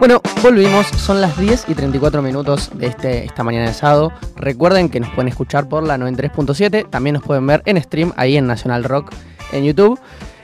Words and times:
Bueno, 0.00 0.22
volvimos, 0.42 0.86
son 0.86 1.20
las 1.20 1.38
10 1.38 1.66
y 1.68 1.74
34 1.74 2.22
minutos 2.22 2.70
de 2.72 2.86
este, 2.86 3.26
esta 3.26 3.44
mañana 3.44 3.66
de 3.66 3.74
sábado. 3.74 4.14
Recuerden 4.34 4.88
que 4.88 4.98
nos 4.98 5.10
pueden 5.10 5.28
escuchar 5.28 5.68
por 5.68 5.82
la 5.82 5.98
93.7, 5.98 6.88
también 6.88 7.12
nos 7.12 7.22
pueden 7.22 7.46
ver 7.46 7.62
en 7.66 7.80
stream 7.82 8.10
ahí 8.16 8.38
en 8.38 8.46
Nacional 8.46 8.84
Rock 8.84 9.12
en 9.52 9.62
YouTube. 9.62 10.00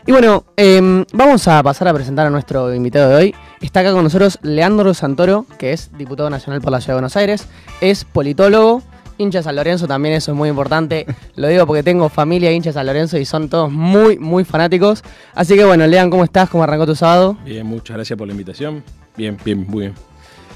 Y 0.07 0.13
bueno, 0.13 0.45
em, 0.59 1.07
vamos 1.15 1.49
a 1.49 1.63
pasar 1.63 1.89
a 1.89 1.95
presentar 1.95 2.27
a 2.27 2.31
nuestro 2.31 2.75
invitado 2.75 3.09
de 3.09 3.15
hoy. 3.15 3.35
Está 3.63 3.81
acá 3.81 3.93
con 3.93 4.05
nosotros 4.05 4.39
Leandro 4.43 4.93
Santoro, 4.93 5.47
que 5.59 5.73
es 5.73 5.91
diputado 5.97 6.29
nacional 6.29 6.61
por 6.61 6.71
la 6.71 6.83
Ciudad 6.83 6.93
de 6.93 6.97
Buenos 6.97 7.17
Aires, 7.17 7.49
es 7.81 8.05
politólogo, 8.05 8.83
hincha 9.17 9.43
San 9.43 9.57
Lorenzo 9.57 9.89
también, 9.89 10.17
eso 10.17 10.33
es 10.33 10.37
muy 10.37 10.51
importante. 10.51 11.07
Lo 11.35 11.49
digo 11.49 11.67
porque 11.67 11.83
tengo 11.83 12.11
familia 12.11 12.53
hincha 12.53 12.75
San 12.75 12.85
Lorenzo 12.85 13.17
y 13.17 13.25
son 13.25 13.49
todos 13.49 13.73
muy, 13.73 14.19
muy 14.19 14.45
fanáticos. 14.45 15.03
Así 15.35 15.55
que 15.55 15.65
bueno, 15.65 15.87
Lean, 15.87 16.11
¿cómo 16.11 16.25
estás? 16.25 16.51
¿Cómo 16.51 16.63
arrancó 16.63 16.85
tu 16.85 16.95
sábado? 16.95 17.39
Bien, 17.43 17.67
muchas 17.67 17.97
gracias 17.97 18.19
por 18.19 18.27
la 18.27 18.33
invitación. 18.33 18.85
Bien, 19.17 19.37
bien, 19.45 19.65
muy 19.69 19.81
bien. 19.83 19.95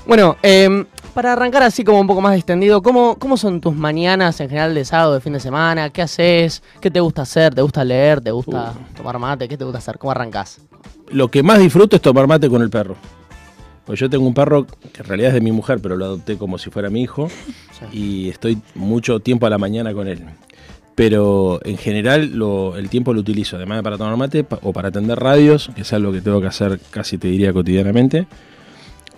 Bueno, 0.07 0.37
em, 0.43 0.87
para 1.15 1.33
arrancar 1.35 1.63
así 1.63 1.85
como 1.85 2.01
un 2.01 2.07
poco 2.07 2.21
más 2.21 2.35
extendido, 2.37 2.83
¿cómo, 2.83 3.17
¿cómo 3.19 3.37
son 3.37 3.61
tus 3.61 3.75
mañanas 3.77 4.41
en 4.41 4.49
general 4.49 4.75
de 4.75 4.85
sábado, 4.85 5.15
de 5.15 5.21
fin 5.21 5.33
de 5.35 5.41
semana? 5.41 5.91
¿Qué 5.91 6.03
haces? 6.03 6.63
¿Qué 6.81 6.91
te 6.91 7.01
gusta 7.01 7.23
hacer? 7.23 7.55
¿Te 7.55 7.63
gusta 7.63 7.85
leer? 7.85 8.21
¿Te 8.21 8.31
gusta 8.31 8.75
tomar 8.97 9.19
mate? 9.19 9.49
¿Qué 9.49 9.57
te 9.57 9.65
gusta 9.65 9.79
hacer? 9.79 9.99
¿Cómo 9.99 10.11
arrancas? 10.11 10.61
Lo 11.11 11.29
que 11.29 11.43
más 11.43 11.59
disfruto 11.59 11.97
es 11.97 12.03
tomar 12.03 12.27
mate 12.27 12.49
con 12.49 12.63
el 12.63 12.71
perro. 12.71 12.97
Pues 13.85 13.99
yo 13.99 14.09
tengo 14.09 14.27
un 14.27 14.35
perro 14.35 14.67
que 14.67 15.01
en 15.03 15.05
realidad 15.05 15.29
es 15.29 15.35
de 15.35 15.41
mi 15.41 15.53
mujer, 15.53 15.81
pero 15.83 15.97
lo 15.97 16.05
adopté 16.05 16.37
como 16.39 16.59
si 16.59 16.71
fuera 16.71 16.91
mi 16.91 17.03
hijo 17.03 17.29
y 17.93 18.29
estoy 18.29 18.59
mucho 18.75 19.21
tiempo 19.21 19.47
a 19.47 19.51
la 19.51 19.59
mañana 19.59 19.93
con 19.93 20.07
él. 20.07 20.23
Pero 20.95 21.61
en 21.65 21.77
general 21.79 22.33
lo- 22.35 22.77
el 22.77 22.89
tiempo 22.89 23.13
lo 23.15 23.21
utilizo, 23.21 23.57
además 23.57 23.79
de 23.79 23.83
para 23.83 23.97
tomar 23.99 24.17
mate 24.17 24.45
pa- 24.45 24.59
o 24.63 24.73
para 24.73 24.89
atender 24.89 25.19
radios, 25.19 25.71
que 25.75 25.83
es 25.83 25.93
algo 25.93 26.13
que 26.13 26.21
tengo 26.21 26.41
que 26.41 26.47
hacer 26.47 26.79
casi 26.91 27.17
te 27.19 27.29
diría 27.29 27.53
cotidianamente, 27.53 28.27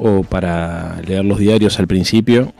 o 0.04 0.22
para 0.24 1.00
leer 1.06 1.24
los 1.24 1.38
diarios 1.38 1.78
al 1.78 1.86
principio. 1.86 2.52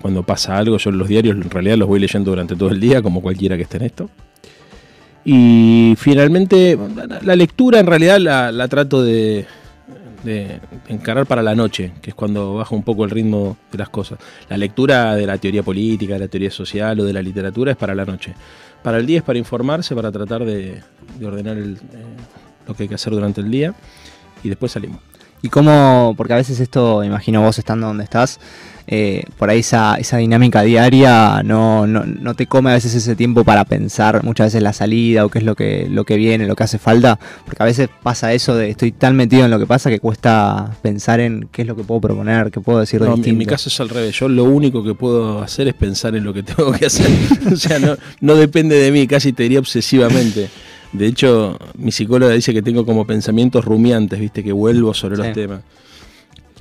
Cuando 0.00 0.22
pasa 0.22 0.56
algo, 0.56 0.76
yo 0.78 0.90
los 0.92 1.08
diarios 1.08 1.34
en 1.36 1.50
realidad 1.50 1.76
los 1.76 1.88
voy 1.88 1.98
leyendo 1.98 2.30
durante 2.30 2.54
todo 2.54 2.68
el 2.68 2.78
día, 2.78 3.02
como 3.02 3.20
cualquiera 3.20 3.56
que 3.56 3.64
esté 3.64 3.78
en 3.78 3.82
esto. 3.84 4.10
Y 5.24 5.94
finalmente, 5.98 6.78
la- 7.22 7.34
lectura 7.34 7.80
en 7.80 7.86
realidad 7.86 8.18
la, 8.20 8.68
trato 8.68 9.02
de, 9.02 9.44
encarar 10.88 11.26
para 11.26 11.42
la 11.42 11.56
noche, 11.56 11.92
que 12.00 12.10
es 12.10 12.14
cuando 12.14 12.54
baja 12.54 12.74
un 12.76 12.84
poco 12.84 13.04
el 13.04 13.10
ritmo 13.10 13.56
de 13.72 13.78
las 13.78 13.88
cosas. 13.88 14.20
La 14.48 14.56
lectura 14.56 15.16
de 15.16 15.26
la 15.26 15.38
teoría 15.38 15.64
política, 15.64 16.14
de 16.14 16.20
la 16.20 16.28
teoría 16.28 16.50
social 16.52 17.00
o 17.00 17.04
de 17.04 17.12
la 17.12 17.22
literatura 17.22 17.72
es 17.72 17.76
para 17.76 17.94
la 17.96 18.04
noche. 18.04 18.34
Para 18.84 18.98
el 18.98 19.06
día 19.06 19.18
es 19.18 19.24
para 19.24 19.38
informarse, 19.40 19.96
para 19.96 20.12
tratar 20.12 20.44
de, 20.44 20.80
de 21.18 21.26
ordenar 21.26 21.58
eh, 21.58 21.74
lo 22.68 22.74
que 22.74 22.84
hay 22.84 22.88
que 22.88 22.94
hacer 22.94 23.12
durante 23.12 23.40
el 23.40 23.50
día 23.50 23.74
y 24.44 24.48
después 24.48 24.70
salimos. 24.70 25.00
Y 25.46 25.48
cómo, 25.48 26.14
porque 26.16 26.32
a 26.32 26.36
veces 26.36 26.58
esto, 26.58 27.04
imagino 27.04 27.40
vos 27.40 27.56
estando 27.56 27.86
donde 27.86 28.02
estás, 28.02 28.40
eh, 28.88 29.22
por 29.38 29.48
ahí 29.48 29.60
esa, 29.60 29.94
esa 29.94 30.16
dinámica 30.16 30.62
diaria 30.62 31.42
no, 31.44 31.86
no, 31.86 32.04
no 32.04 32.34
te 32.34 32.46
come 32.46 32.70
a 32.70 32.74
veces 32.74 32.94
ese 32.94 33.14
tiempo 33.14 33.44
para 33.44 33.64
pensar 33.64 34.24
muchas 34.24 34.48
veces 34.48 34.62
la 34.62 34.72
salida 34.72 35.24
o 35.24 35.28
qué 35.28 35.38
es 35.38 35.44
lo 35.44 35.54
que, 35.54 35.88
lo 35.88 36.04
que 36.04 36.16
viene, 36.16 36.46
lo 36.48 36.56
que 36.56 36.64
hace 36.64 36.78
falta, 36.78 37.18
porque 37.44 37.62
a 37.62 37.66
veces 37.66 37.88
pasa 38.02 38.32
eso 38.32 38.56
de 38.56 38.70
estoy 38.70 38.90
tan 38.90 39.14
metido 39.14 39.44
en 39.44 39.52
lo 39.52 39.60
que 39.60 39.66
pasa 39.66 39.88
que 39.88 40.00
cuesta 40.00 40.72
pensar 40.82 41.20
en 41.20 41.48
qué 41.52 41.62
es 41.62 41.68
lo 41.68 41.76
que 41.76 41.84
puedo 41.84 42.00
proponer, 42.00 42.50
qué 42.50 42.60
puedo 42.60 42.80
decir 42.80 43.00
de 43.00 43.06
No, 43.06 43.14
distinto. 43.14 43.30
en 43.30 43.38
mi 43.38 43.46
caso 43.46 43.68
es 43.68 43.80
al 43.80 43.88
revés. 43.88 44.18
Yo 44.18 44.28
lo 44.28 44.42
único 44.42 44.82
que 44.82 44.94
puedo 44.94 45.42
hacer 45.42 45.68
es 45.68 45.74
pensar 45.74 46.16
en 46.16 46.24
lo 46.24 46.34
que 46.34 46.42
tengo 46.44 46.72
que 46.72 46.86
hacer. 46.86 47.08
o 47.52 47.56
sea, 47.56 47.78
no, 47.78 47.96
no 48.20 48.34
depende 48.34 48.74
de 48.76 48.90
mí, 48.90 49.06
casi 49.06 49.32
te 49.32 49.44
diría 49.44 49.60
obsesivamente. 49.60 50.48
De 50.96 51.06
hecho, 51.06 51.58
mi 51.76 51.92
psicóloga 51.92 52.32
dice 52.32 52.52
que 52.52 52.62
tengo 52.62 52.86
como 52.86 53.06
pensamientos 53.06 53.64
rumiantes, 53.64 54.18
viste, 54.18 54.42
que 54.42 54.52
vuelvo 54.52 54.94
sobre 54.94 55.16
los 55.16 55.32
temas. 55.32 55.62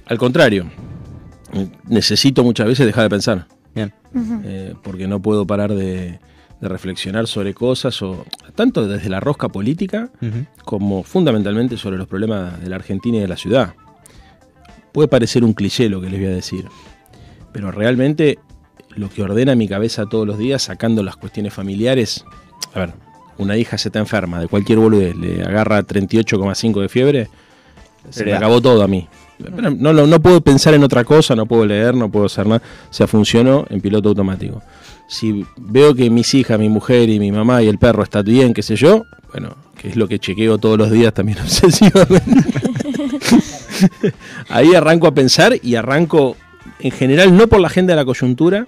Al 0.06 0.18
contrario, 0.18 0.70
necesito 1.88 2.44
muchas 2.44 2.68
veces 2.68 2.86
dejar 2.86 3.04
de 3.04 3.10
pensar. 3.10 3.48
Bien. 3.74 3.94
eh, 4.46 4.74
porque 4.84 5.08
no 5.08 5.22
puedo 5.22 5.46
parar 5.46 5.74
de, 5.74 6.20
de 6.62 6.70
reflexionar 6.70 7.28
sobre 7.28 7.54
cosas, 7.54 8.02
o 8.02 8.26
tanto 8.56 8.88
desde 8.88 9.10
la 9.10 9.20
rosca 9.20 9.50
política 9.50 10.10
como 10.64 11.04
fundamentalmente 11.04 11.78
sobre 11.78 11.98
los 11.98 12.08
problemas 12.08 12.62
de 12.62 12.70
la 12.70 12.78
Argentina 12.78 13.18
y 13.18 13.22
de 13.22 13.28
la 13.28 13.38
ciudad. 13.38 13.74
Puede 14.92 15.08
parecer 15.10 15.44
un 15.44 15.54
cliché 15.54 15.90
lo 15.90 16.00
que 16.00 16.10
les 16.10 16.20
voy 16.20 16.30
a 16.30 16.36
decir, 16.36 16.66
pero 17.52 17.72
realmente 17.72 18.40
lo 18.96 19.10
que 19.10 19.24
ordena 19.24 19.56
mi 19.56 19.68
cabeza 19.68 20.06
todos 20.06 20.26
los 20.26 20.38
días, 20.38 20.64
sacando 20.64 21.04
las 21.04 21.18
cuestiones 21.18 21.54
familiares, 21.54 22.24
a 22.74 22.80
ver, 22.80 22.94
una 23.38 23.58
hija 23.58 23.78
se 23.78 23.90
está 23.90 24.00
enferma 24.00 24.40
de 24.40 24.48
cualquier 24.48 24.80
boludez, 24.80 25.16
le 25.16 25.44
agarra 25.44 25.82
38,5 25.84 26.82
de 26.82 26.90
fiebre, 26.90 27.24
se 27.26 28.08
me 28.08 28.12
Prioridad. 28.12 28.38
acabó 28.38 28.62
todo 28.62 28.84
a 28.84 28.88
mí. 28.88 29.08
Pero 29.38 29.70
No, 29.72 29.92
no, 29.94 30.08
no 30.08 30.20
puedo 30.22 30.40
pensar 30.42 30.74
en 30.74 30.84
otra 30.84 31.04
cosa, 31.04 31.36
no 31.36 31.46
puedo 31.46 31.66
leer, 31.66 31.94
no 31.96 32.10
puedo 32.10 32.26
hacer 32.28 32.46
nada. 32.48 32.62
O 32.90 32.94
sea, 32.94 33.08
funcionó 33.08 33.66
en 33.70 33.82
piloto 33.82 34.10
automático. 34.10 34.62
Si 35.08 35.46
veo 35.58 35.94
que 35.94 36.10
mis 36.10 36.34
hijas, 36.34 36.58
mi 36.58 36.70
mujer 36.70 37.10
y 37.10 37.20
mi 37.20 37.32
mamá 37.32 37.62
y 37.62 37.68
el 37.68 37.78
perro 37.78 38.04
están 38.04 38.24
bien, 38.24 38.54
qué 38.54 38.64
sé 38.64 38.76
yo, 38.76 39.04
bueno, 39.32 39.56
que 39.78 39.90
es 39.90 39.96
lo 39.98 40.08
que 40.08 40.20
chequeo 40.20 40.58
todos 40.58 40.78
los 40.78 40.90
días 40.90 41.14
también 41.14 41.38
obsesivamente. 41.44 42.50
Ahí 44.50 44.74
arranco 44.74 45.08
a 45.08 45.14
pensar 45.14 45.54
y 45.62 45.76
arranco, 45.76 46.38
en 46.80 46.92
general, 46.92 47.36
no 47.36 47.48
por 47.48 47.60
la 47.60 47.68
agenda 47.68 47.94
de 47.94 47.98
la 47.98 48.06
coyuntura, 48.06 48.68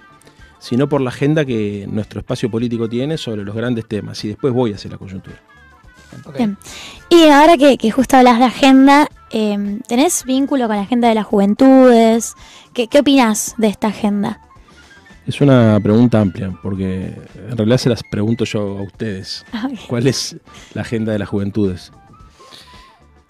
sino 0.58 0.88
por 0.88 1.00
la 1.00 1.10
agenda 1.10 1.44
que 1.44 1.86
nuestro 1.90 2.20
espacio 2.20 2.50
político 2.50 2.88
tiene 2.88 3.16
sobre 3.18 3.44
los 3.44 3.54
grandes 3.54 3.86
temas. 3.86 4.24
Y 4.24 4.28
después 4.28 4.52
voy 4.52 4.72
hacia 4.72 4.90
la 4.90 4.98
coyuntura. 4.98 5.40
Bien. 6.36 6.56
Y 7.10 7.28
ahora 7.28 7.56
que, 7.56 7.76
que 7.76 7.90
justo 7.90 8.16
hablas 8.16 8.38
de 8.38 8.46
agenda, 8.46 9.08
eh, 9.30 9.78
¿tenés 9.86 10.24
vínculo 10.24 10.66
con 10.66 10.76
la 10.76 10.82
agenda 10.82 11.08
de 11.08 11.14
las 11.14 11.26
juventudes? 11.26 12.34
¿Qué, 12.72 12.88
qué 12.88 13.00
opinás 13.00 13.54
de 13.58 13.68
esta 13.68 13.88
agenda? 13.88 14.40
Es 15.26 15.42
una 15.42 15.78
pregunta 15.82 16.22
amplia, 16.22 16.58
porque 16.62 17.14
en 17.50 17.56
realidad 17.56 17.76
se 17.76 17.90
las 17.90 18.02
pregunto 18.02 18.46
yo 18.46 18.78
a 18.78 18.82
ustedes. 18.82 19.44
Ah, 19.52 19.68
¿Cuál 19.86 20.06
es 20.06 20.36
la 20.72 20.80
agenda 20.80 21.12
de 21.12 21.18
las 21.18 21.28
juventudes? 21.28 21.92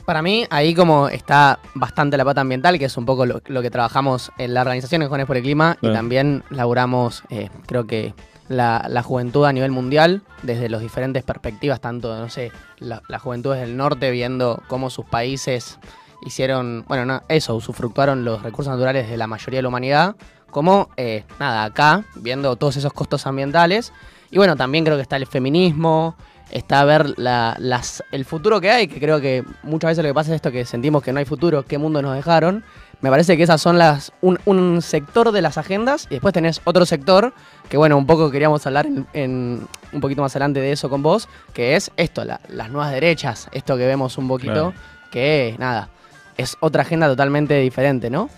Para 0.09 0.23
mí, 0.23 0.47
ahí 0.49 0.75
como 0.75 1.11
está 1.11 1.59
bastante 1.75 2.17
la 2.17 2.25
pata 2.25 2.41
ambiental, 2.41 2.79
que 2.79 2.87
es 2.87 2.97
un 2.97 3.05
poco 3.05 3.27
lo, 3.27 3.43
lo 3.45 3.61
que 3.61 3.71
trabajamos 3.71 4.33
en 4.39 4.55
la 4.55 4.63
organización 4.63 5.03
en 5.03 5.09
Jóvenes 5.09 5.27
por 5.27 5.37
el 5.37 5.43
Clima, 5.43 5.77
y 5.83 5.93
también 5.93 6.45
laburamos, 6.49 7.25
eh, 7.29 7.51
creo 7.67 7.87
que, 7.87 8.15
la, 8.49 8.87
la 8.89 9.03
juventud 9.03 9.45
a 9.45 9.53
nivel 9.53 9.71
mundial, 9.71 10.23
desde 10.43 10.71
las 10.71 10.81
diferentes 10.81 11.25
perspectivas, 11.25 11.83
tanto, 11.83 12.17
no 12.19 12.31
sé, 12.31 12.53
la- 12.79 13.03
las 13.07 13.21
juventudes 13.21 13.61
del 13.61 13.77
norte 13.77 14.11
viendo 14.11 14.63
cómo 14.67 14.89
sus 14.89 15.05
países 15.05 15.79
hicieron, 16.25 16.87
bueno, 16.89 17.05
no, 17.05 17.23
eso, 17.29 17.55
usufructuaron 17.55 18.25
los 18.25 18.43
recursos 18.43 18.73
naturales 18.73 19.11
de 19.11 19.19
la 19.19 19.27
mayoría 19.27 19.59
de 19.59 19.63
la 19.63 19.69
humanidad, 19.69 20.17
como, 20.51 20.89
eh, 20.97 21.25
nada, 21.39 21.65
acá, 21.65 22.05
viendo 22.15 22.57
todos 22.57 22.79
esos 22.79 22.95
costos 22.95 23.27
ambientales. 23.27 23.93
Y 24.31 24.39
bueno, 24.39 24.57
también 24.57 24.85
creo 24.87 24.97
que 24.97 25.03
está 25.03 25.17
el 25.17 25.27
feminismo, 25.27 26.17
está 26.51 26.85
ver 26.85 27.19
la- 27.19 27.57
las, 27.59 28.03
el 28.13 28.25
futuro 28.25 28.61
que 28.61 28.71
hay, 28.71 28.89
que 28.89 28.99
creo 29.01 29.21
que 29.21 29.45
muchas 29.63 29.89
veces 29.91 30.05
lo 30.05 30.11
que 30.11 30.15
pasa 30.15 30.31
es 30.31 30.37
esto, 30.37 30.51
que 30.51 30.65
sentimos 30.65 31.03
que 31.03 31.13
no 31.13 31.19
hay 31.19 31.25
futuro, 31.25 31.65
qué 31.65 31.79
mundo 31.79 32.01
nos 32.03 32.15
dejaron. 32.15 32.65
Me 33.01 33.11
parece 33.11 33.37
que 33.37 33.45
esas 33.45 33.61
son 33.63 33.79
las 33.79 34.13
un, 34.23 34.41
un 34.45 34.83
sector 34.83 35.31
de 35.31 35.41
las 35.41 35.57
agendas 35.57 36.07
y 36.11 36.15
después 36.15 36.35
tenés 36.35 36.61
otro 36.65 36.85
sector 36.85 37.33
que 37.69 37.77
bueno, 37.77 37.97
un 37.97 38.07
poco 38.07 38.31
queríamos 38.31 38.67
hablar 38.67 38.87
en, 38.87 39.07
en- 39.13 39.69
un 39.93 40.01
poquito 40.01 40.21
más 40.23 40.35
adelante 40.35 40.61
de 40.61 40.73
eso 40.73 40.91
con 40.91 41.03
vos, 41.03 41.29
que 41.53 41.77
es 41.77 41.91
esto, 41.97 42.25
la- 42.25 42.41
las 42.49 42.71
nuevas 42.71 42.91
derechas, 42.91 43.49
esto 43.53 43.77
que 43.77 43.87
vemos 43.87 44.19
un 44.19 44.27
poquito, 44.27 44.53
Claro. 44.53 44.75
que 45.13 45.55
nada, 45.59 45.91
es 46.37 46.57
otra 46.61 46.83
agenda 46.83 47.07
totalmente 47.07 47.59
diferente, 47.61 48.11
¿no? 48.11 48.31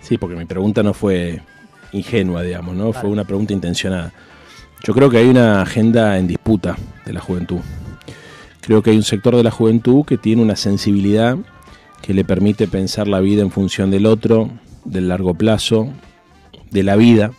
Sí, 0.00 0.16
porque 0.16 0.36
mi 0.36 0.44
pregunta 0.46 0.82
no 0.82 0.94
fue 0.94 1.42
ingenua, 1.92 2.42
digamos, 2.42 2.74
¿no? 2.76 2.90
Claro. 2.92 3.00
Fue 3.00 3.10
una 3.10 3.24
pregunta 3.24 3.52
intencionada. 3.52 4.12
Yo 4.84 4.94
creo 4.94 5.10
que 5.10 5.18
hay 5.18 5.28
una 5.28 5.62
agenda 5.62 6.18
en 6.18 6.26
disputa 6.26 6.76
de 7.04 7.12
la 7.12 7.20
juventud. 7.20 7.60
Creo 8.60 8.82
que 8.82 8.90
hay 8.90 8.96
un 8.96 9.02
sector 9.02 9.36
de 9.36 9.42
la 9.42 9.50
juventud 9.50 10.04
que 10.04 10.18
tiene 10.18 10.42
una 10.42 10.56
sensibilidad 10.56 11.36
que 12.02 12.14
le 12.14 12.24
permite 12.24 12.68
pensar 12.68 13.08
la 13.08 13.20
vida 13.20 13.42
en 13.42 13.50
función 13.50 13.90
del 13.90 14.06
otro, 14.06 14.50
del 14.84 15.08
largo 15.08 15.34
plazo, 15.34 15.88
de 16.70 16.82
la 16.82 16.96
vida, 16.96 17.32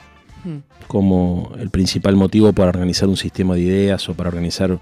Mm. 0.44 0.58
como 0.88 1.52
el 1.60 1.70
principal 1.70 2.16
motivo 2.16 2.54
para 2.54 2.70
organizar 2.70 3.10
un 3.10 3.18
sistema 3.18 3.56
de 3.56 3.62
ideas 3.62 4.08
o 4.10 4.14
para 4.14 4.30
organizar 4.30 4.80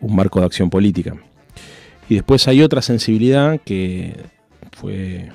un 0.00 0.16
marco 0.16 0.40
de 0.40 0.46
acción 0.46 0.68
política. 0.68 1.14
Y 2.08 2.14
después 2.14 2.46
hay 2.48 2.62
otra 2.62 2.82
sensibilidad 2.82 3.60
que 3.64 4.14
fue, 4.72 5.30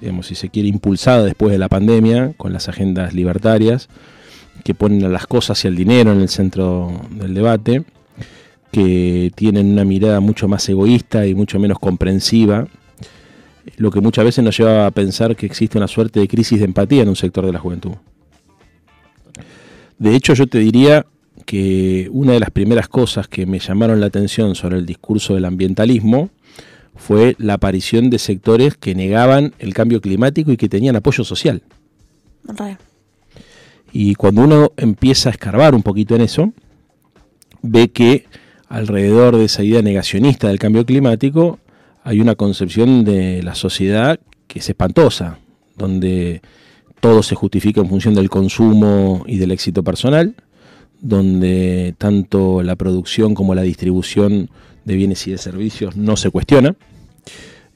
digamos, 0.00 0.26
si 0.26 0.34
se 0.34 0.48
quiere, 0.48 0.68
impulsada 0.68 1.24
después 1.24 1.52
de 1.52 1.58
la 1.58 1.68
pandemia 1.68 2.32
con 2.36 2.52
las 2.52 2.68
agendas 2.68 3.12
libertarias, 3.12 3.88
que 4.64 4.74
ponen 4.74 5.04
a 5.04 5.08
las 5.08 5.26
cosas 5.26 5.64
y 5.64 5.68
al 5.68 5.76
dinero 5.76 6.12
en 6.12 6.20
el 6.20 6.28
centro 6.28 6.92
del 7.10 7.34
debate, 7.34 7.84
que 8.70 9.32
tienen 9.34 9.72
una 9.72 9.84
mirada 9.84 10.20
mucho 10.20 10.48
más 10.48 10.68
egoísta 10.68 11.26
y 11.26 11.34
mucho 11.34 11.58
menos 11.58 11.78
comprensiva, 11.78 12.68
lo 13.76 13.90
que 13.90 14.00
muchas 14.00 14.24
veces 14.24 14.44
nos 14.44 14.56
lleva 14.56 14.86
a 14.86 14.90
pensar 14.90 15.36
que 15.36 15.46
existe 15.46 15.78
una 15.78 15.88
suerte 15.88 16.20
de 16.20 16.28
crisis 16.28 16.58
de 16.58 16.64
empatía 16.66 17.02
en 17.02 17.08
un 17.08 17.16
sector 17.16 17.44
de 17.44 17.52
la 17.52 17.58
juventud. 17.58 17.92
De 19.98 20.14
hecho, 20.14 20.34
yo 20.34 20.46
te 20.46 20.58
diría 20.58 21.06
que 21.44 22.08
una 22.12 22.32
de 22.32 22.40
las 22.40 22.50
primeras 22.50 22.88
cosas 22.88 23.28
que 23.28 23.44
me 23.46 23.58
llamaron 23.58 24.00
la 24.00 24.06
atención 24.06 24.54
sobre 24.54 24.78
el 24.78 24.86
discurso 24.86 25.34
del 25.34 25.44
ambientalismo 25.44 26.30
fue 26.96 27.34
la 27.38 27.54
aparición 27.54 28.10
de 28.10 28.18
sectores 28.18 28.76
que 28.76 28.94
negaban 28.94 29.54
el 29.58 29.74
cambio 29.74 30.00
climático 30.00 30.52
y 30.52 30.56
que 30.56 30.68
tenían 30.68 30.96
apoyo 30.96 31.24
social. 31.24 31.62
Y 33.92 34.14
cuando 34.14 34.42
uno 34.42 34.72
empieza 34.76 35.28
a 35.28 35.32
escarbar 35.32 35.74
un 35.74 35.82
poquito 35.82 36.14
en 36.14 36.22
eso, 36.22 36.52
ve 37.62 37.88
que 37.88 38.26
alrededor 38.68 39.36
de 39.36 39.44
esa 39.44 39.62
idea 39.62 39.82
negacionista 39.82 40.48
del 40.48 40.58
cambio 40.58 40.86
climático 40.86 41.58
hay 42.04 42.20
una 42.20 42.34
concepción 42.34 43.04
de 43.04 43.42
la 43.42 43.54
sociedad 43.54 44.20
que 44.46 44.60
es 44.60 44.68
espantosa, 44.68 45.38
donde 45.76 46.40
todo 47.00 47.22
se 47.22 47.34
justifica 47.34 47.80
en 47.80 47.88
función 47.88 48.14
del 48.14 48.30
consumo 48.30 49.24
y 49.26 49.38
del 49.38 49.50
éxito 49.50 49.82
personal, 49.82 50.34
donde 51.00 51.94
tanto 51.98 52.62
la 52.62 52.76
producción 52.76 53.34
como 53.34 53.54
la 53.54 53.62
distribución 53.62 54.50
de 54.84 54.94
bienes 54.94 55.26
y 55.26 55.32
de 55.32 55.38
servicios 55.38 55.96
no 55.96 56.16
se 56.16 56.30
cuestiona, 56.30 56.76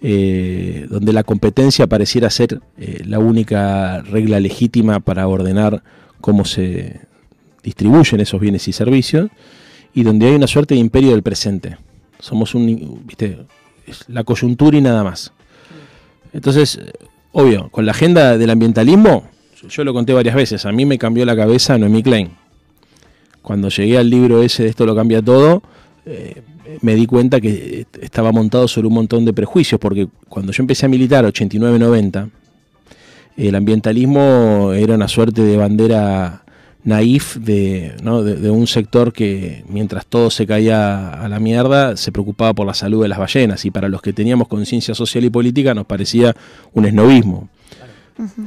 eh, 0.00 0.87
donde 0.90 1.12
la 1.12 1.22
competencia 1.22 1.87
pareciera 1.87 2.28
ser 2.28 2.61
eh, 2.76 3.02
la 3.06 3.19
única 3.19 4.02
regla 4.02 4.40
legítima 4.40 5.00
para 5.00 5.26
ordenar 5.26 5.82
cómo 6.25 6.47
se 6.47 7.03
distribuyen 7.62 8.19
esos 8.19 8.41
bienes 8.41 8.67
y 8.67 8.73
servicios, 8.73 9.29
y 9.93 10.05
donde 10.05 10.25
hay 10.25 10.35
una 10.35 10.47
suerte 10.47 10.73
de 10.73 10.81
imperio 10.81 11.11
del 11.11 11.23
presente. 11.23 11.76
Somos 12.19 12.55
un, 12.55 13.03
viste, 13.05 13.41
la 14.09 14.25
coyuntura 14.25 14.75
y 14.75 14.81
nada 14.81 15.05
más. 15.05 15.35
Entonces, 16.32 16.81
obvio, 17.32 17.69
con 17.69 17.85
la 17.85 17.93
agenda 17.93 18.38
del 18.38 18.49
ambientalismo, 18.49 19.29
yo 19.69 19.85
lo 19.85 19.93
conté 19.93 20.15
varias 20.15 20.35
veces, 20.35 20.65
a 20.65 20.73
mí 20.73 20.87
me 20.87 20.97
cambió 20.97 21.26
la 21.26 21.37
cabeza 21.37 21.76
Noemí 21.76 22.03
Klein. 22.03 22.31
Cuando 23.43 23.69
llegué 23.69 23.99
al 23.99 24.09
libro 24.09 24.43
ese 24.43 24.62
de 24.62 24.71
Esto 24.71 24.87
lo 24.87 24.97
cambia 24.97 25.21
todo, 25.21 25.62
eh, 26.06 26.41
me 26.81 26.94
di 26.94 27.05
cuenta 27.05 27.38
que 27.38 27.87
estaba 28.00 28.32
montado 28.32 28.67
sobre 28.67 28.88
un 28.88 28.94
montón 28.94 29.26
de 29.26 29.35
prejuicios, 29.35 29.79
porque 29.79 30.09
cuando 30.31 30.53
yo 30.53 30.62
empecé 30.62 30.87
a 30.87 30.88
militar 30.88 31.26
89-90, 31.26 32.31
el 33.36 33.54
ambientalismo 33.54 34.72
era 34.75 34.94
una 34.94 35.08
suerte 35.08 35.42
de 35.42 35.56
bandera 35.56 36.44
naif 36.84 37.36
de, 37.36 37.94
de, 37.96 38.50
un 38.50 38.66
sector 38.66 39.12
que 39.12 39.64
mientras 39.69 40.04
todo 40.04 40.31
se 40.31 40.46
caía 40.46 41.14
a 41.14 41.28
la 41.28 41.40
mierda 41.40 41.96
se 41.96 42.12
preocupaba 42.12 42.52
por 42.52 42.66
la 42.66 42.75
salud 42.75 43.02
de 43.02 43.08
las 43.08 43.19
ballenas. 43.19 43.64
Y 43.64 43.70
para 43.70 43.88
los 43.88 44.02
que 44.02 44.12
teníamos 44.12 44.48
conciencia 44.48 44.94
social 44.94 45.25
y 45.25 45.31
política 45.31 45.75
nos 45.75 45.86
parecía 45.86 46.36
un 46.72 46.84
esnovismo. 46.84 47.48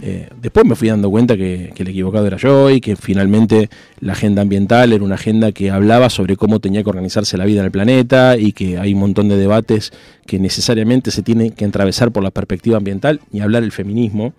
Eh, 0.01 0.29
después 0.41 0.65
me 0.65 0.75
fui 0.75 0.87
dando 0.87 1.09
cuenta 1.09 1.35
que, 1.35 1.73
el 1.75 1.87
equivocado 1.89 2.25
era 2.25 2.37
yo 2.37 2.69
y 2.69 2.79
que 2.79 2.95
finalmente 2.95 3.69
la 3.99 4.13
agenda 4.13 4.41
ambiental 4.41 4.93
era 4.93 5.03
una 5.03 5.15
agenda 5.15 5.51
que 5.51 5.71
hablaba 5.71 6.09
sobre 6.09 6.37
cómo 6.37 6.59
tenía 6.61 6.83
que 6.83 6.89
organizarse 6.89 7.37
la 7.37 7.43
vida 7.43 7.59
en 7.59 7.65
el 7.65 7.71
planeta 7.71 8.37
y 8.37 8.53
que 8.53 8.77
hay 8.77 8.93
un 8.93 9.01
montón 9.01 9.27
de 9.27 9.35
debates 9.35 9.91
que 10.25 10.39
necesariamente 10.39 11.11
se 11.11 11.21
tienen 11.21 11.51
que 11.51 11.65
atravesar 11.65 12.11
por 12.11 12.23
la 12.23 12.31
perspectiva 12.31 12.77
ambiental 12.77 13.19
y 13.33 13.41
hablar 13.41 13.63
el 13.63 13.73
feminismo 13.73 14.33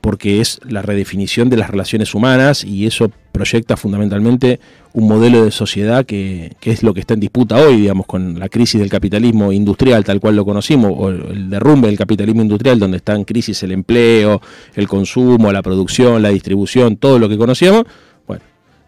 porque 0.00 0.40
es 0.40 0.60
la 0.68 0.82
redefinición 0.82 1.50
de 1.50 1.56
las 1.56 1.70
relaciones 1.70 2.14
humanas 2.14 2.64
y 2.64 2.86
eso 2.86 3.10
proyecta 3.32 3.76
fundamentalmente 3.76 4.60
un 4.94 5.08
modelo 5.08 5.44
de 5.44 5.50
sociedad 5.50 6.06
que, 6.06 6.56
es 6.62 6.82
lo 6.82 6.94
que 6.94 7.00
está 7.00 7.14
en 7.14 7.20
disputa 7.20 7.56
hoy, 7.56 7.82
digamos, 7.82 8.06
con 8.06 8.38
la 8.38 8.48
crisis 8.48 8.80
del 8.80 8.88
capitalismo 8.88 9.52
industrial 9.52 10.04
tal 10.04 10.20
cual 10.20 10.36
lo 10.36 10.44
conocimos, 10.44 10.92
o 10.96 11.10
el 11.10 11.50
derrumbe 11.50 11.88
del 11.88 11.98
capitalismo 11.98 12.40
industrial 12.40 12.78
donde 12.78 12.96
está 12.96 13.14
en 13.14 13.24
crisis 13.24 13.62
el 13.62 13.72
empleo, 13.72 14.40
el 14.74 14.88
consumo, 14.88 15.52
la 15.52 15.62
producción, 15.62 16.22
la 16.22 16.30
distribución, 16.30 16.96
todo 16.96 17.18
lo 17.18 17.28
que 17.28 17.36
conocíamos, 17.36 17.84
bueno, 18.26 18.42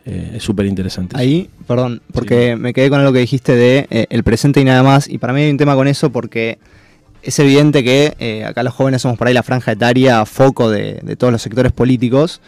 eh, 0.06 0.32
es 0.36 0.42
súper 0.42 0.64
interesante. 0.64 1.14
Ahí, 1.18 1.50
perdón, 1.66 2.00
porque 2.12 2.56
me 2.56 2.72
quedé 2.72 2.88
con 2.88 3.00
algo 3.00 3.12
que 3.12 3.20
dijiste 3.20 3.54
de 3.54 3.86
eh, 3.90 4.06
el 4.08 4.24
presente 4.24 4.62
y 4.62 4.64
nada 4.64 4.82
más, 4.82 5.08
y 5.08 5.18
para 5.18 5.34
mí 5.34 5.42
hay 5.42 5.50
un 5.50 5.58
tema 5.58 5.74
con 5.74 5.88
eso 5.88 6.10
porque 6.10 6.58
es 7.22 7.38
evidente 7.38 7.82
que 7.84 8.14
eh, 8.18 8.44
acá 8.44 8.62
los 8.62 8.74
jóvenes 8.74 9.02
somos 9.02 9.18
por 9.18 9.26
ahí 9.26 9.34
la 9.34 9.42
franja 9.42 9.72
etaria, 9.72 10.24
foco 10.24 10.70
de, 10.70 11.16
todos 11.18 11.32
los 11.32 11.42
sectores 11.42 11.72
políticos. 11.72 12.40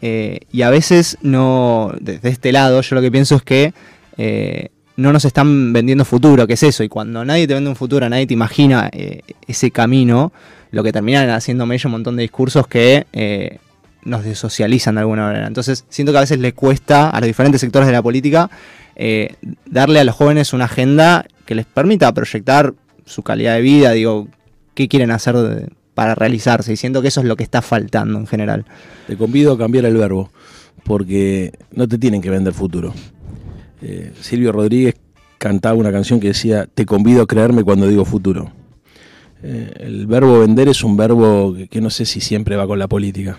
Eh, 0.00 0.40
y 0.50 0.62
a 0.62 0.70
veces 0.70 1.18
no, 1.22 1.92
desde 2.00 2.28
este 2.28 2.52
lado, 2.52 2.80
yo 2.80 2.94
lo 2.96 3.02
que 3.02 3.10
pienso 3.10 3.36
es 3.36 3.42
que 3.42 3.72
eh, 4.16 4.68
no 4.96 5.12
nos 5.12 5.24
están 5.24 5.72
vendiendo 5.72 6.04
futuro, 6.04 6.46
que 6.46 6.54
es 6.54 6.62
eso. 6.62 6.82
Y 6.84 6.88
cuando 6.88 7.24
nadie 7.24 7.46
te 7.46 7.54
vende 7.54 7.70
un 7.70 7.76
futuro, 7.76 8.08
nadie 8.08 8.26
te 8.26 8.34
imagina 8.34 8.90
ese 9.46 9.70
camino, 9.70 10.32
lo 10.70 10.82
que 10.82 10.92
terminan 10.92 11.28
haciéndome 11.30 11.74
ellos 11.74 11.86
un 11.86 11.92
montón 11.92 12.16
de 12.16 12.22
discursos 12.22 12.66
que 12.66 13.58
nos 14.04 14.24
desocializan 14.24 14.96
de 14.96 15.00
alguna 15.00 15.26
manera. 15.26 15.46
Entonces, 15.46 15.84
siento 15.88 16.12
que 16.12 16.18
a 16.18 16.22
veces 16.22 16.38
le 16.38 16.52
cuesta 16.52 17.10
a 17.10 17.20
los 17.20 17.26
diferentes 17.26 17.60
sectores 17.60 17.86
de 17.86 17.92
la 17.92 18.02
política 18.02 18.50
darle 19.66 20.00
a 20.00 20.04
los 20.04 20.14
jóvenes 20.14 20.52
una 20.52 20.66
agenda 20.66 21.24
que 21.46 21.54
les 21.54 21.66
permita 21.66 22.12
proyectar 22.12 22.74
su 23.04 23.22
calidad 23.22 23.54
de 23.54 23.62
vida, 23.62 23.92
digo, 23.92 24.28
qué 24.74 24.88
quieren 24.88 25.10
hacer 25.10 25.72
para 25.94 26.14
realizarse, 26.14 26.72
y 26.72 26.76
siento 26.76 27.02
que 27.02 27.08
eso 27.08 27.20
es 27.20 27.26
lo 27.26 27.36
que 27.36 27.42
está 27.42 27.62
faltando 27.62 28.18
en 28.18 28.26
general. 28.26 28.64
Te 29.06 29.16
convido 29.16 29.52
a 29.52 29.58
cambiar 29.58 29.84
el 29.84 29.96
verbo, 29.96 30.30
porque 30.84 31.52
no 31.72 31.86
te 31.86 31.98
tienen 31.98 32.22
que 32.22 32.30
vender 32.30 32.54
futuro. 32.54 32.94
Eh, 33.82 34.12
Silvio 34.20 34.52
Rodríguez 34.52 34.94
cantaba 35.38 35.74
una 35.74 35.90
canción 35.90 36.20
que 36.20 36.28
decía, 36.28 36.68
te 36.72 36.86
convido 36.86 37.22
a 37.22 37.26
creerme 37.26 37.64
cuando 37.64 37.88
digo 37.88 38.04
futuro. 38.04 38.52
Eh, 39.42 39.72
el 39.80 40.06
verbo 40.06 40.38
vender 40.38 40.68
es 40.68 40.84
un 40.84 40.96
verbo 40.96 41.56
que, 41.68 41.80
no 41.80 41.90
sé 41.90 42.06
si 42.06 42.20
siempre 42.20 42.56
va 42.56 42.66
con 42.66 42.78
la 42.78 42.88
política. 42.88 43.36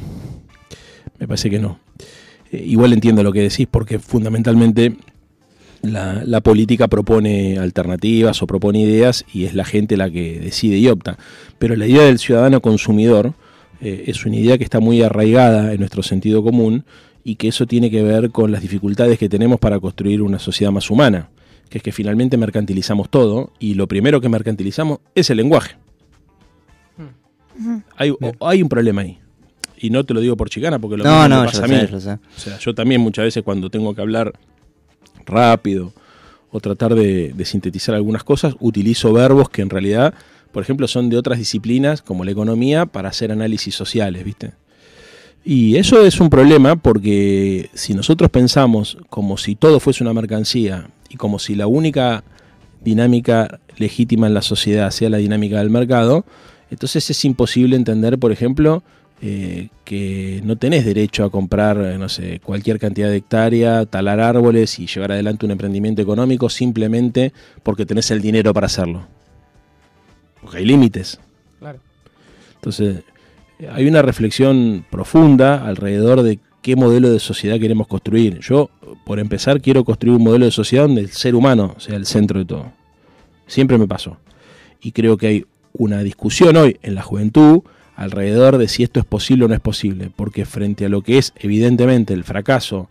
Me 1.17 1.27
parece 1.27 1.49
que 1.49 1.59
no. 1.59 1.79
Eh, 2.51 2.61
igual 2.65 2.91
entiendo 2.91 3.23
lo 3.23 3.31
que 3.31 3.41
decís, 3.41 3.67
porque 3.71 3.99
fundamentalmente 3.99 4.97
la, 5.83 6.41
política 6.41 6.87
propone 6.87 7.57
alternativas 7.59 8.41
o 8.41 8.47
propone 8.47 8.79
ideas 8.79 9.25
y 9.33 9.45
es 9.45 9.53
la 9.53 9.65
gente 9.65 9.97
la 9.97 10.09
que 10.09 10.39
decide 10.39 10.77
y 10.77 10.87
opta. 10.87 11.17
Pero 11.59 11.75
la 11.75 11.85
idea 11.85 12.03
del 12.03 12.19
ciudadano 12.19 12.61
consumidor 12.61 13.33
eh, 13.81 14.05
es 14.07 14.25
una 14.25 14.37
idea 14.37 14.57
que 14.57 14.63
está 14.63 14.79
muy 14.79 15.01
arraigada 15.01 15.73
en 15.73 15.79
nuestro 15.79 16.01
sentido 16.01 16.43
común 16.43 16.85
y 17.23 17.35
que 17.35 17.49
eso 17.49 17.67
tiene 17.67 17.91
que 17.91 18.01
ver 18.01 18.31
con 18.31 18.51
las 18.51 18.61
dificultades 18.61 19.19
que 19.19 19.29
tenemos 19.29 19.59
para 19.59 19.79
construir 19.79 20.21
una 20.21 20.39
sociedad 20.39 20.71
más 20.71 20.89
humana, 20.89 21.29
que 21.69 21.77
es 21.79 21.83
que 21.83 21.91
finalmente 21.91 22.37
mercantilizamos 22.37 23.09
todo 23.09 23.51
y 23.59 23.75
lo 23.75 23.87
primero 23.87 24.21
que 24.21 24.29
mercantilizamos 24.29 24.99
es 25.15 25.29
el 25.29 25.37
lenguaje. 25.37 25.75
Hay, 27.97 28.13
hay 28.39 28.63
un 28.63 28.69
problema 28.69 29.01
ahí 29.01 29.19
y 29.83 29.89
no 29.89 30.05
te 30.05 30.13
lo 30.13 30.21
digo 30.21 30.37
por 30.37 30.49
chicana 30.49 30.79
porque 30.79 30.95
lo 30.95 31.03
no, 31.03 31.27
no, 31.27 31.43
pasa 31.43 31.65
a 31.65 31.67
mí. 31.67 31.75
O 31.75 31.99
sea, 31.99 32.19
yo 32.59 32.73
también 32.73 33.01
muchas 33.01 33.25
veces 33.25 33.43
cuando 33.43 33.69
tengo 33.69 33.93
que 33.93 34.01
hablar 34.01 34.33
rápido 35.25 35.93
o 36.51 36.59
tratar 36.59 36.93
de, 36.93 37.33
sintetizar 37.45 37.95
algunas 37.95 38.23
cosas, 38.23 38.55
utilizo 38.59 39.11
verbos 39.11 39.49
que 39.49 39.63
en 39.63 39.69
realidad, 39.69 40.13
por 40.51 40.61
ejemplo, 40.61 40.87
son 40.87 41.09
de 41.09 41.17
otras 41.17 41.39
disciplinas 41.39 42.01
como 42.01 42.23
la 42.23 42.31
economía 42.31 42.85
para 42.85 43.09
hacer 43.09 43.31
análisis 43.31 43.73
sociales, 43.73 44.23
¿viste? 44.23 44.53
Y 45.43 45.75
eso 45.77 46.05
es 46.05 46.19
un 46.21 46.29
problema 46.29 46.75
porque 46.75 47.69
si 47.73 47.93
nosotros 47.93 48.29
pensamos 48.29 48.97
como 49.09 49.37
si 49.37 49.55
todo 49.55 49.79
fuese 49.79 50.03
una 50.03 50.13
mercancía 50.13 50.89
y 51.09 51.17
como 51.17 51.39
si 51.39 51.55
la 51.55 51.67
única 51.67 52.23
dinámica 52.81 53.59
legítima 53.77 54.27
en 54.27 54.35
la 54.35 54.41
sociedad 54.41 54.91
sea 54.91 55.09
la 55.09 55.17
dinámica 55.17 55.57
del 55.57 55.69
mercado, 55.69 56.23
entonces 56.69 57.09
es 57.09 57.25
imposible 57.25 57.75
entender, 57.75 58.19
por 58.19 58.31
ejemplo, 58.31 58.83
eh, 59.25 59.69
que 59.85 60.41
no 60.43 60.57
tenés 60.57 60.83
derecho 60.83 61.23
a 61.23 61.31
comprar, 61.31 61.77
eh, 61.77 61.97
no 61.97 62.09
sé, 62.09 62.41
cualquier 62.43 62.77
cantidad 62.77 63.07
de 63.07 63.15
hectárea, 63.15 63.85
talar 63.85 64.19
árboles 64.19 64.77
y 64.79 64.85
llevar 64.85 65.13
adelante 65.13 65.45
un 65.45 65.53
emprendimiento 65.53 66.01
económico 66.01 66.49
simplemente 66.49 67.31
porque 67.63 67.85
tenés 67.85 68.11
el 68.11 68.21
dinero 68.21 68.53
para 68.53 68.65
hacerlo. 68.65 69.07
Porque 70.41 70.57
hay 70.57 70.65
límites. 70.65 71.21
Claro. 71.59 71.79
Entonces, 72.55 73.03
hay 73.71 73.87
una 73.87 74.01
reflexión 74.01 74.85
profunda 74.91 75.65
alrededor 75.65 76.21
de 76.21 76.39
qué 76.61 76.75
modelo 76.75 77.09
de 77.09 77.19
sociedad 77.19 77.57
queremos 77.61 77.87
construir. 77.87 78.41
Yo, 78.41 78.71
por 79.05 79.19
empezar, 79.19 79.61
quiero 79.61 79.85
construir 79.85 80.17
un 80.17 80.23
modelo 80.25 80.43
de 80.43 80.51
sociedad 80.51 80.83
donde 80.83 80.99
el 80.99 81.11
ser 81.11 81.33
humano 81.35 81.75
sea 81.77 81.95
el 81.95 82.07
centro 82.07 82.39
de 82.39 82.45
todo. 82.45 82.73
Siempre 83.47 83.77
me 83.77 83.87
pasó. 83.87 84.17
Y 84.81 84.91
creo 84.91 85.15
que 85.15 85.27
hay 85.27 85.45
una 85.71 86.03
discusión 86.03 86.57
hoy 86.57 86.77
en 86.81 86.95
la 86.95 87.03
juventud 87.03 87.61
alrededor 87.95 88.57
de 88.57 88.67
si 88.67 88.83
esto 88.83 88.99
es 88.99 89.05
posible 89.05 89.45
o 89.45 89.47
no 89.47 89.53
es 89.53 89.59
posible, 89.59 90.11
porque 90.15 90.45
frente 90.45 90.85
a 90.85 90.89
lo 90.89 91.01
que 91.01 91.17
es 91.17 91.33
evidentemente 91.37 92.13
el 92.13 92.23
fracaso 92.23 92.87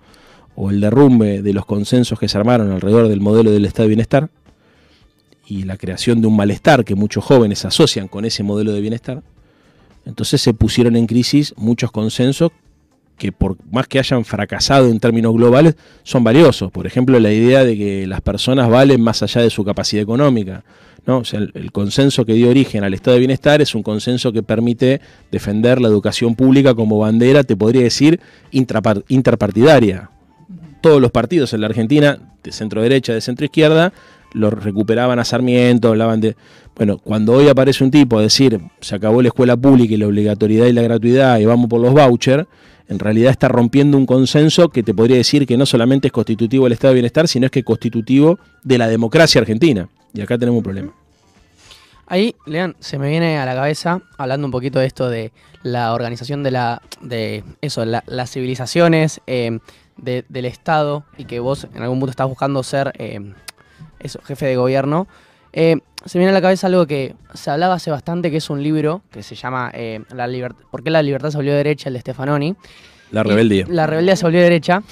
o 0.55 0.71
el 0.71 0.81
derrumbe 0.81 1.43
de 1.43 1.53
los 1.53 1.67
consensos 1.67 2.19
que 2.19 2.29
se 2.29 2.39
armaron 2.39 2.71
alrededor 2.71 3.09
del 3.09 3.21
modelo 3.21 3.51
del 3.51 3.65
estado 3.65 3.85
de 3.85 3.89
bienestar 3.89 4.31
y 5.47 5.65
la 5.65 5.77
creación 5.77 6.21
de 6.21 6.29
un 6.29 6.37
malestar 6.37 6.85
que 6.85 6.95
muchos 6.95 7.25
jóvenes 7.25 7.65
asocian 7.65 8.09
con 8.09 8.25
ese 8.25 8.43
modelo 8.43 8.73
de 8.73 8.81
bienestar, 8.81 9.23
entonces 10.05 10.41
se 10.41 10.55
pusieron 10.55 10.97
en 10.97 11.07
crisis 11.07 11.55
muchos 11.57 11.91
consensos 11.91 12.51
que 13.23 13.31
por 13.31 13.57
más 13.71 13.87
que 13.87 13.99
hayan 13.99 14.25
fracasado 14.25 14.89
en 14.89 14.99
términos 14.99 15.33
globales, 15.33 15.77
son 16.03 16.25
valiosos. 16.25 16.73
Por 16.73 16.89
ejemplo, 16.89 17.21
la 17.21 17.33
idea 17.33 17.65
de 17.65 17.77
que 17.77 18.07
las 18.07 18.21
personas 18.21 18.69
valen 18.69 19.01
más 19.01 19.23
allá 19.23 19.43
de 19.43 19.51
su 19.51 19.65
capacidad 19.65 20.03
económica, 20.03 20.65
¿no? 21.07 21.25
sea, 21.25 21.41
el, 21.41 21.73
consenso 21.73 22.25
que 22.25 22.35
dio 22.35 22.51
origen 22.51 22.85
al 22.85 22.95
estado 22.95 23.15
de 23.15 23.21
bienestar 23.21 23.61
es 23.61 23.75
un 23.75 23.83
consenso 23.83 24.33
que 24.33 24.43
permite 24.43 25.01
defender 25.31 25.81
la 25.81 25.89
educación 25.89 26.35
pública 26.35 26.75
como 26.75 26.99
bandera, 26.99 27.45
te 27.45 27.57
podría 27.57 27.83
decir, 27.83 28.21
interpartidaria. 28.51 30.11
Todos 30.81 31.01
los 31.01 31.11
partidos 31.11 31.53
en 31.53 31.61
la 31.61 31.69
Argentina, 31.69 32.19
de 32.43 32.53
centro 32.53 32.83
derecha, 32.83 33.13
de 33.13 33.21
centro 33.21 33.45
izquierda, 33.45 33.93
lo 34.33 34.51
recuperaban 34.51 35.19
a 35.19 35.25
Sarmiento, 35.25 35.89
hablaban 35.89 36.21
de... 36.21 36.37
Bueno, 36.75 36.99
cuando 36.99 37.35
hoy 37.35 37.49
aparece 37.49 37.85
un 37.85 37.91
tipo 37.91 38.19
a 38.19 38.23
decir, 38.23 38.59
se 38.81 38.95
acabó 38.95 39.21
la 39.21 39.29
escuela 39.29 39.57
pública 39.57 39.95
y 39.95 39.99
la 39.99 40.07
obligatoriedad 40.07 40.67
y 40.67 40.73
la 40.73 40.83
gratuidad 40.83 41.39
y 41.39 41.45
vamos 41.45 41.69
por 41.69 41.81
los 41.81 41.93
vouchers, 41.93 42.47
en 42.89 42.99
realidad 42.99 43.31
está 43.31 43.49
rompiendo 43.49 43.97
un 43.97 44.07
consenso 44.07 44.71
que 44.71 44.83
te 44.83 44.95
podría 44.95 45.19
decir 45.19 45.47
que 45.47 45.57
no 45.57 45.67
solamente 45.67 46.09
es 46.09 46.13
constitutivo 46.13 46.65
del 46.65 46.73
estado 46.73 46.93
de 46.93 46.97
bienestar, 46.97 47.29
sino 47.29 47.47
es 47.47 47.53
que 47.53 47.61
es 47.61 47.65
constitutivo 47.65 48.39
de 48.65 48.79
la 48.79 48.89
democracia 48.89 49.41
argentina. 49.41 49.89
Y 50.15 50.21
acá 50.21 50.39
tenemos 50.39 50.59
un 50.59 50.65
problema. 50.65 50.93
Ahí, 52.07 52.35
Lean, 52.45 52.77
se 52.81 52.99
me 52.99 53.09
viene 53.09 53.39
a 53.39 53.47
la 53.47 53.55
cabeza, 53.55 54.03
hablando 54.19 54.47
un 54.47 54.51
poquito 54.51 54.79
de 54.79 54.87
esto 54.87 55.09
de 55.09 55.33
la 55.63 55.95
organización 55.95 56.43
de 56.43 56.51
la, 56.51 56.83
de 57.01 57.43
eso, 57.63 57.85
las 57.85 58.31
civilizaciones, 58.31 59.21
eh, 59.27 59.59
del 59.97 60.45
Estado, 60.45 61.05
y 61.17 61.25
que 61.25 61.41
vos 61.41 61.67
en 61.75 61.83
algún 61.83 62.01
punto 62.01 62.11
estás 62.11 62.29
buscando 62.29 62.63
ser 62.63 62.93
eh, 62.99 63.33
eso, 64.01 64.21
jefe 64.25 64.47
de 64.47 64.57
gobierno. 64.57 65.07
Eh, 65.55 65.77
se 66.05 66.19
me 66.19 66.25
viene 66.25 66.31
a 66.31 66.35
la 66.35 66.43
cabeza 66.43 66.67
algo 66.67 66.87
que 66.87 67.15
se 67.35 67.51
hablaba 67.51 67.75
hace 67.75 67.91
bastante, 67.91 68.31
que 68.31 68.39
es 68.39 68.51
un 68.51 68.63
libro 68.63 69.03
que 69.11 69.23
se 69.23 69.35
llama 69.35 69.73
la 70.11 70.51
¿Por 70.71 70.83
qué 70.83 70.91
la 70.91 71.03
libertad 71.03 71.31
se 71.31 71.37
volvió 71.37 71.55
derecha? 71.55 71.89
el 71.89 71.95
de 71.95 72.01
Stefanoni. 72.01 72.57
La 73.11 73.23
rebeldía. 73.23 73.67
la 73.69 73.87
rebeldía 73.87 74.17
se 74.17 74.25
volvió 74.25 74.41
derecha. 74.41 74.83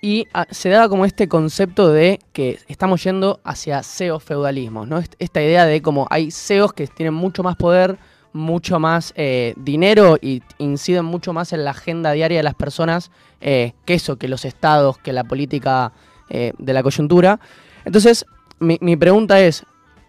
Y 0.00 0.28
ah, 0.34 0.46
se 0.50 0.68
daba 0.68 0.88
como 0.88 1.04
este 1.04 1.28
concepto 1.28 1.90
de 1.90 2.18
que 2.32 2.58
estamos 2.68 3.02
yendo 3.02 3.40
hacia 3.44 3.82
CEOs 3.82 4.22
feudalismos, 4.22 4.86
¿no? 4.86 5.02
Esta 5.18 5.42
idea 5.42 5.64
de 5.64 5.82
como 5.82 6.06
hay 6.10 6.30
CEOs 6.30 6.72
que 6.72 6.86
tienen 6.86 7.14
mucho 7.14 7.42
más 7.42 7.56
poder, 7.56 7.98
mucho 8.32 8.78
más 8.78 9.14
eh, 9.16 9.54
dinero 9.56 10.18
y 10.20 10.42
inciden 10.58 11.06
mucho 11.06 11.32
más 11.32 11.52
en 11.52 11.64
la 11.64 11.70
agenda 11.70 12.12
diaria 12.12 12.38
de 12.38 12.42
las 12.42 12.54
personas 12.54 13.10
eh, 13.40 13.72
que 13.86 13.94
eso, 13.94 14.16
que 14.16 14.28
los 14.28 14.44
estados, 14.44 14.98
que 14.98 15.12
la 15.12 15.24
política 15.24 15.92
eh, 16.28 16.52
de 16.58 16.72
la 16.72 16.82
coyuntura. 16.82 17.40
Entonces, 17.84 18.26
mi, 18.58 18.96
pregunta 18.96 19.40
es, 19.40 19.64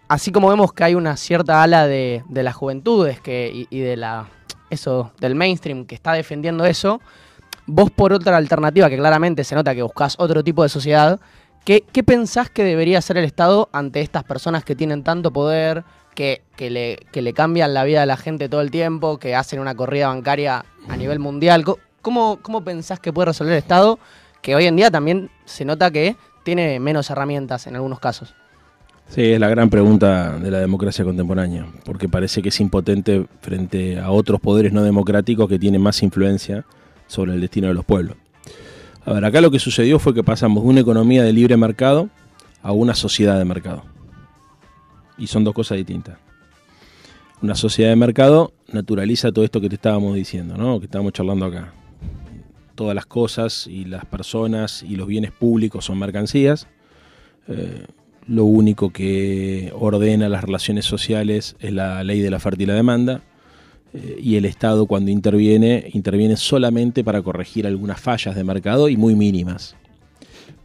así 0.08 0.32
como 0.32 0.48
vemos 0.48 0.72
que 0.72 0.84
hay 0.84 0.94
una 0.94 1.16
cierta 1.16 1.62
ala 1.62 1.86
de, 1.86 2.22
las 2.30 2.54
juventudes 2.54 3.20
que, 3.20 3.50
y, 3.52 3.66
y 3.70 3.80
de 3.80 3.96
la 3.96 4.28
eso 4.70 5.12
del 5.18 5.34
mainstream 5.34 5.86
que 5.86 5.94
está 5.94 6.12
defendiendo 6.12 6.64
eso, 6.64 7.00
Vos 7.70 7.90
por 7.90 8.14
otra 8.14 8.38
alternativa, 8.38 8.88
que 8.88 8.96
claramente 8.96 9.44
se 9.44 9.54
nota 9.54 9.74
que 9.74 9.82
buscas 9.82 10.16
otro 10.18 10.42
tipo 10.42 10.62
de 10.62 10.70
sociedad, 10.70 11.20
¿qué, 11.66 11.82
pensás 12.02 12.48
que 12.48 12.64
debería 12.64 12.96
hacer 12.96 13.18
el 13.18 13.26
Estado 13.26 13.68
ante 13.72 14.00
estas 14.00 14.24
personas 14.24 14.64
que 14.64 14.74
tienen 14.74 15.04
tanto 15.04 15.30
poder, 15.34 15.84
que, 16.14 16.40
le, 16.58 16.98
le 17.12 17.32
cambian 17.34 17.74
la 17.74 17.84
vida 17.84 18.02
a 18.02 18.06
la 18.06 18.16
gente 18.16 18.48
todo 18.48 18.62
el 18.62 18.70
tiempo, 18.70 19.18
que 19.18 19.34
hacen 19.34 19.60
una 19.60 19.74
corrida 19.74 20.08
bancaria 20.08 20.64
a 20.88 20.96
nivel 20.96 21.18
mundial? 21.18 21.62
¿Cómo, 22.00 22.38
cómo 22.40 22.64
pensás 22.64 23.00
que 23.00 23.12
puede 23.12 23.26
resolver 23.26 23.52
el 23.52 23.58
Estado, 23.58 23.98
que 24.40 24.56
hoy 24.56 24.64
en 24.64 24.76
día 24.76 24.90
también 24.90 25.30
se 25.44 25.66
nota 25.66 25.90
que 25.90 26.16
tiene 26.44 26.80
menos 26.80 27.10
herramientas 27.10 27.66
en 27.66 27.74
algunos 27.74 28.00
casos? 28.00 28.34
Sí, 29.08 29.32
es 29.32 29.38
la 29.38 29.48
gran 29.48 29.68
pregunta 29.68 30.38
de 30.38 30.50
la 30.50 30.60
democracia 30.60 31.04
contemporánea, 31.04 31.66
porque 31.84 32.08
parece 32.08 32.40
que 32.40 32.48
es 32.48 32.60
impotente 32.60 33.26
frente 33.42 34.00
a 34.00 34.10
otros 34.10 34.40
poderes 34.40 34.72
no 34.72 34.82
democráticos 34.82 35.50
que 35.50 35.58
tienen 35.58 35.82
más 35.82 36.02
influencia 36.02 36.64
sobre 37.08 37.34
el 37.34 37.40
destino 37.40 37.66
de 37.66 37.74
los 37.74 37.84
pueblos. 37.84 38.16
A 39.04 39.12
ver, 39.12 39.24
acá 39.24 39.40
lo 39.40 39.50
que 39.50 39.58
sucedió 39.58 39.98
fue 39.98 40.14
que 40.14 40.22
pasamos 40.22 40.62
de 40.62 40.68
una 40.68 40.80
economía 40.80 41.24
de 41.24 41.32
libre 41.32 41.56
mercado 41.56 42.08
a 42.62 42.72
una 42.72 42.94
sociedad 42.94 43.38
de 43.38 43.44
mercado. 43.44 43.82
Y 45.16 45.26
son 45.26 45.44
dos 45.44 45.54
cosas 45.54 45.78
distintas. 45.78 46.18
Una 47.40 47.54
sociedad 47.54 47.90
de 47.90 47.96
mercado 47.96 48.52
naturaliza 48.72 49.32
todo 49.32 49.44
esto 49.44 49.60
que 49.60 49.68
te 49.68 49.76
estábamos 49.76 50.14
diciendo, 50.14 50.56
¿no? 50.56 50.78
que 50.78 50.86
estábamos 50.86 51.12
charlando 51.12 51.46
acá. 51.46 51.72
Todas 52.74 52.94
las 52.94 53.06
cosas 53.06 53.66
y 53.66 53.84
las 53.84 54.04
personas 54.04 54.82
y 54.82 54.96
los 54.96 55.06
bienes 55.06 55.32
públicos 55.32 55.84
son 55.84 55.98
mercancías. 55.98 56.68
Eh, 57.48 57.86
lo 58.26 58.44
único 58.44 58.90
que 58.90 59.72
ordena 59.74 60.28
las 60.28 60.44
relaciones 60.44 60.84
sociales 60.84 61.56
es 61.60 61.72
la 61.72 62.04
ley 62.04 62.20
de 62.20 62.30
la 62.30 62.36
oferta 62.36 62.62
y 62.62 62.66
la 62.66 62.74
demanda 62.74 63.22
eh, 63.94 64.18
y 64.22 64.36
el 64.36 64.44
Estado 64.44 64.86
cuando 64.86 65.10
interviene, 65.10 65.88
interviene 65.92 66.36
solamente 66.36 67.02
para 67.04 67.22
corregir 67.22 67.66
algunas 67.66 68.00
fallas 68.00 68.34
de 68.34 68.44
mercado 68.44 68.88
y 68.88 68.96
muy 68.96 69.14
mínimas. 69.14 69.76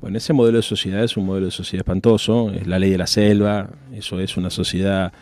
Bueno, 0.01 0.17
ese 0.17 0.33
modelo 0.33 0.57
de 0.57 0.63
sociedad 0.63 1.03
es 1.03 1.15
un 1.15 1.25
modelo 1.25 1.45
de 1.45 1.51
sociedad 1.51 1.81
espantoso, 1.81 2.51
es 2.51 2.67
la 2.67 2.77
ley 2.79 2.89
de 2.89 2.97
la 2.97 3.07
selva, 3.07 3.69
eso 3.93 4.19
es 4.19 4.35
una 4.35 4.49
sociedad 4.49 5.13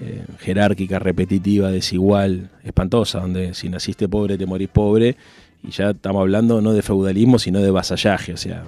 eh, 0.00 0.24
jerárquica, 0.38 0.98
repetitiva, 0.98 1.70
desigual, 1.70 2.50
espantosa, 2.64 3.20
donde 3.20 3.52
si 3.52 3.68
naciste 3.68 4.08
pobre 4.08 4.38
te 4.38 4.46
morís 4.46 4.70
pobre, 4.70 5.16
y 5.62 5.70
ya 5.70 5.90
estamos 5.90 6.20
hablando 6.20 6.62
no 6.62 6.72
de 6.72 6.80
feudalismo, 6.80 7.38
sino 7.38 7.60
de 7.60 7.70
vasallaje, 7.70 8.32
o 8.32 8.36
sea, 8.38 8.64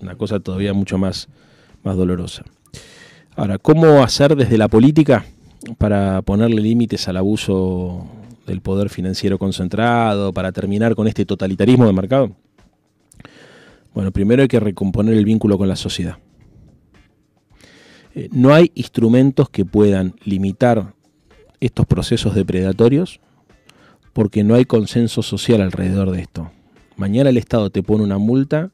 una 0.00 0.14
cosa 0.14 0.38
todavía 0.38 0.72
mucho 0.72 0.98
más, 0.98 1.28
más 1.82 1.96
dolorosa. 1.96 2.44
Ahora, 3.34 3.58
¿cómo 3.58 4.04
hacer 4.04 4.36
desde 4.36 4.56
la 4.56 4.68
política 4.68 5.24
para 5.78 6.22
ponerle 6.22 6.62
límites 6.62 7.08
al 7.08 7.16
abuso 7.16 8.06
del 8.48 8.60
poder 8.60 8.88
financiero 8.88 9.38
concentrado, 9.38 10.32
para 10.32 10.50
terminar 10.50 10.94
con 10.94 11.06
este 11.06 11.24
totalitarismo 11.24 11.86
de 11.86 11.92
mercado? 11.92 12.36
Bueno, 13.94 14.10
primero 14.10 14.42
hay 14.42 14.48
que 14.48 14.60
recomponer 14.60 15.14
el 15.14 15.24
vínculo 15.24 15.58
con 15.58 15.68
la 15.68 15.76
sociedad. 15.76 16.18
Eh, 18.14 18.28
no 18.32 18.52
hay 18.52 18.72
instrumentos 18.74 19.48
que 19.50 19.64
puedan 19.64 20.14
limitar 20.24 20.94
estos 21.60 21.86
procesos 21.86 22.34
depredatorios 22.34 23.20
porque 24.12 24.42
no 24.42 24.54
hay 24.54 24.64
consenso 24.64 25.22
social 25.22 25.60
alrededor 25.60 26.10
de 26.10 26.20
esto. 26.22 26.50
Mañana 26.96 27.30
el 27.30 27.36
Estado 27.36 27.70
te 27.70 27.82
pone 27.82 28.02
una 28.02 28.18
multa, 28.18 28.70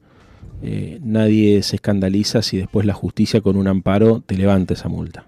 eh, 0.63 0.99
nadie 1.03 1.63
se 1.63 1.77
escandaliza 1.77 2.41
si 2.41 2.57
después 2.57 2.87
la 2.87 2.95
justicia 2.95 3.43
con 3.43 3.57
un 3.57 3.69
amparo 3.69 4.23
te 4.25 4.37
levanta 4.37 4.73
esa 4.73 4.89
multa. 4.89 5.27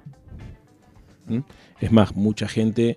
¿Mm? 1.28 1.40
Es 1.80 1.92
más, 1.92 2.16
mucha 2.16 2.48
gente 2.48 2.96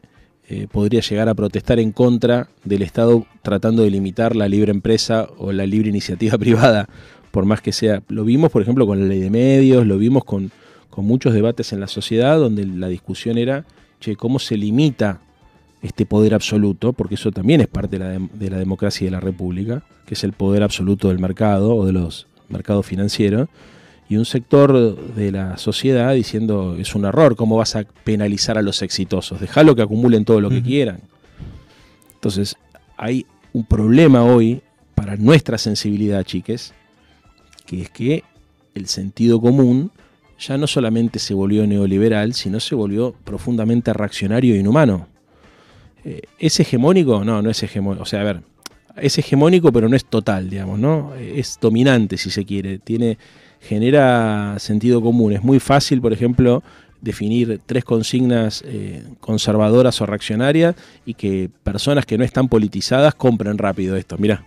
eh, 0.51 0.65
podría 0.71 1.01
llegar 1.01 1.29
a 1.29 1.35
protestar 1.35 1.77
en 1.79 1.91
contra 1.91 2.49
del 2.63 2.81
Estado 2.81 3.23
tratando 3.43 3.83
de 3.83 3.91
limitar 3.91 4.35
la 4.35 4.47
libre 4.49 4.71
empresa 4.71 5.29
o 5.37 5.51
la 5.51 5.67
libre 5.67 5.89
iniciativa 5.89 6.37
privada, 6.39 6.89
por 7.29 7.45
más 7.45 7.61
que 7.61 7.71
sea. 7.71 8.01
Lo 8.07 8.23
vimos, 8.23 8.49
por 8.51 8.63
ejemplo, 8.63 8.87
con 8.87 8.99
la 8.99 9.05
ley 9.05 9.19
de 9.19 9.29
medios, 9.29 9.85
lo 9.85 9.99
vimos 9.99 10.25
con, 10.25 10.51
muchos 10.97 11.33
debates 11.33 11.71
en 11.71 11.79
la 11.79 11.87
sociedad 11.87 12.37
donde 12.37 12.65
la 12.65 12.89
discusión 12.89 13.37
era, 13.37 13.63
che, 14.01 14.17
¿cómo 14.17 14.37
se 14.37 14.57
limita 14.57 15.21
este 15.81 16.05
poder 16.05 16.33
absoluto? 16.33 16.91
Porque 16.91 17.15
eso 17.15 17.31
también 17.31 17.61
es 17.61 17.67
parte 17.67 17.97
de 17.97 18.03
la, 18.03 18.27
de 18.33 18.49
la 18.49 18.57
democracia 18.57 19.05
y 19.05 19.07
de 19.07 19.11
la 19.11 19.21
república, 19.21 19.81
que 20.05 20.15
es 20.15 20.25
el 20.25 20.33
poder 20.33 20.61
absoluto 20.61 21.07
del 21.07 21.19
mercado 21.19 21.73
o 21.73 21.85
de 21.85 21.93
los 21.93 22.27
mercados 22.49 22.85
financieros 22.85 23.47
y 24.09 24.17
un 24.17 24.25
sector 24.25 24.97
de 25.13 25.31
la 25.31 25.57
sociedad 25.57 26.15
diciendo 26.15 26.75
es 26.77 26.95
un 26.95 27.05
error, 27.05 27.35
¿cómo 27.35 27.57
vas 27.57 27.75
a 27.75 27.83
penalizar 28.03 28.57
a 28.57 28.63
los 28.63 28.81
exitosos? 28.81 29.39
Déjalo 29.39 29.75
que 29.75 29.83
acumulen 29.83 30.25
todo 30.25 30.41
lo 30.41 30.49
que 30.49 30.63
quieran. 30.63 31.01
Entonces, 32.15 32.55
hay 32.97 33.27
un 33.53 33.63
problema 33.65 34.23
hoy 34.25 34.63
para 34.95 35.15
nuestra 35.15 35.59
sensibilidad, 35.59 36.23
chiques, 36.23 36.73
que 37.67 37.83
es 37.83 37.89
que 37.91 38.23
el 38.73 38.87
sentido 38.87 39.39
común 39.39 39.91
ya 40.39 40.57
no 40.57 40.65
solamente 40.65 41.19
se 41.19 41.35
volvió 41.35 41.67
neoliberal, 41.67 42.33
sino 42.33 42.59
se 42.59 42.73
volvió 42.73 43.13
profundamente 43.23 43.93
reaccionario 43.93 44.55
e 44.55 44.57
inhumano. 44.57 45.07
Eh, 46.03 46.21
¿Es 46.39 46.59
hegemónico? 46.59 47.23
No, 47.23 47.43
no 47.43 47.49
es 47.51 47.61
hegemónico. 47.61 48.03
O 48.03 48.05
sea, 48.07 48.21
a 48.21 48.23
ver, 48.23 48.41
es 49.01 49.17
hegemónico, 49.17 49.71
pero 49.71 49.89
no 49.89 49.95
es 49.95 50.05
total, 50.05 50.49
digamos, 50.49 50.79
¿no? 50.79 51.13
Es 51.15 51.57
dominante, 51.61 52.17
si 52.17 52.29
se 52.29 52.45
quiere. 52.45 52.79
Tiene 52.79 53.17
genera 53.61 54.55
sentido 54.59 55.01
común. 55.01 55.33
Es 55.33 55.43
muy 55.43 55.59
fácil, 55.59 56.01
por 56.01 56.13
ejemplo, 56.13 56.63
definir 57.01 57.61
tres 57.65 57.83
consignas 57.83 58.63
eh, 58.65 59.03
conservadoras 59.19 60.01
o 60.01 60.05
reaccionarias 60.05 60.75
y 61.05 61.13
que 61.13 61.49
personas 61.63 62.05
que 62.05 62.17
no 62.17 62.23
están 62.23 62.47
politizadas 62.47 63.15
compren 63.15 63.57
rápido 63.57 63.95
esto. 63.95 64.17
Mira, 64.17 64.45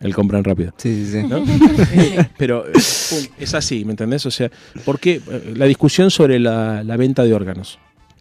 el 0.00 0.14
compran 0.14 0.44
rápido. 0.44 0.72
Sí, 0.76 1.06
sí, 1.06 1.22
sí. 1.22 2.16
Pero 2.38 2.64
es 2.72 3.54
así, 3.54 3.84
¿me 3.84 3.92
entendés? 3.92 4.24
O 4.26 4.30
sea, 4.30 4.50
porque 4.84 5.20
eh, 5.30 5.54
la 5.56 5.66
discusión 5.66 6.10
sobre 6.10 6.38
la, 6.38 6.82
venta 6.96 7.24
de 7.24 7.34
órganos. 7.34 7.78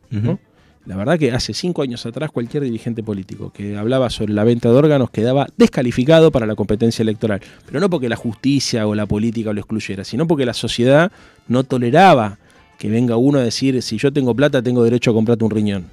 ¿no? 0.09 0.39
La 0.87 0.95
verdad 0.95 1.19
que 1.19 1.33
hace 1.33 1.53
cinco 1.53 1.81
años 1.81 2.05
atrás 2.05 2.31
cualquier 2.31 2.63
dirigente 2.63 3.03
político 3.03 3.51
que 3.51 3.75
hablaba 3.75 4.09
sobre 4.09 4.33
la 4.33 4.45
venta 4.45 4.69
de 4.69 4.75
órganos 4.75 5.09
quedaba 5.09 5.45
descalificado 5.57 6.31
para 6.31 6.45
la 6.45 6.55
competencia 6.55 7.03
electoral. 7.03 7.41
Pero 7.65 7.81
no 7.81 7.89
porque 7.89 8.07
la 8.07 8.15
justicia 8.15 8.87
o 8.87 8.95
la 8.95 9.05
política 9.05 9.51
lo 9.51 9.59
excluyera, 9.59 10.05
sino 10.05 10.27
porque 10.27 10.45
la 10.45 10.53
sociedad 10.53 11.11
no 11.49 11.65
toleraba 11.65 12.37
que 12.79 12.89
venga 12.89 13.17
uno 13.17 13.39
a 13.39 13.43
decir, 13.43 13.81
si 13.81 13.97
yo 13.97 14.13
tengo 14.13 14.33
plata 14.33 14.61
tengo 14.61 14.81
derecho 14.81 15.11
a 15.11 15.13
comprarte 15.13 15.43
un 15.43 15.51
riñón. 15.51 15.85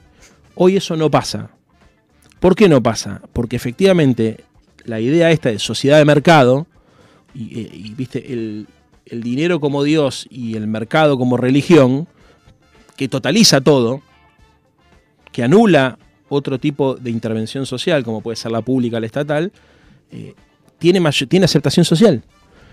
Hoy 0.54 0.76
eso 0.76 0.96
no 0.96 1.10
pasa. 1.10 1.50
¿Por 2.38 2.54
qué 2.54 2.68
no 2.68 2.80
pasa? 2.80 3.20
Porque 3.32 3.56
efectivamente 3.56 4.44
la 4.84 5.00
idea 5.00 5.32
esta 5.32 5.48
de 5.48 5.58
sociedad 5.58 5.98
de 5.98 6.04
mercado, 6.04 6.68
y, 7.34 7.62
eh, 7.62 7.92
viste, 7.96 8.32
el, 8.32 8.68
el 9.06 9.22
dinero 9.24 9.58
como 9.58 9.82
Dios 9.82 10.28
y 10.30 10.54
el 10.54 10.68
mercado 10.68 11.18
como 11.18 11.36
religión, 11.36 12.06
que 12.96 13.08
totaliza 13.08 13.60
todo, 13.60 14.02
que 15.34 15.42
anula 15.42 15.98
otro 16.28 16.60
tipo 16.60 16.94
de 16.94 17.10
intervención 17.10 17.66
social, 17.66 18.04
como 18.04 18.20
puede 18.20 18.36
ser 18.36 18.52
la 18.52 18.62
pública, 18.62 19.00
la 19.00 19.06
estatal, 19.06 19.50
eh, 20.12 20.32
tiene, 20.78 21.00
tiene 21.28 21.44
aceptación 21.44 21.84
social. 21.84 22.22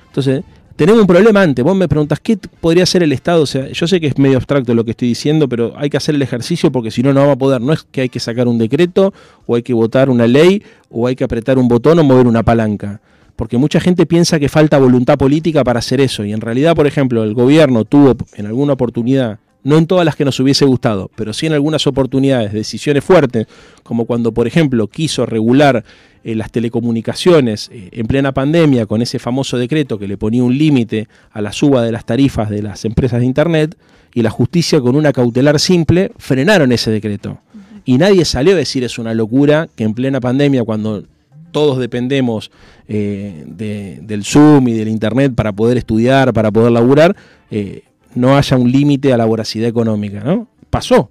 Entonces, 0.05 0.43
tenemos 0.75 1.01
un 1.01 1.07
problema 1.07 1.41
antes. 1.41 1.65
Vos 1.65 1.75
me 1.75 1.87
preguntas, 1.87 2.19
¿qué 2.19 2.37
podría 2.37 2.83
hacer 2.83 3.01
el 3.01 3.13
Estado? 3.13 3.41
O 3.41 3.45
sea, 3.47 3.67
yo 3.69 3.87
sé 3.87 3.99
que 3.99 4.05
es 4.05 4.19
medio 4.19 4.37
abstracto 4.37 4.75
lo 4.75 4.85
que 4.85 4.91
estoy 4.91 5.07
diciendo, 5.07 5.49
pero 5.49 5.73
hay 5.75 5.89
que 5.89 5.97
hacer 5.97 6.13
el 6.13 6.21
ejercicio 6.21 6.71
porque 6.71 6.91
si 6.91 7.01
no, 7.01 7.13
no 7.13 7.21
vamos 7.21 7.33
a 7.33 7.39
poder. 7.39 7.61
No 7.61 7.73
es 7.73 7.81
que 7.81 8.01
hay 8.01 8.09
que 8.09 8.19
sacar 8.19 8.47
un 8.47 8.59
decreto, 8.59 9.11
o 9.47 9.55
hay 9.55 9.63
que 9.63 9.73
votar 9.73 10.11
una 10.11 10.27
ley, 10.27 10.61
o 10.91 11.07
hay 11.07 11.15
que 11.15 11.23
apretar 11.23 11.57
un 11.57 11.67
botón 11.67 11.97
o 11.97 12.03
mover 12.03 12.27
una 12.27 12.43
palanca. 12.43 13.01
Porque 13.35 13.57
mucha 13.57 13.79
gente 13.79 14.05
piensa 14.05 14.39
que 14.39 14.49
falta 14.49 14.77
voluntad 14.77 15.17
política 15.17 15.63
para 15.63 15.79
hacer 15.79 15.99
eso. 15.99 16.23
Y 16.25 16.31
en 16.31 16.41
realidad, 16.41 16.75
por 16.75 16.85
ejemplo, 16.85 17.23
el 17.23 17.33
gobierno 17.33 17.85
tuvo 17.85 18.15
en 18.35 18.45
alguna 18.45 18.73
oportunidad 18.73 19.39
no 19.63 19.77
en 19.77 19.87
todas 19.87 20.05
las 20.05 20.15
que 20.15 20.25
nos 20.25 20.39
hubiese 20.39 20.65
gustado, 20.65 21.11
pero 21.15 21.33
sí 21.33 21.45
en 21.45 21.53
algunas 21.53 21.85
oportunidades, 21.87 22.53
decisiones 22.53 23.03
fuertes, 23.03 23.47
como 23.83 24.05
cuando, 24.05 24.31
por 24.31 24.47
ejemplo, 24.47 24.87
quiso 24.87 25.25
regular 25.25 25.83
eh, 26.23 26.35
las 26.35 26.51
telecomunicaciones 26.51 27.69
eh, 27.71 27.89
en 27.91 28.07
plena 28.07 28.31
pandemia 28.31 28.85
con 28.85 29.01
ese 29.01 29.19
famoso 29.19 29.57
decreto 29.57 29.99
que 29.99 30.07
le 30.07 30.17
ponía 30.17 30.43
un 30.43 30.57
límite 30.57 31.07
a 31.31 31.41
la 31.41 31.51
suba 31.51 31.83
de 31.83 31.91
las 31.91 32.05
tarifas 32.05 32.49
de 32.49 32.61
las 32.63 32.85
empresas 32.85 33.19
de 33.19 33.25
Internet, 33.25 33.77
y 34.13 34.21
la 34.21 34.29
justicia 34.29 34.81
con 34.81 34.95
una 34.95 35.13
cautelar 35.13 35.59
simple 35.59 36.11
frenaron 36.17 36.71
ese 36.71 36.91
decreto. 36.91 37.39
Y 37.85 37.97
nadie 37.97 38.25
salió 38.25 38.53
a 38.53 38.57
decir 38.57 38.83
es 38.83 38.99
una 38.99 39.13
locura 39.13 39.69
que 39.75 39.83
en 39.83 39.93
plena 39.93 40.19
pandemia, 40.19 40.63
cuando 40.63 41.03
todos 41.51 41.79
dependemos 41.79 42.51
eh, 42.87 43.45
del 43.47 44.23
Zoom 44.23 44.67
y 44.67 44.73
del 44.73 44.87
Internet 44.87 45.33
para 45.33 45.53
poder 45.53 45.77
estudiar, 45.77 46.33
para 46.33 46.51
poder 46.51 46.71
laburar, 46.71 47.15
no 48.15 48.37
haya 48.37 48.57
un 48.57 48.71
límite 48.71 49.13
a 49.13 49.17
la 49.17 49.25
voracidad 49.25 49.67
económica, 49.67 50.21
¿no? 50.21 50.47
Pasó. 50.69 51.09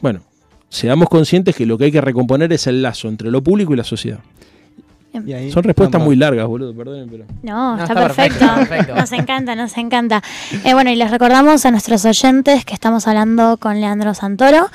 Bueno, 0.00 0.20
seamos 0.68 1.08
conscientes 1.08 1.54
que 1.54 1.66
lo 1.66 1.78
que 1.78 1.84
hay 1.84 1.92
que 1.92 2.00
recomponer 2.00 2.52
es 2.52 2.66
el 2.66 2.82
lazo 2.82 3.08
entre 3.08 3.30
lo 3.30 3.42
público 3.42 3.72
y 3.74 3.76
la 3.76 3.84
sociedad. 3.84 4.20
Son 5.52 5.62
respuestas 5.62 6.02
muy 6.02 6.16
largas, 6.16 6.46
boludo, 6.48 6.74
perdonen, 6.74 7.08
pero... 7.08 7.24
No, 7.42 7.80
está, 7.80 7.94
perfecto. 7.94 8.44
Nos 8.96 9.12
encanta, 9.12 9.54
nos 9.54 9.76
encanta. 9.76 10.22
Eh, 10.64 10.74
bueno, 10.74 10.90
y 10.90 10.96
les 10.96 11.08
recordamos 11.08 11.64
a 11.64 11.70
nuestros 11.70 12.04
oyentes 12.04 12.64
que 12.64 12.74
estamos 12.74 13.06
hablando 13.06 13.56
con 13.58 13.80
Leandro 13.80 14.12
Santoro. 14.14 14.68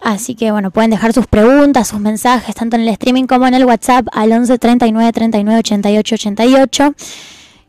Así 0.00 0.34
que 0.34 0.50
bueno, 0.50 0.72
pueden 0.72 0.90
dejar 0.90 1.12
sus 1.12 1.26
preguntas, 1.26 1.88
sus 1.88 2.00
mensajes, 2.00 2.54
tanto 2.56 2.76
en 2.76 2.82
el 2.82 2.88
streaming 2.88 3.26
como 3.26 3.46
en 3.46 3.54
el 3.54 3.64
WhatsApp 3.64 4.06
al 4.12 4.32
11 4.32 4.58
39 4.58 5.12
39 5.12 5.58
88 5.60 6.14
88. 6.14 6.94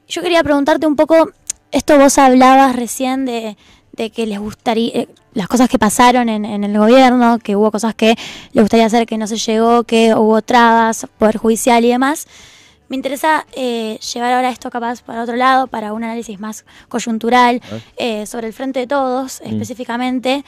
Yo 0.08 0.22
quería 0.24 0.44
preguntarte 0.44 0.88
un 0.88 0.96
poco 0.96 1.32
esto 1.72 1.98
vos 1.98 2.18
hablabas 2.18 2.76
recién 2.76 3.26
de, 3.26 3.56
que 4.12 4.26
les 4.26 4.40
gustaría, 4.40 4.92
eh, 4.94 5.08
las 5.34 5.48
cosas 5.48 5.70
que 5.70 5.78
pasaron 5.78 6.30
en, 6.30 6.46
el 6.46 6.78
gobierno, 6.78 7.38
que 7.40 7.56
hubo 7.56 7.72
cosas 7.72 7.94
que 7.96 8.16
les 8.54 8.64
gustaría 8.64 8.86
hacer 8.86 9.06
que 9.06 9.18
no 9.18 9.28
se 9.28 9.38
llegó, 9.38 9.84
que 9.84 10.14
hubo 10.16 10.42
trabas, 10.42 11.08
poder 11.18 11.38
judicial 11.38 11.84
y 11.84 11.90
demás. 11.90 12.28
Me 12.88 12.96
interesa 12.96 13.46
eh, 13.54 14.00
llevar 14.14 14.34
ahora 14.34 14.50
esto 14.50 14.72
capaz 14.72 15.04
para 15.04 15.22
otro 15.22 15.36
lado, 15.36 15.68
para 15.68 15.94
un 15.94 16.04
análisis 16.04 16.40
más 16.40 16.66
coyuntural, 16.88 17.62
eh, 17.98 18.26
sobre 18.26 18.48
el 18.48 18.54
Frente 18.54 18.80
de 18.80 18.88
Todos 18.88 19.42
mm. 19.44 19.50
específicamente. 19.50 20.44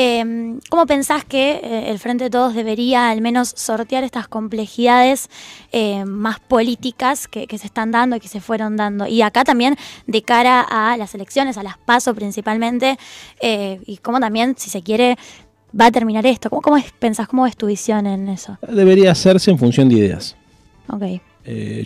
Em, 0.00 0.60
¿Cómo 0.70 0.86
pensás 0.86 1.24
que 1.24 1.54
eh, 1.60 1.90
el 1.90 1.98
Frente 1.98 2.22
de 2.22 2.30
Todos 2.30 2.54
debería 2.54 3.10
al 3.10 3.20
menos 3.20 3.52
sortear 3.56 4.04
estas 4.04 4.28
complejidades 4.28 5.28
eh, 5.72 6.04
más 6.04 6.38
políticas 6.38 7.26
que, 7.26 7.48
se 7.58 7.66
están 7.66 7.90
dando 7.90 8.14
y 8.14 8.20
que 8.20 8.28
se 8.28 8.40
fueron 8.40 8.76
dando? 8.76 9.08
Y 9.08 9.22
acá 9.22 9.42
también 9.42 9.74
de 10.06 10.22
cara 10.22 10.60
a 10.60 10.96
las 10.96 11.16
elecciones, 11.16 11.58
a 11.58 11.64
las 11.64 11.78
PASO 11.78 12.14
principalmente, 12.14 12.96
eh, 13.40 13.80
y 13.86 13.96
cómo 13.96 14.20
también, 14.20 14.54
si 14.56 14.70
se 14.70 14.82
quiere, 14.82 15.16
va 15.78 15.86
a 15.86 15.90
terminar 15.90 16.24
esto. 16.26 16.48
¿Cómo, 16.48 16.62
cómo 16.62 16.80
pensás, 17.00 17.26
cómo 17.26 17.44
es 17.48 17.56
tu 17.56 17.66
visión 17.66 18.06
en 18.06 18.28
eso? 18.28 18.56
Debería 18.68 19.10
hacerse 19.10 19.50
en 19.50 19.58
función 19.58 19.88
de 19.88 19.96
ideas. 19.96 20.36
Ok. 20.90 21.20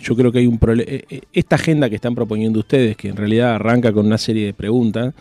yo 0.03 0.15
creo 0.15 0.31
que 0.31 0.37
hay 0.37 0.45
un 0.45 0.59
problema. 0.59 0.91
Esta 1.33 1.55
agenda 1.55 1.89
que 1.89 1.95
están 1.95 2.13
proponiendo 2.13 2.59
ustedes, 2.59 2.95
que 2.95 3.09
en 3.09 3.15
realidad 3.15 3.55
arranca 3.55 3.91
con 3.91 4.05
una 4.05 4.19
serie 4.19 4.45
de 4.45 4.53
preguntas, 4.53 5.15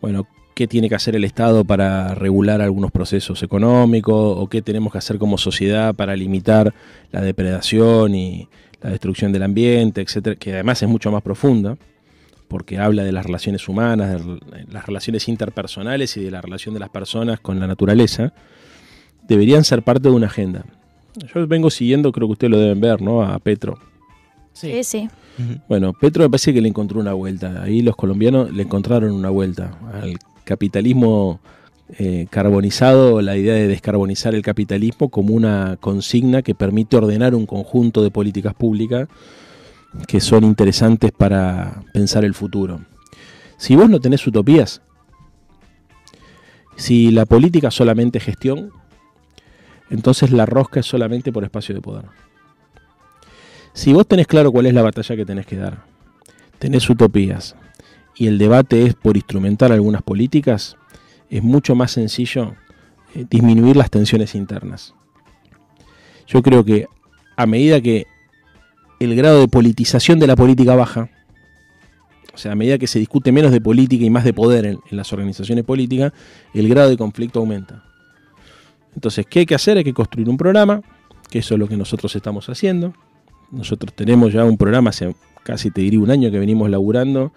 bueno, 0.00 0.28
qué 0.58 0.66
tiene 0.66 0.88
que 0.88 0.96
hacer 0.96 1.14
el 1.14 1.22
Estado 1.22 1.64
para 1.64 2.16
regular 2.16 2.60
algunos 2.60 2.90
procesos 2.90 3.44
económicos 3.44 4.38
o 4.38 4.48
qué 4.48 4.60
tenemos 4.60 4.90
que 4.90 4.98
hacer 4.98 5.16
como 5.16 5.38
sociedad 5.38 5.94
para 5.94 6.16
limitar 6.16 6.74
la 7.12 7.20
depredación 7.20 8.16
y 8.16 8.48
la 8.82 8.90
destrucción 8.90 9.30
del 9.30 9.44
ambiente, 9.44 10.00
etcétera, 10.00 10.34
que 10.34 10.54
además 10.54 10.82
es 10.82 10.88
mucho 10.88 11.12
más 11.12 11.22
profunda 11.22 11.76
porque 12.48 12.76
habla 12.76 13.04
de 13.04 13.12
las 13.12 13.24
relaciones 13.24 13.68
humanas, 13.68 14.20
de 14.20 14.40
las 14.68 14.84
relaciones 14.84 15.28
interpersonales 15.28 16.16
y 16.16 16.24
de 16.24 16.32
la 16.32 16.40
relación 16.40 16.74
de 16.74 16.80
las 16.80 16.88
personas 16.88 17.38
con 17.38 17.60
la 17.60 17.68
naturaleza, 17.68 18.32
deberían 19.28 19.62
ser 19.62 19.84
parte 19.84 20.08
de 20.08 20.14
una 20.16 20.26
agenda. 20.26 20.64
Yo 21.32 21.46
vengo 21.46 21.70
siguiendo, 21.70 22.10
creo 22.10 22.26
que 22.26 22.32
ustedes 22.32 22.50
lo 22.50 22.58
deben 22.58 22.80
ver, 22.80 23.00
¿no? 23.00 23.22
A 23.22 23.38
Petro. 23.38 23.78
Sí, 24.54 24.82
sí. 24.82 25.08
Bueno, 25.68 25.92
Petro 25.92 26.24
me 26.24 26.30
parece 26.30 26.52
que 26.52 26.60
le 26.60 26.68
encontró 26.68 26.98
una 26.98 27.12
vuelta. 27.12 27.62
Ahí 27.62 27.80
los 27.80 27.94
colombianos 27.94 28.52
le 28.52 28.64
encontraron 28.64 29.12
una 29.12 29.30
vuelta 29.30 29.78
al 29.92 30.18
capitalismo 30.48 31.40
eh, 31.98 32.26
carbonizado, 32.30 33.20
la 33.20 33.36
idea 33.36 33.52
de 33.52 33.68
descarbonizar 33.68 34.34
el 34.34 34.40
capitalismo 34.40 35.10
como 35.10 35.34
una 35.34 35.76
consigna 35.78 36.40
que 36.40 36.54
permite 36.54 36.96
ordenar 36.96 37.34
un 37.34 37.44
conjunto 37.44 38.02
de 38.02 38.10
políticas 38.10 38.54
públicas 38.54 39.08
que 40.06 40.20
son 40.20 40.44
interesantes 40.44 41.12
para 41.12 41.82
pensar 41.92 42.24
el 42.24 42.34
futuro. 42.34 42.80
Si 43.58 43.76
vos 43.76 43.90
no 43.90 44.00
tenés 44.00 44.26
utopías, 44.26 44.80
si 46.76 47.10
la 47.10 47.26
política 47.26 47.70
solamente 47.70 48.16
es 48.16 48.24
gestión, 48.24 48.70
entonces 49.90 50.30
la 50.30 50.46
rosca 50.46 50.80
es 50.80 50.86
solamente 50.86 51.30
por 51.30 51.44
espacio 51.44 51.74
de 51.74 51.82
poder. 51.82 52.06
Si 53.74 53.92
vos 53.92 54.06
tenés 54.06 54.26
claro 54.26 54.50
cuál 54.50 54.66
es 54.66 54.74
la 54.74 54.82
batalla 54.82 55.14
que 55.14 55.26
tenés 55.26 55.44
que 55.44 55.56
dar, 55.56 55.84
tenés 56.58 56.88
utopías, 56.88 57.54
y 58.18 58.26
el 58.26 58.36
debate 58.36 58.84
es 58.84 58.94
por 58.94 59.16
instrumentar 59.16 59.70
algunas 59.72 60.02
políticas, 60.02 60.76
es 61.30 61.42
mucho 61.42 61.76
más 61.76 61.92
sencillo 61.92 62.56
eh, 63.14 63.24
disminuir 63.30 63.76
las 63.76 63.90
tensiones 63.90 64.34
internas. 64.34 64.94
Yo 66.26 66.42
creo 66.42 66.64
que 66.64 66.88
a 67.36 67.46
medida 67.46 67.80
que 67.80 68.06
el 68.98 69.14
grado 69.14 69.40
de 69.40 69.48
politización 69.48 70.18
de 70.18 70.26
la 70.26 70.34
política 70.34 70.74
baja, 70.74 71.08
o 72.34 72.38
sea, 72.38 72.52
a 72.52 72.54
medida 72.56 72.76
que 72.76 72.88
se 72.88 72.98
discute 72.98 73.30
menos 73.30 73.52
de 73.52 73.60
política 73.60 74.04
y 74.04 74.10
más 74.10 74.24
de 74.24 74.32
poder 74.32 74.66
en, 74.66 74.80
las 74.90 75.12
organizaciones 75.12 75.64
políticas, 75.64 76.12
el 76.54 76.68
grado 76.68 76.90
de 76.90 76.96
conflicto 76.96 77.38
aumenta. 77.38 77.84
Entonces, 78.94 79.26
¿qué 79.26 79.40
hay 79.40 79.46
que 79.46 79.54
hacer? 79.54 79.76
Hay 79.76 79.84
que 79.84 79.94
construir 79.94 80.28
un 80.28 80.36
programa, 80.36 80.82
que 81.30 81.38
eso 81.38 81.54
es 81.54 81.60
lo 81.60 81.68
que 81.68 81.76
nosotros 81.76 82.14
estamos 82.16 82.48
haciendo. 82.48 82.94
Nosotros 83.52 83.94
tenemos 83.94 84.32
ya 84.32 84.44
un 84.44 84.56
programa 84.56 84.90
hace 84.90 85.14
casi 85.44 85.70
te 85.70 85.80
diría 85.80 86.00
un 86.00 86.10
año 86.10 86.30
que 86.30 86.38
venimos 86.38 86.68
laburando 86.68 87.32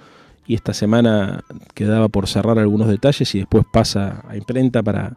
y 0.52 0.56
esta 0.56 0.74
semana 0.74 1.46
quedaba 1.74 2.10
por 2.10 2.28
cerrar 2.28 2.60
algunos 2.60 2.90
detalles 2.90 3.34
y 3.36 3.40
después 3.40 3.64
pasa 3.72 4.26
a 4.28 4.36
imprenta 4.36 4.84
para 4.84 5.16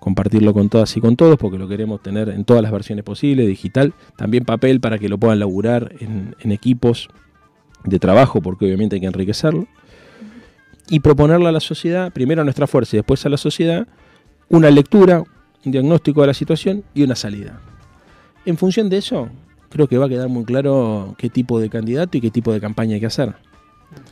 compartirlo 0.00 0.52
con 0.52 0.68
todas 0.68 0.96
y 0.96 1.00
con 1.00 1.14
todos 1.14 1.38
porque 1.38 1.56
lo 1.56 1.68
queremos 1.68 2.02
tener 2.02 2.28
en 2.30 2.44
todas 2.44 2.64
las 2.64 2.72
versiones 2.72 3.04
posibles, 3.04 3.46
digital, 3.46 3.94
también 4.16 4.44
papel 4.44 4.80
para 4.80 4.98
que 4.98 5.08
lo 5.08 5.18
puedan 5.18 5.38
laburar 5.38 5.94
en, 6.00 6.34
equipos 6.50 7.08
de 7.84 8.00
trabajo 8.00 8.42
porque 8.42 8.64
obviamente 8.64 8.96
hay 8.96 9.00
que 9.00 9.06
enriquecerlo 9.06 9.68
y 10.88 10.98
proponerle 10.98 11.46
a 11.46 11.52
la 11.52 11.60
sociedad, 11.60 12.12
primero 12.12 12.40
a 12.40 12.44
nuestra 12.44 12.66
fuerza 12.66 12.96
y 12.96 12.98
después 12.98 13.24
a 13.24 13.28
la 13.28 13.36
sociedad, 13.36 13.86
una 14.48 14.68
lectura, 14.68 15.22
un 15.64 15.70
diagnóstico 15.70 16.22
de 16.22 16.26
la 16.26 16.34
situación 16.34 16.82
y 16.92 17.04
una 17.04 17.14
salida. 17.14 17.60
En 18.46 18.56
función 18.56 18.90
de 18.90 18.96
eso, 18.96 19.28
creo 19.70 19.86
que 19.86 19.96
va 19.96 20.06
a 20.06 20.08
quedar 20.08 20.28
muy 20.28 20.42
claro 20.42 21.14
qué 21.18 21.30
tipo 21.30 21.60
de 21.60 21.70
candidato 21.70 22.18
y 22.18 22.20
qué 22.20 22.32
tipo 22.32 22.52
de 22.52 22.60
campaña 22.60 22.94
hay 22.94 23.00
que 23.00 23.06
hacer. 23.06 23.36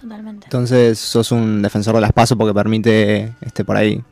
Totalmente. 0.01 0.47
Entonces 0.47 0.99
sos 0.99 1.33
un 1.33 1.63
defensor 1.63 1.95
de 1.95 2.01
las 2.01 2.13
pasos 2.13 2.37
porque 2.37 2.55
permite 2.55 3.35
este 3.41 3.65
por 3.65 3.77
ahí 3.77 4.03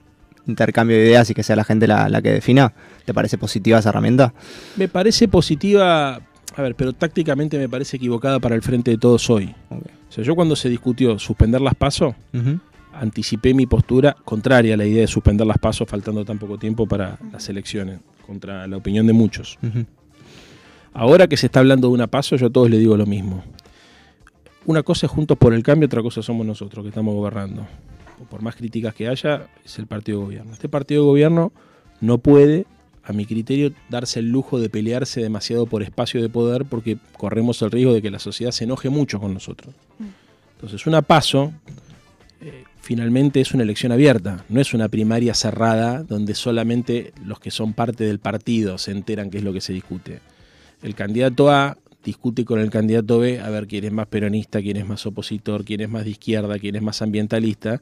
intercambio 0.49 0.97
de 0.97 1.05
ideas 1.05 1.31
y 1.31 1.35
que 1.35 1.43
sea 1.43 1.57
la 1.57 1.65
gente 1.65 1.87
la, 1.87 2.21
que 2.23 2.33
defina. 2.33 2.73
¿Te 3.05 3.15
parece 3.15 3.39
positiva 3.39 3.79
esa 3.79 3.91
herramienta? 3.91 4.33
Me 4.77 4.89
parece 4.89 5.29
positiva, 5.29 6.15
a 6.15 6.63
ver, 6.63 6.75
pero 6.75 6.93
tácticamente 6.93 7.59
me 7.59 7.69
parece 7.69 7.97
equivocada 7.97 8.41
para 8.41 8.55
el 8.55 8.63
frente 8.63 8.91
de 8.91 8.99
todos 8.99 9.29
hoy. 9.31 9.55
O 9.71 10.13
sea, 10.13 10.25
yo 10.25 10.35
cuando 10.35 10.57
se 10.57 10.69
discutió 10.69 11.19
suspender 11.19 11.61
las 11.61 11.75
pasos, 11.75 12.15
anticipé 12.95 13.55
mi 13.55 13.67
postura 13.67 14.17
contraria 14.25 14.75
a 14.75 14.77
la 14.77 14.87
idea 14.87 15.03
de 15.03 15.07
suspender 15.07 15.47
las 15.47 15.59
pasos 15.59 15.87
faltando 15.89 16.25
tan 16.25 16.39
poco 16.39 16.59
tiempo 16.59 16.87
para 16.87 17.19
las 17.31 17.49
elecciones, 17.49 18.01
contra 18.27 18.67
la 18.67 18.77
opinión 18.77 19.07
de 19.07 19.13
muchos. 19.13 19.59
Ahora 20.95 21.29
que 21.29 21.37
se 21.37 21.47
está 21.47 21.61
hablando 21.61 21.89
de 21.89 21.95
una 21.95 22.07
paso, 22.07 22.37
yo 22.37 22.47
a 22.47 22.51
todos 22.51 22.71
les 22.71 22.81
digo 22.81 22.97
lo 22.97 23.07
mismo 23.07 23.45
una 24.69 24.83
cosa 24.83 25.07
es 25.07 25.13
Juntos 25.13 25.39
por 25.39 25.55
el 25.55 25.63
Cambio, 25.63 25.87
otra 25.87 26.03
cosa 26.03 26.21
somos 26.21 26.45
nosotros 26.45 26.83
que 26.83 26.91
estamos 26.91 27.15
gobernando. 27.15 27.67
Por 28.29 28.43
más 28.43 28.55
críticas 28.55 28.95
que 28.95 29.09
haya, 29.09 29.49
es 29.65 29.79
el 29.79 29.87
partido 29.87 30.19
de 30.19 30.25
gobierno. 30.27 30.53
Este 30.53 30.69
partido 30.69 31.05
de 31.05 31.07
gobierno 31.07 31.53
no 32.03 32.19
puede, 32.19 32.67
a 33.03 33.15
mi 33.15 33.25
criterio, 33.25 33.73
darse 33.89 34.19
el 34.19 34.29
lujo 34.29 34.61
de 34.61 34.69
pelearse 34.69 35.23
demasiado 35.23 35.65
por 35.65 35.83
espacio 35.83 36.21
de 36.21 36.29
poder 36.29 36.67
porque 36.67 36.99
corremos 37.17 37.63
el 37.63 37.71
riesgo 37.71 37.95
de 37.95 38.03
que 38.03 38.11
la 38.11 38.19
sociedad 38.19 38.51
se 38.51 38.65
enoje 38.65 38.91
mucho 38.91 39.19
con 39.19 39.33
nosotros. 39.33 39.75
Entonces, 40.57 40.87
una 40.87 41.01
paso 41.01 41.55
eh, 42.43 42.65
finalmente 42.83 43.41
es 43.41 43.55
una 43.55 43.63
elección 43.63 43.91
abierta, 43.91 44.45
no 44.51 44.61
es 44.61 44.75
una 44.75 44.91
primaria 44.91 45.33
cerrada 45.33 46.03
donde 46.03 46.35
solamente 46.35 47.15
los 47.25 47.41
que 47.41 47.51
son 47.51 47.73
parte 47.73 48.05
del 48.05 48.19
partido 48.19 48.77
se 48.77 48.91
enteran 48.91 49.31
qué 49.31 49.39
es 49.39 49.45
lo 49.45 49.55
que 49.55 49.63
se 49.63 49.73
discute. 49.73 50.21
El 50.83 50.95
candidato 50.95 51.51
A 51.51 51.79
discute 52.09 52.47
con 52.47 52.59
el 52.59 52.71
candidato 52.71 53.19
B 53.19 53.39
a 53.39 53.51
ver 53.51 53.67
quién 53.67 53.85
es 53.85 53.93
más 53.93 54.07
peronista, 54.07 54.63
quién 54.63 54.79
es 54.79 54.87
más 54.87 55.05
opositor, 55.05 55.63
quién 55.65 55.83
es 55.83 55.91
más 55.91 56.05
de 56.05 56.11
izquierda, 56.11 56.59
quién 56.59 56.75
es 56.75 56.83
más 56.83 57.03
ambientalista, 57.03 57.81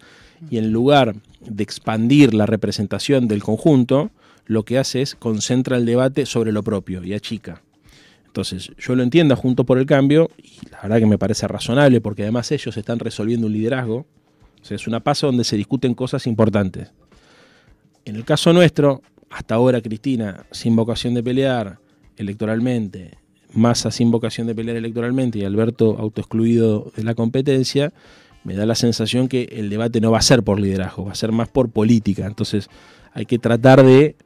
y 0.50 0.58
en 0.58 0.72
lugar 0.72 1.14
de 1.40 1.62
expandir 1.62 2.34
la 2.34 2.44
representación 2.44 3.28
del 3.28 3.42
conjunto, 3.42 4.10
lo 4.44 4.64
que 4.64 4.78
hace 4.78 5.00
es 5.00 5.14
concentra 5.14 5.76
el 5.76 5.86
debate 5.86 6.26
sobre 6.26 6.50
lo 6.50 6.64
propio 6.64 7.04
y 7.04 7.14
achica. 7.14 7.62
Entonces, 8.26 8.72
yo 8.78 8.96
lo 8.96 9.04
entiendo 9.04 9.36
junto 9.36 9.64
por 9.64 9.78
el 9.78 9.86
cambio, 9.86 10.28
y 10.42 10.68
la 10.70 10.82
verdad 10.82 10.98
que 10.98 11.06
me 11.06 11.18
parece 11.18 11.46
razonable, 11.46 12.00
porque 12.00 12.22
además 12.22 12.50
ellos 12.50 12.76
están 12.76 12.98
resolviendo 12.98 13.46
un 13.46 13.52
liderazgo. 13.52 14.06
O 14.60 14.64
sea, 14.64 14.74
es 14.74 14.88
una 14.88 15.00
paso 15.00 15.28
donde 15.28 15.44
se 15.44 15.56
discuten 15.56 15.94
cosas 15.94 16.26
importantes. 16.26 16.90
En 18.04 18.16
el 18.16 18.24
caso 18.24 18.52
nuestro, 18.52 19.02
hasta 19.30 19.54
ahora 19.54 19.80
Cristina, 19.80 20.46
sin 20.50 20.74
vocación 20.74 21.14
de 21.14 21.22
pelear 21.22 21.78
electoralmente, 22.16 23.18
Massa 23.56 23.90
sin 23.90 24.10
vocación 24.10 24.46
de 24.46 24.54
pelear 24.54 24.76
electoralmente 24.76 25.38
y 25.38 25.44
Alberto 25.44 25.96
autoexcluido 25.98 26.92
de 26.96 27.02
la 27.02 27.14
competencia, 27.14 27.92
me 28.44 28.54
da 28.54 28.66
la 28.66 28.76
sensación 28.76 29.26
que 29.26 29.48
el 29.52 29.70
debate 29.70 30.00
no 30.00 30.12
va 30.12 30.18
a 30.18 30.22
ser 30.22 30.42
por 30.42 30.60
liderazgo, 30.60 31.06
va 31.06 31.12
a 31.12 31.16
ser 31.16 31.32
más 31.32 31.48
por 31.48 31.70
política. 31.70 32.26
Entonces 32.26 32.68
hay 33.12 33.26
que 33.26 33.38
tratar 33.38 33.84
de 33.84 34.04
eh, 34.04 34.16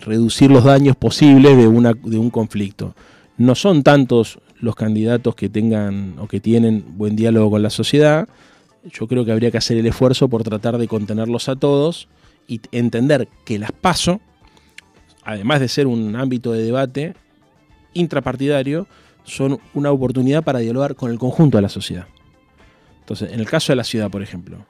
reducir 0.00 0.50
los 0.50 0.64
daños 0.64 0.96
posibles 0.96 1.56
de, 1.56 1.66
una, 1.66 1.94
de 1.94 2.18
un 2.18 2.28
conflicto 2.28 2.94
no 3.38 3.54
son 3.54 3.82
tantos 3.82 4.38
los 4.60 4.74
candidatos 4.74 5.34
que 5.34 5.48
tengan 5.48 6.14
o 6.18 6.26
que 6.26 6.40
tienen 6.40 6.84
buen 6.96 7.16
diálogo 7.16 7.50
con 7.50 7.62
la 7.62 7.70
sociedad. 7.70 8.28
Yo 8.84 9.06
creo 9.06 9.24
que 9.24 9.32
habría 9.32 9.50
que 9.50 9.58
hacer 9.58 9.76
el 9.76 9.86
esfuerzo 9.86 10.28
por 10.28 10.42
tratar 10.42 10.78
de 10.78 10.88
contenerlos 10.88 11.48
a 11.48 11.56
todos 11.56 12.08
y 12.48 12.60
entender 12.72 13.28
que 13.44 13.58
las 13.58 13.72
paso, 13.72 14.20
además 15.24 15.60
de 15.60 15.68
ser 15.68 15.86
un 15.86 16.16
ámbito 16.16 16.52
de 16.52 16.62
debate 16.62 17.14
intrapartidario, 17.96 18.86
son 19.24 19.58
una 19.74 19.90
oportunidad 19.90 20.44
para 20.44 20.60
dialogar 20.60 20.94
con 20.94 21.10
el 21.10 21.18
conjunto 21.18 21.58
de 21.58 21.62
la 21.62 21.68
sociedad. 21.68 22.06
Entonces, 23.00 23.32
en 23.32 23.40
el 23.40 23.46
caso 23.46 23.72
de 23.72 23.76
la 23.76 23.84
ciudad, 23.84 24.10
por 24.10 24.22
ejemplo, 24.22 24.66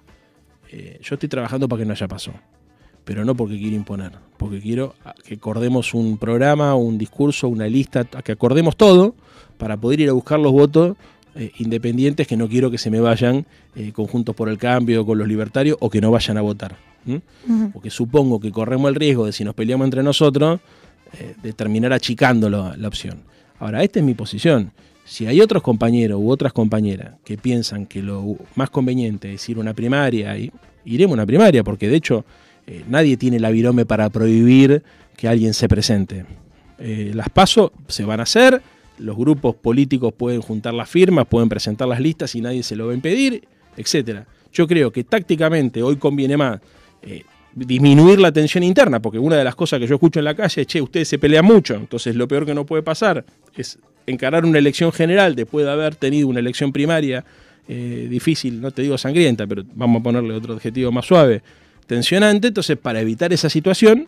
eh, 0.71 0.99
yo 1.03 1.15
estoy 1.15 1.29
trabajando 1.29 1.69
para 1.69 1.81
que 1.81 1.87
no 1.87 1.93
haya 1.93 2.09
paso 2.09 2.33
pero 3.07 3.25
no 3.25 3.37
porque 3.37 3.57
quiero 3.57 3.77
imponer, 3.77 4.11
porque 4.37 4.61
quiero 4.61 4.97
que 5.25 5.35
acordemos 5.35 5.95
un 5.95 6.19
programa, 6.19 6.75
un 6.75 6.99
discurso, 6.99 7.49
una 7.49 7.69
lista, 7.69 8.03
que 8.05 8.33
acordemos 8.33 8.77
todo 8.77 9.15
para 9.59 9.77
poder 9.77 10.01
ir 10.01 10.09
a 10.09 10.13
buscar 10.13 10.41
los 10.41 10.51
votos 10.51 10.97
eh, 11.37 11.53
independientes 11.59 12.27
que 12.27 12.37
no 12.37 12.49
quiero 12.49 12.69
que 12.69 12.79
se 12.79 12.91
me 12.91 12.99
vayan 12.99 13.47
eh, 13.77 13.93
conjuntos 13.93 14.35
por 14.35 14.49
el 14.49 14.59
cambio 14.59 15.07
con 15.07 15.19
los 15.19 15.29
libertarios 15.29 15.77
o 15.79 15.89
que 15.89 16.01
no 16.01 16.11
vayan 16.11 16.37
a 16.37 16.41
votar. 16.41 16.77
Porque 17.73 17.91
supongo 17.91 18.41
que 18.41 18.51
corremos 18.51 18.89
el 18.89 18.97
riesgo 18.97 19.27
de 19.27 19.33
si 19.33 19.45
nos 19.45 19.55
peleamos 19.55 19.85
entre 19.85 20.03
nosotros, 20.03 20.59
de 21.43 21.53
terminar 21.53 21.93
achicando 21.93 22.49
la, 22.51 22.89
opción. 22.89 23.23
Ahora, 23.59 23.83
esta 23.83 23.99
es 23.99 24.05
mi 24.05 24.15
posición. 24.15 24.73
Si 25.05 25.27
hay 25.27 25.41
otros 25.41 25.63
compañeros 25.63 26.19
u 26.21 26.31
otras 26.31 26.53
compañeras 26.53 27.15
que 27.25 27.39
piensan 27.39 27.87
que 27.87 28.03
lo 28.03 28.37
más 28.55 28.71
conveniente 28.71 29.33
es 29.33 29.49
ir 29.49 29.57
a 29.57 29.61
una 29.61 29.73
primaria, 29.73 30.37
iremos 30.85 31.13
a 31.13 31.15
una 31.15 31.27
primaria, 31.27 31.63
porque 31.63 31.89
de 31.89 31.97
hecho 31.97 32.25
eh, 32.67 32.85
nadie 32.89 33.17
tiene 33.17 33.39
la 33.39 33.51
virome 33.51 33.87
para 33.87 34.11
prohibir 34.11 34.83
que 35.17 35.29
alguien 35.29 35.55
se 35.55 35.69
presente. 35.69 36.27
Eh, 36.79 37.13
las 37.15 37.29
pasos 37.31 37.71
se 37.89 38.05
van 38.05 38.21
a 38.21 38.25
hacer, 38.25 38.61
los 38.99 39.17
grupos 39.17 39.55
políticos 39.55 40.13
pueden 40.13 40.41
juntar 40.41 40.75
las 40.75 40.89
firmas, 40.89 41.27
pueden 41.27 41.49
presentar 41.49 41.89
las 41.89 42.01
listas 42.01 42.35
y 42.35 42.41
nadie 42.41 42.63
se 42.63 42.77
lo 42.77 42.87
va 42.87 42.93
a 42.93 42.95
impedir, 42.95 43.47
etc. 43.77 44.25
Yo 44.53 44.67
creo 44.67 44.91
que 44.91 45.05
tácticamente 45.05 45.83
hoy 45.83 45.97
conviene 45.97 46.37
más 46.37 46.61
eh, 47.03 47.23
disminuir 47.65 48.21
la 48.21 48.31
tensión 48.31 48.63
interna, 48.63 49.01
porque 49.01 49.19
una 49.19 49.37
de 49.37 49.45
las 49.45 49.55
cosas 49.55 49.81
que 49.81 49.87
yo 49.87 49.95
escucho 49.95 50.21
en 50.21 50.27
la 50.27 50.35
calle 50.35 50.63
es, 50.63 50.67
che, 50.67 50.81
ustedes 50.81 51.09
se 51.09 51.19
pelean 51.19 51.45
mucho, 51.45 51.75
entonces 51.75 52.15
lo 52.15 52.29
peor 52.29 52.45
que 52.45 52.55
no 52.55 52.67
puede 52.67 52.83
pasar 52.83 53.25
es 53.57 53.79
encarar 54.07 54.45
una 54.45 54.59
elección 54.59 54.93
general 54.93 55.35
después 55.35 55.65
de 55.65 55.73
haber 55.73 55.97
tenido 55.97 56.29
una 56.29 56.41
elección 56.41 56.73
primaria 56.73 57.25
difícil, 57.67 58.61
no 58.61 58.71
te 58.71 58.83
digo 58.83 58.97
sangrienta, 58.97 59.45
pero 59.47 59.65
vamos 59.75 60.01
a 60.01 60.03
ponerle 60.05 60.35
otro 60.35 60.55
adjetivo 60.55 60.93
más 60.93 61.07
suave, 61.07 61.43
tensionante, 61.87 62.49
entonces 62.49 62.77
para 62.77 63.01
evitar 63.01 63.33
esa 63.33 63.49
situación 63.49 64.07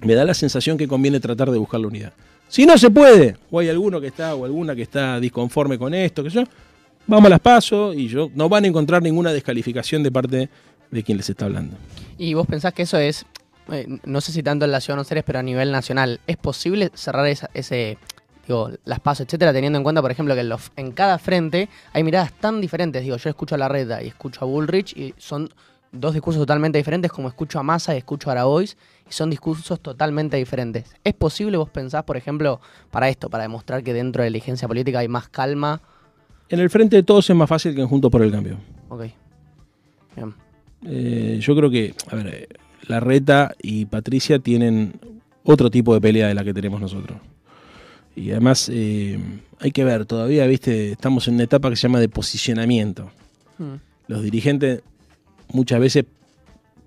me 0.00 0.14
da 0.14 0.24
la 0.24 0.34
sensación 0.34 0.76
que 0.76 0.88
conviene 0.88 1.20
tratar 1.20 1.50
de 1.50 1.58
buscar 1.58 1.80
la 1.80 1.86
unidad. 1.86 2.12
Si 2.48 2.66
no 2.66 2.76
se 2.76 2.90
puede, 2.90 3.36
o 3.50 3.60
hay 3.60 3.68
alguno 3.68 4.00
que 4.00 4.08
está, 4.08 4.34
o 4.34 4.44
alguna 4.44 4.74
que 4.74 4.82
está 4.82 5.20
disconforme 5.20 5.78
con 5.78 5.94
esto, 5.94 6.24
que 6.24 6.30
yo, 6.30 6.42
vamos 7.06 7.26
a 7.26 7.30
las 7.30 7.40
pasos 7.40 7.94
y 7.94 8.08
yo 8.08 8.30
no 8.34 8.48
van 8.48 8.64
a 8.64 8.66
encontrar 8.66 9.02
ninguna 9.02 9.32
descalificación 9.32 10.02
de 10.02 10.10
parte 10.10 10.48
de 10.90 11.02
quien 11.02 11.18
les 11.18 11.30
está 11.30 11.44
hablando. 11.44 11.76
Y 12.18 12.34
vos 12.34 12.46
pensás 12.46 12.72
que 12.72 12.82
eso 12.82 12.98
es, 12.98 13.26
eh, 13.70 13.86
no 14.04 14.20
sé 14.20 14.32
si 14.32 14.42
tanto 14.42 14.64
en 14.64 14.72
la 14.72 14.80
ciudad 14.80 14.94
de 14.94 14.98
Buenos 14.98 15.10
Aires, 15.10 15.24
pero 15.26 15.38
a 15.38 15.42
nivel 15.42 15.70
nacional, 15.72 16.20
¿es 16.26 16.36
posible 16.36 16.90
cerrar 16.94 17.26
ese, 17.26 17.98
digo, 18.46 18.70
las 18.84 19.00
pasos, 19.00 19.26
etcétera, 19.26 19.52
teniendo 19.52 19.76
en 19.76 19.82
cuenta, 19.82 20.00
por 20.00 20.10
ejemplo, 20.10 20.34
que 20.34 20.40
en, 20.40 20.48
los, 20.48 20.72
en 20.76 20.92
cada 20.92 21.18
frente 21.18 21.68
hay 21.92 22.02
miradas 22.02 22.32
tan 22.32 22.60
diferentes? 22.60 23.02
Digo, 23.02 23.16
yo 23.16 23.28
escucho 23.28 23.54
a 23.54 23.58
Larreta 23.58 24.02
y 24.02 24.08
escucho 24.08 24.44
a 24.44 24.48
Bullrich 24.48 24.96
y 24.96 25.14
son 25.18 25.50
dos 25.92 26.14
discursos 26.14 26.42
totalmente 26.42 26.78
diferentes, 26.78 27.12
como 27.12 27.28
escucho 27.28 27.58
a 27.58 27.62
Massa 27.62 27.94
y 27.94 27.98
escucho 27.98 28.30
a 28.30 28.32
Araois, 28.32 28.76
y 29.08 29.12
son 29.12 29.30
discursos 29.30 29.80
totalmente 29.80 30.36
diferentes. 30.36 30.94
¿Es 31.04 31.14
posible, 31.14 31.56
vos 31.56 31.70
pensás, 31.70 32.04
por 32.04 32.16
ejemplo, 32.16 32.60
para 32.90 33.08
esto, 33.08 33.30
para 33.30 33.42
demostrar 33.42 33.82
que 33.82 33.92
dentro 33.92 34.22
de 34.22 34.30
la 34.30 34.32
diligencia 34.32 34.66
política 34.68 35.00
hay 35.00 35.08
más 35.08 35.28
calma? 35.28 35.80
En 36.48 36.60
el 36.60 36.70
frente 36.70 36.96
de 36.96 37.02
todos 37.02 37.28
es 37.28 37.36
más 37.36 37.48
fácil 37.48 37.74
que 37.74 37.80
en 37.80 37.88
Juntos 37.88 38.10
por 38.10 38.22
el 38.22 38.30
Cambio. 38.30 38.58
Ok. 38.88 39.04
Bien. 40.14 40.45
Eh, 40.86 41.38
yo 41.40 41.56
creo 41.56 41.70
que, 41.70 41.94
a 42.10 42.16
ver, 42.16 42.48
la 42.88 43.00
Reta 43.00 43.54
y 43.62 43.86
Patricia 43.86 44.38
tienen 44.38 44.94
otro 45.42 45.70
tipo 45.70 45.94
de 45.94 46.00
pelea 46.00 46.28
de 46.28 46.34
la 46.34 46.44
que 46.44 46.54
tenemos 46.54 46.80
nosotros. 46.80 47.18
Y 48.14 48.30
además, 48.30 48.70
eh, 48.72 49.18
hay 49.60 49.72
que 49.72 49.84
ver, 49.84 50.06
todavía, 50.06 50.46
viste, 50.46 50.92
estamos 50.92 51.28
en 51.28 51.34
una 51.34 51.44
etapa 51.44 51.68
que 51.68 51.76
se 51.76 51.82
llama 51.82 52.00
de 52.00 52.08
posicionamiento. 52.08 53.10
Hmm. 53.58 53.74
Los 54.08 54.22
dirigentes 54.22 54.82
muchas 55.52 55.80
veces 55.80 56.04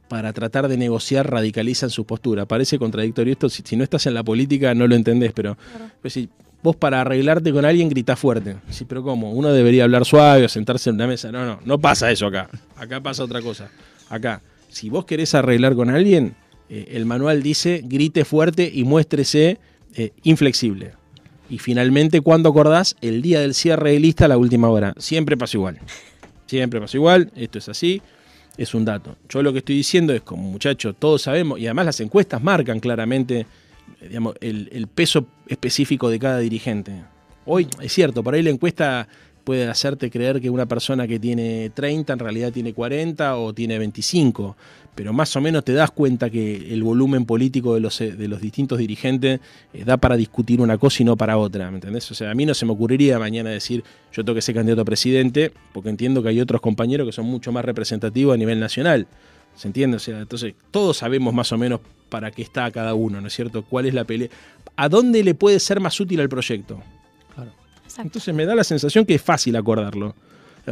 para 0.07 0.33
tratar 0.33 0.67
de 0.67 0.75
negociar 0.75 1.29
radicalizan 1.29 1.91
su 1.91 2.05
postura. 2.05 2.45
Parece 2.45 2.79
contradictorio 2.79 3.33
esto, 3.33 3.47
si, 3.47 3.75
no 3.75 3.83
estás 3.83 4.07
en 4.07 4.15
la 4.15 4.23
política 4.23 4.73
no 4.73 4.87
lo 4.87 4.95
entendés, 4.95 5.31
pero 5.33 5.55
pues, 6.01 6.13
si 6.13 6.29
vos 6.61 6.75
para 6.75 7.01
arreglarte 7.01 7.51
con 7.51 7.65
alguien 7.65 7.89
gritás 7.89 8.19
fuerte. 8.19 8.57
Sí, 8.69 8.85
pero 8.85 9.03
¿cómo? 9.03 9.31
Uno 9.31 9.51
debería 9.51 9.83
hablar 9.83 10.05
suave 10.05 10.45
o 10.45 10.49
sentarse 10.49 10.89
en 10.89 10.95
una 10.95 11.07
mesa. 11.07 11.31
No, 11.31 11.45
no, 11.45 11.59
no 11.63 11.79
pasa 11.79 12.11
eso 12.11 12.27
acá. 12.27 12.49
Acá 12.75 13.01
pasa 13.01 13.23
otra 13.23 13.41
cosa. 13.41 13.69
Acá, 14.09 14.41
si 14.69 14.89
vos 14.89 15.05
querés 15.05 15.35
arreglar 15.35 15.75
con 15.75 15.89
alguien, 15.89 16.35
eh, 16.69 16.89
el 16.91 17.05
manual 17.05 17.43
dice 17.43 17.81
grite 17.83 18.25
fuerte 18.25 18.69
y 18.73 18.83
muéstrese 18.83 19.59
eh, 19.95 20.11
inflexible. 20.23 20.93
Y 21.49 21.57
finalmente, 21.57 22.21
cuando 22.21 22.49
acordás? 22.49 22.95
El 23.01 23.21
día 23.21 23.39
del 23.41 23.53
cierre 23.53 23.91
de 23.91 23.99
lista 23.99 24.25
a 24.25 24.27
la 24.27 24.37
última 24.37 24.69
hora. 24.69 24.93
Siempre 24.97 25.35
pasa 25.35 25.57
igual. 25.57 25.79
Siempre 26.45 26.79
pasa 26.79 26.97
igual, 26.97 27.31
esto 27.35 27.57
es 27.57 27.69
así 27.69 28.01
es 28.59 28.73
un 28.73 28.83
dato. 28.83 29.15
Yo 29.29 29.41
lo 29.41 29.53
que 29.53 29.59
estoy 29.59 29.75
diciendo 29.75 30.13
es, 30.13 30.21
como 30.21 30.43
muchachos, 30.43 30.93
todos 30.99 31.21
sabemos, 31.21 31.59
y 31.59 31.65
además 31.67 31.85
las 31.85 31.99
encuestas 32.01 32.43
marcan 32.43 32.81
claramente 32.81 33.45
el, 34.01 34.87
peso 34.87 35.27
específico 35.47 36.09
de 36.09 36.19
cada 36.19 36.39
dirigente. 36.39 37.03
Hoy, 37.45 37.67
es 37.81 37.93
cierto, 37.93 38.23
por 38.23 38.33
ahí 38.33 38.43
la 38.43 38.49
encuesta 38.49 39.07
puede 39.43 39.67
hacerte 39.67 40.11
creer 40.11 40.39
que 40.39 40.49
una 40.49 40.67
persona 40.67 41.07
que 41.07 41.19
tiene 41.19 41.71
30 41.71 42.13
en 42.13 42.19
realidad 42.19 42.51
tiene 42.51 42.73
40 42.73 43.37
o 43.37 43.53
tiene 43.53 43.79
25, 43.79 44.55
pero 44.93 45.11
más 45.13 45.35
o 45.35 45.41
menos 45.41 45.63
te 45.63 45.73
das 45.73 45.89
cuenta 45.91 46.29
que 46.29 46.71
el 46.71 46.83
volumen 46.83 47.25
político 47.25 47.73
de 47.73 47.79
los, 47.79 47.97
de 47.97 48.27
los 48.27 48.41
distintos 48.41 48.77
dirigentes 48.77 49.39
eh, 49.73 49.83
da 49.83 49.97
para 49.97 50.17
discutir 50.17 50.61
una 50.61 50.77
cosa 50.77 51.01
y 51.01 51.05
no 51.05 51.17
para 51.17 51.37
otra, 51.37 51.71
¿me 51.71 51.77
entendés? 51.77 52.11
O 52.11 52.13
sea, 52.13 52.29
a 52.29 52.35
mí 52.35 52.45
no 52.45 52.53
se 52.53 52.65
me 52.65 52.73
ocurriría 52.73 53.17
mañana 53.17 53.49
decir 53.49 53.83
yo 54.13 54.23
tengo 54.23 54.35
que 54.35 54.41
ser 54.41 54.55
candidato 54.55 54.81
a 54.81 54.85
presidente, 54.85 55.51
porque 55.73 55.89
entiendo 55.89 56.21
que 56.21 56.29
hay 56.29 56.41
otros 56.41 56.61
compañeros 56.61 57.07
que 57.07 57.11
son 57.11 57.25
mucho 57.25 57.51
más 57.51 57.65
representativos 57.65 58.35
a 58.35 58.37
nivel 58.37 58.59
nacional. 58.59 59.07
¿Se 59.59 59.67
entiende? 59.67 59.97
O 59.97 59.99
sea, 59.99 60.19
entonces 60.19 60.53
todos 60.71 60.95
sabemos 60.95 61.33
más 61.33 61.51
o 61.51 61.57
menos 61.57 61.81
para 62.07 62.31
qué 62.31 62.41
está 62.41 62.71
cada 62.71 62.93
uno, 62.93 63.19
¿no 63.19 63.27
es 63.27 63.33
cierto? 63.33 63.61
¿Cuál 63.61 63.87
es 63.87 63.93
la 63.93 64.05
pelea? 64.05 64.29
¿A 64.77 64.87
dónde 64.87 65.21
le 65.21 65.35
puede 65.35 65.59
ser 65.59 65.81
más 65.81 65.99
útil 65.99 66.21
al 66.21 66.29
proyecto? 66.29 66.81
Entonces 67.97 68.33
me 68.33 68.45
da 68.45 68.55
la 68.55 68.63
sensación 68.63 69.05
que 69.05 69.15
es 69.15 69.21
fácil 69.21 69.57
acordarlo. 69.57 70.15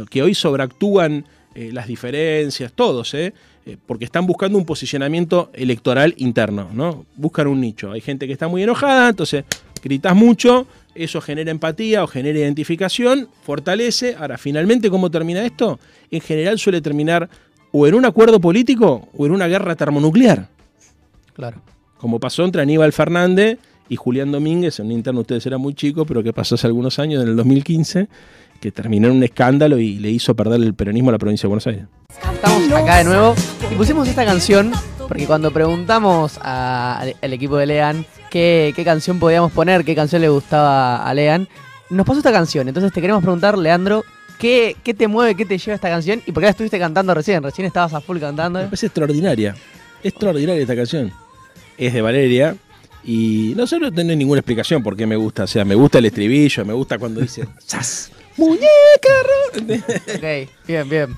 Que 0.08 0.22
hoy 0.22 0.34
sobreactúan 0.34 1.26
eh, 1.54 1.68
las 1.70 1.86
diferencias, 1.86 2.72
todos, 2.72 3.12
¿eh? 3.12 3.34
¿eh? 3.66 3.76
porque 3.86 4.06
están 4.06 4.26
buscando 4.26 4.56
un 4.56 4.64
posicionamiento 4.64 5.50
electoral 5.52 6.14
interno, 6.16 6.70
¿no? 6.72 7.04
Buscan 7.16 7.46
un 7.46 7.60
nicho. 7.60 7.92
Hay 7.92 8.00
gente 8.00 8.26
que 8.26 8.32
está 8.32 8.48
muy 8.48 8.62
enojada, 8.62 9.10
entonces 9.10 9.44
gritas 9.82 10.16
mucho, 10.16 10.66
eso 10.94 11.20
genera 11.20 11.50
empatía 11.50 12.04
o 12.04 12.06
genera 12.06 12.38
identificación, 12.38 13.28
fortalece. 13.42 14.16
Ahora, 14.18 14.38
finalmente, 14.38 14.88
¿cómo 14.88 15.10
termina 15.10 15.44
esto? 15.44 15.78
En 16.10 16.22
general 16.22 16.58
suele 16.58 16.80
terminar 16.80 17.28
o 17.72 17.86
en 17.86 17.94
un 17.94 18.04
acuerdo 18.04 18.40
político 18.40 19.08
o 19.16 19.26
en 19.26 19.32
una 19.32 19.46
guerra 19.46 19.76
termonuclear. 19.76 20.48
Claro. 21.34 21.60
Como 21.98 22.18
pasó 22.20 22.44
entre 22.44 22.62
Aníbal 22.62 22.92
Fernández 22.92 23.58
y 23.88 23.96
Julián 23.96 24.32
Domínguez, 24.32 24.78
en 24.80 24.86
un 24.86 24.92
interno 24.92 25.20
ustedes 25.20 25.44
eran 25.46 25.60
muy 25.60 25.74
chicos, 25.74 26.06
pero 26.06 26.22
que 26.22 26.32
pasó 26.32 26.54
hace 26.54 26.66
algunos 26.66 26.98
años, 26.98 27.22
en 27.22 27.28
el 27.30 27.36
2015, 27.36 28.08
que 28.60 28.72
terminó 28.72 29.08
en 29.08 29.16
un 29.16 29.22
escándalo 29.22 29.78
y 29.78 29.98
le 29.98 30.10
hizo 30.10 30.34
perder 30.34 30.60
el 30.60 30.74
peronismo 30.74 31.10
a 31.10 31.12
la 31.12 31.18
provincia 31.18 31.46
de 31.46 31.48
Buenos 31.48 31.66
Aires. 31.66 31.84
Estamos 32.32 32.72
acá 32.72 32.98
de 32.98 33.04
nuevo 33.04 33.34
y 33.70 33.74
pusimos 33.74 34.08
esta 34.08 34.24
canción 34.24 34.72
porque 35.08 35.26
cuando 35.26 35.50
preguntamos 35.50 36.38
al 36.42 37.32
equipo 37.32 37.56
de 37.56 37.66
Lean 37.66 38.04
qué, 38.30 38.72
qué 38.76 38.84
canción 38.84 39.18
podíamos 39.18 39.52
poner, 39.52 39.84
qué 39.84 39.94
canción 39.94 40.20
le 40.20 40.28
gustaba 40.28 41.04
a 41.08 41.14
Lean, 41.14 41.48
nos 41.90 42.06
pasó 42.06 42.18
esta 42.18 42.32
canción, 42.32 42.68
entonces 42.68 42.92
te 42.92 43.00
queremos 43.00 43.22
preguntar, 43.22 43.56
Leandro, 43.56 44.04
¿qué, 44.38 44.76
qué 44.82 44.94
te 44.94 45.08
mueve, 45.08 45.34
qué 45.34 45.44
te 45.44 45.58
lleva 45.58 45.74
esta 45.74 45.88
canción? 45.88 46.22
¿Y 46.26 46.32
por 46.32 46.40
qué 46.40 46.46
la 46.46 46.50
estuviste 46.50 46.78
cantando 46.78 47.12
recién? 47.14 47.42
Recién 47.42 47.66
estabas 47.66 47.92
a 47.94 48.00
full 48.00 48.18
cantando. 48.18 48.58
Me 48.58 48.66
parece 48.66 48.86
extraordinaria. 48.86 49.54
Extraordinaria 50.02 50.62
esta 50.62 50.76
canción. 50.76 51.12
Es 51.76 51.92
de 51.92 52.00
Valeria. 52.00 52.56
Y 53.04 53.54
no 53.56 53.66
sé, 53.66 53.78
no 53.78 53.92
tiene 53.92 54.16
ninguna 54.16 54.40
explicación 54.40 54.82
por 54.82 54.96
qué 54.96 55.06
me 55.06 55.16
gusta. 55.16 55.44
O 55.44 55.46
sea, 55.46 55.64
me 55.64 55.74
gusta 55.74 55.98
el 55.98 56.06
estribillo, 56.06 56.64
me 56.64 56.72
gusta 56.72 56.98
cuando 56.98 57.20
dice 57.20 57.46
¡Sas! 57.58 58.10
¡Muñeca! 58.36 58.68
ok, 59.56 60.48
bien, 60.66 60.88
bien. 60.88 61.16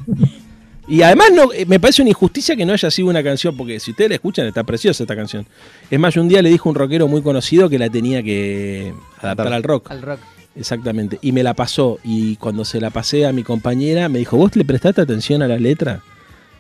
Y 0.88 1.02
además 1.02 1.28
no, 1.32 1.52
eh, 1.52 1.66
me 1.66 1.78
parece 1.78 2.02
una 2.02 2.08
injusticia 2.08 2.56
que 2.56 2.64
no 2.64 2.72
haya 2.72 2.90
sido 2.90 3.08
una 3.08 3.22
canción, 3.22 3.56
porque 3.56 3.78
si 3.78 3.92
ustedes 3.92 4.10
la 4.10 4.14
escuchan 4.16 4.46
está 4.46 4.64
preciosa 4.64 5.04
esta 5.04 5.14
canción. 5.14 5.46
Es 5.90 6.00
más, 6.00 6.16
un 6.16 6.28
día 6.28 6.42
le 6.42 6.48
dijo 6.48 6.68
un 6.68 6.74
rockero 6.74 7.06
muy 7.06 7.22
conocido 7.22 7.68
que 7.68 7.78
la 7.78 7.88
tenía 7.88 8.22
que 8.22 8.92
adaptar 9.20 9.52
al 9.52 9.62
rock. 9.62 9.90
Al 9.90 10.02
rock. 10.02 10.20
Exactamente. 10.60 11.18
Y 11.22 11.32
me 11.32 11.42
la 11.42 11.54
pasó. 11.54 11.98
Y 12.04 12.36
cuando 12.36 12.66
se 12.66 12.80
la 12.80 12.90
pasé 12.90 13.26
a 13.26 13.32
mi 13.32 13.42
compañera, 13.42 14.10
me 14.10 14.18
dijo, 14.18 14.36
¿vos 14.36 14.54
le 14.54 14.64
prestaste 14.64 15.00
atención 15.00 15.40
a 15.42 15.48
la 15.48 15.56
letra? 15.56 16.02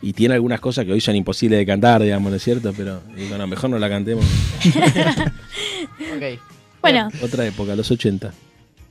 Y 0.00 0.14
tiene 0.14 0.34
algunas 0.34 0.58
cosas 0.58 0.86
que 0.86 0.92
hoy 0.92 1.02
son 1.02 1.14
imposibles 1.14 1.58
de 1.58 1.66
cantar, 1.66 2.02
digamos, 2.02 2.30
¿no 2.30 2.36
es 2.36 2.42
cierto? 2.42 2.72
Pero 2.74 3.02
digo, 3.14 3.36
no, 3.36 3.46
mejor 3.46 3.68
no 3.68 3.78
la 3.78 3.90
cantemos. 3.90 4.24
ok. 6.16 6.40
Bueno. 6.80 7.10
Otra 7.22 7.46
época, 7.46 7.76
los 7.76 7.90
80. 7.90 8.32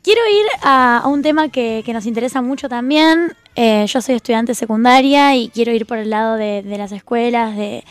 Quiero 0.04 0.22
ir 0.30 0.46
a, 0.62 1.04
un 1.08 1.24
tema 1.24 1.50
que, 1.50 1.84
nos 1.92 2.06
interesa 2.06 2.44
mucho 2.44 2.70
también. 2.70 3.34
Eh, 3.56 3.86
yo 3.88 4.02
soy 4.02 4.16
estudiante 4.16 4.54
secundaria 4.54 5.36
y 5.36 5.50
quiero 5.50 5.72
ir 5.72 5.88
por 5.88 5.98
el 5.98 6.12
lado 6.12 6.36
de, 6.36 6.64
las 6.78 6.92
escuelas, 6.92 7.58
de, 7.58 7.84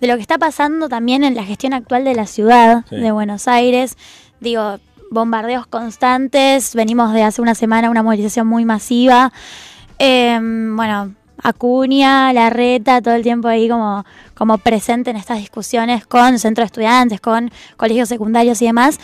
lo 0.00 0.14
que 0.14 0.22
está 0.22 0.38
pasando 0.38 0.88
también 0.88 1.24
en 1.24 1.34
la 1.34 1.44
gestión 1.44 1.74
actual 1.74 2.04
de 2.04 2.14
la 2.14 2.26
ciudad 2.26 2.84
de 2.86 3.10
Buenos 3.10 3.48
Aires. 3.48 3.96
Digo, 4.38 4.78
bombardeos 5.10 5.66
constantes, 5.66 6.74
venimos 6.74 7.12
de 7.12 7.24
hace 7.24 7.42
una 7.42 7.54
semana 7.54 7.90
una 7.90 8.02
movilización 8.02 8.46
muy 8.46 8.64
masiva. 8.64 9.32
Em, 9.98 10.76
bueno, 10.76 11.14
Acuña, 11.42 12.32
Larreta, 12.32 13.02
todo 13.02 13.14
el 13.14 13.22
tiempo 13.22 13.48
ahí 13.48 13.68
como, 13.68 14.04
como 14.34 14.58
presente 14.58 15.10
en 15.10 15.16
estas 15.16 15.38
discusiones 15.38 16.06
con 16.06 16.38
centros 16.38 16.64
de 16.64 16.66
estudiantes, 16.66 17.20
con 17.20 17.50
colegios 17.76 18.08
secundarios 18.08 18.62
y 18.62 18.66
demás. 18.66 19.00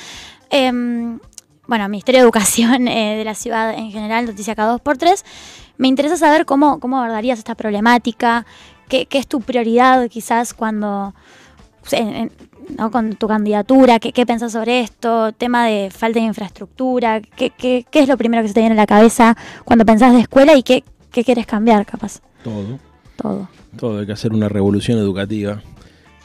Em, 0.50 1.18
bueno, 1.66 1.88
Ministerio 1.88 2.20
de 2.20 2.24
Educación 2.24 2.86
eh, 2.88 3.16
de 3.16 3.24
la 3.24 3.34
ciudad 3.34 3.74
en 3.74 3.90
general, 3.90 4.26
noticia 4.26 4.54
cada 4.54 4.76
2x3. 4.76 5.24
Me 5.78 5.88
interesa 5.88 6.16
saber 6.16 6.46
cómo, 6.46 6.78
cómo 6.78 6.98
abordarías 6.98 7.38
esta 7.38 7.54
problemática, 7.54 8.46
qué, 8.88 9.08
es 9.10 9.26
tu 9.26 9.40
prioridad 9.40 10.08
quizás 10.08 10.54
cuando, 10.54 11.14
¿no? 12.76 12.90
con 12.90 13.14
tu 13.14 13.28
candidatura, 13.28 13.98
qué, 13.98 14.12
qué 14.12 14.26
pensás 14.26 14.52
sobre 14.52 14.80
esto, 14.80 15.32
tema 15.32 15.66
de 15.66 15.90
falta 15.90 16.20
de 16.20 16.26
infraestructura, 16.26 17.20
qué, 17.20 17.50
qué, 17.50 17.86
qué 17.90 18.00
es 18.00 18.08
lo 18.08 18.16
primero 18.16 18.42
que 18.42 18.48
se 18.48 18.54
te 18.54 18.60
viene 18.60 18.74
a 18.74 18.76
la 18.76 18.86
cabeza 18.86 19.36
cuando 19.64 19.84
pensás 19.84 20.12
de 20.12 20.20
escuela 20.20 20.56
y 20.56 20.62
qué, 20.62 20.84
qué 21.12 21.24
quieres 21.24 21.46
cambiar 21.46 21.86
capaz. 21.86 22.20
Todo. 22.42 22.78
Todo. 23.16 23.48
Todo, 23.76 23.98
hay 24.00 24.06
que 24.06 24.12
hacer 24.12 24.32
una 24.32 24.48
revolución 24.48 24.98
educativa. 24.98 25.62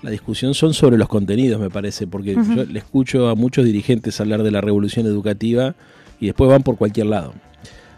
La 0.01 0.09
discusión 0.09 0.53
son 0.53 0.73
sobre 0.73 0.97
los 0.97 1.07
contenidos, 1.07 1.61
me 1.61 1.69
parece, 1.69 2.07
porque 2.07 2.33
yo 2.33 2.65
le 2.65 2.79
escucho 2.79 3.29
a 3.29 3.35
muchos 3.35 3.65
dirigentes 3.65 4.19
hablar 4.19 4.41
de 4.41 4.51
la 4.51 4.59
revolución 4.59 5.05
educativa 5.05 5.75
y 6.19 6.25
después 6.27 6.49
van 6.49 6.63
por 6.63 6.77
cualquier 6.77 7.07
lado. 7.07 7.33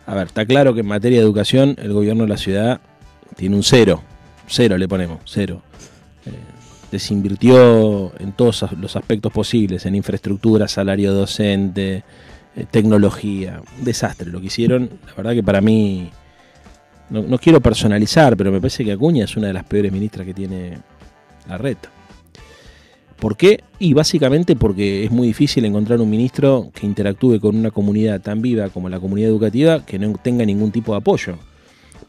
A 0.05 0.15
ver, 0.15 0.27
está 0.27 0.45
claro 0.45 0.73
que 0.73 0.81
en 0.81 0.87
materia 0.87 1.19
de 1.19 1.23
educación 1.23 1.75
el 1.77 1.93
gobierno 1.93 2.23
de 2.23 2.29
la 2.29 2.37
ciudad 2.37 2.81
tiene 3.37 3.55
un 3.55 3.63
cero, 3.63 4.01
cero 4.47 4.77
le 4.77 4.87
ponemos, 4.87 5.19
cero. 5.25 5.61
Eh, 6.25 6.31
desinvirtió 6.93 8.13
en 8.19 8.31
todos 8.31 8.65
los 8.79 8.95
aspectos 8.95 9.33
posibles, 9.33 9.85
en 9.85 9.95
infraestructura, 9.95 10.67
salario 10.67 11.11
docente, 11.11 12.03
eh, 12.55 12.65
tecnología, 12.69 13.61
un 13.77 13.83
desastre 13.83 14.29
lo 14.29 14.39
que 14.39 14.45
hicieron. 14.45 14.89
La 15.07 15.13
verdad 15.15 15.33
que 15.33 15.43
para 15.43 15.59
mí, 15.59 16.09
no, 17.09 17.23
no 17.23 17.37
quiero 17.39 17.59
personalizar, 17.59 18.37
pero 18.37 18.51
me 18.51 18.61
parece 18.61 18.85
que 18.85 18.91
Acuña 18.91 19.25
es 19.25 19.35
una 19.35 19.47
de 19.47 19.53
las 19.53 19.65
peores 19.65 19.91
ministras 19.91 20.25
que 20.25 20.33
tiene 20.33 20.77
la 21.47 21.57
red. 21.57 21.77
¿Por 23.19 23.37
qué? 23.37 23.63
Y 23.79 23.93
básicamente 23.93 24.55
porque 24.55 25.05
es 25.05 25.11
muy 25.11 25.27
difícil 25.27 25.65
encontrar 25.65 25.99
un 25.99 26.09
ministro 26.09 26.69
que 26.73 26.85
interactúe 26.85 27.39
con 27.39 27.55
una 27.55 27.71
comunidad 27.71 28.21
tan 28.21 28.41
viva 28.41 28.69
como 28.69 28.89
la 28.89 28.99
comunidad 28.99 29.29
educativa 29.29 29.85
que 29.85 29.97
no 29.97 30.13
tenga 30.21 30.45
ningún 30.45 30.71
tipo 30.71 30.91
de 30.91 30.99
apoyo. 30.99 31.37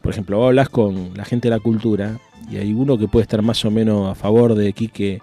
Por 0.05 0.13
ejemplo, 0.13 0.37
vos 0.37 0.45
hablas 0.45 0.69
con 0.69 1.17
la 1.17 1.25
gente 1.25 1.47
de 1.47 1.55
la 1.55 1.59
cultura 1.59 2.19
y 2.47 2.57
hay 2.57 2.73
uno 2.73 2.95
que 2.95 3.07
puede 3.07 3.23
estar 3.23 3.41
más 3.41 3.65
o 3.65 3.71
menos 3.71 4.07
a 4.07 4.13
favor 4.13 4.53
de 4.53 4.71
Quique, 4.71 5.19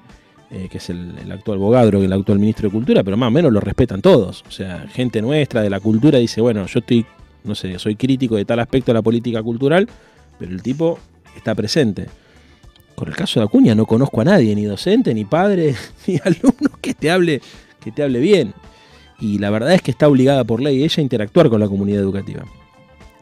eh, 0.50 0.66
que 0.68 0.78
es 0.78 0.90
el, 0.90 1.30
actual 1.30 1.58
Bogadro, 1.58 2.02
el 2.02 2.12
actual 2.12 2.40
ministro 2.40 2.68
de 2.68 2.72
Cultura, 2.72 3.04
pero 3.04 3.16
más 3.16 3.28
o 3.28 3.30
menos 3.30 3.52
lo 3.52 3.60
respetan 3.60 4.02
todos. 4.02 4.42
O 4.48 4.50
sea, 4.50 4.88
gente 4.92 5.22
nuestra 5.22 5.62
de 5.62 5.70
la 5.70 5.78
cultura 5.78 6.18
dice, 6.18 6.40
bueno, 6.40 6.66
yo 6.66 6.80
estoy, 6.80 7.06
no 7.44 7.54
sé, 7.54 7.78
soy 7.78 7.94
crítico 7.94 8.34
de 8.34 8.44
tal 8.44 8.58
aspecto 8.58 8.90
de 8.90 8.94
la 8.94 9.02
política 9.02 9.40
cultural, 9.40 9.88
pero 10.36 10.50
el 10.50 10.60
tipo 10.62 10.98
está 11.36 11.54
presente. 11.54 12.08
Con 12.96 13.06
el 13.06 13.14
caso 13.14 13.38
de 13.38 13.46
Acuña 13.46 13.76
no 13.76 13.86
conozco 13.86 14.20
a 14.20 14.24
nadie, 14.24 14.52
ni 14.56 14.64
docente, 14.64 15.14
ni 15.14 15.24
padre, 15.24 15.76
ni 16.08 16.16
alumno 16.24 16.76
que 16.80 16.92
te 16.92 17.08
hable, 17.08 17.40
que 17.78 17.92
te 17.92 18.02
hable 18.02 18.18
bien. 18.18 18.52
Y 19.20 19.38
la 19.38 19.50
verdad 19.50 19.74
es 19.74 19.82
que 19.82 19.92
está 19.92 20.08
obligada 20.08 20.42
por 20.42 20.60
ley 20.60 20.82
ella 20.82 20.96
a 20.98 21.02
interactuar 21.02 21.50
con 21.50 21.60
la 21.60 21.68
comunidad 21.68 22.02
educativa. 22.02 22.42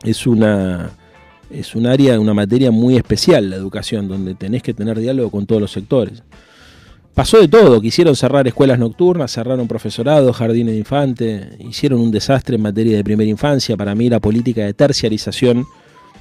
Es 0.02 0.26
una 0.26 0.92
es 1.50 1.74
un 1.74 1.86
área, 1.86 2.18
una 2.20 2.34
materia 2.34 2.70
muy 2.70 2.96
especial 2.96 3.50
la 3.50 3.56
educación, 3.56 4.08
donde 4.08 4.34
tenés 4.34 4.62
que 4.62 4.74
tener 4.74 4.98
diálogo 4.98 5.30
con 5.30 5.46
todos 5.46 5.60
los 5.60 5.72
sectores. 5.72 6.22
Pasó 7.14 7.40
de 7.40 7.48
todo, 7.48 7.80
quisieron 7.80 8.14
cerrar 8.14 8.46
escuelas 8.46 8.78
nocturnas, 8.78 9.32
cerraron 9.32 9.66
profesorado, 9.66 10.32
jardines 10.32 10.72
de 10.72 10.78
infantes, 10.78 11.46
hicieron 11.58 12.00
un 12.00 12.10
desastre 12.10 12.56
en 12.56 12.62
materia 12.62 12.96
de 12.96 13.04
primera 13.04 13.28
infancia. 13.28 13.76
Para 13.76 13.94
mí 13.94 14.08
la 14.08 14.20
política 14.20 14.64
de 14.64 14.74
terciarización 14.74 15.66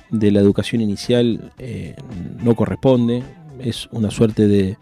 de 0.09 0.31
la 0.31 0.39
educación 0.39 0.81
inicial 0.81 1.51
eh, 1.59 1.95
no 2.41 2.55
corresponde 2.55 3.23
es 3.59 3.87
una 3.91 4.09
suerte 4.09 4.47
de, 4.47 4.77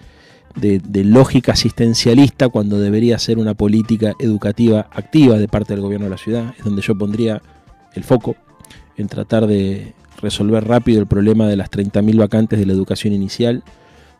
lógica 1.04 1.54
asistencialista 1.54 2.50
cuando 2.50 2.80
debería 2.80 3.20
ser 3.20 3.38
una 3.38 3.54
política 3.54 4.14
educativa 4.20 4.88
activa 4.92 5.38
de 5.38 5.48
parte 5.48 5.74
del 5.74 5.82
gobierno 5.82 6.06
de 6.06 6.12
la 6.12 6.18
ciudad. 6.18 6.54
Es 6.58 6.64
donde 6.64 6.82
yo 6.82 6.98
pondría 6.98 7.42
el 7.94 8.04
foco 8.04 8.36
en 8.96 9.08
tratar 9.08 9.46
de 9.48 9.94
resolver 10.22 10.68
rápido 10.68 11.00
el 11.00 11.08
problema 11.08 11.48
de 11.48 11.56
las 11.56 11.70
30.000 11.70 12.18
vacantes 12.18 12.60
de 12.60 12.66
la 12.66 12.74
educación 12.74 13.14
inicial, 13.14 13.64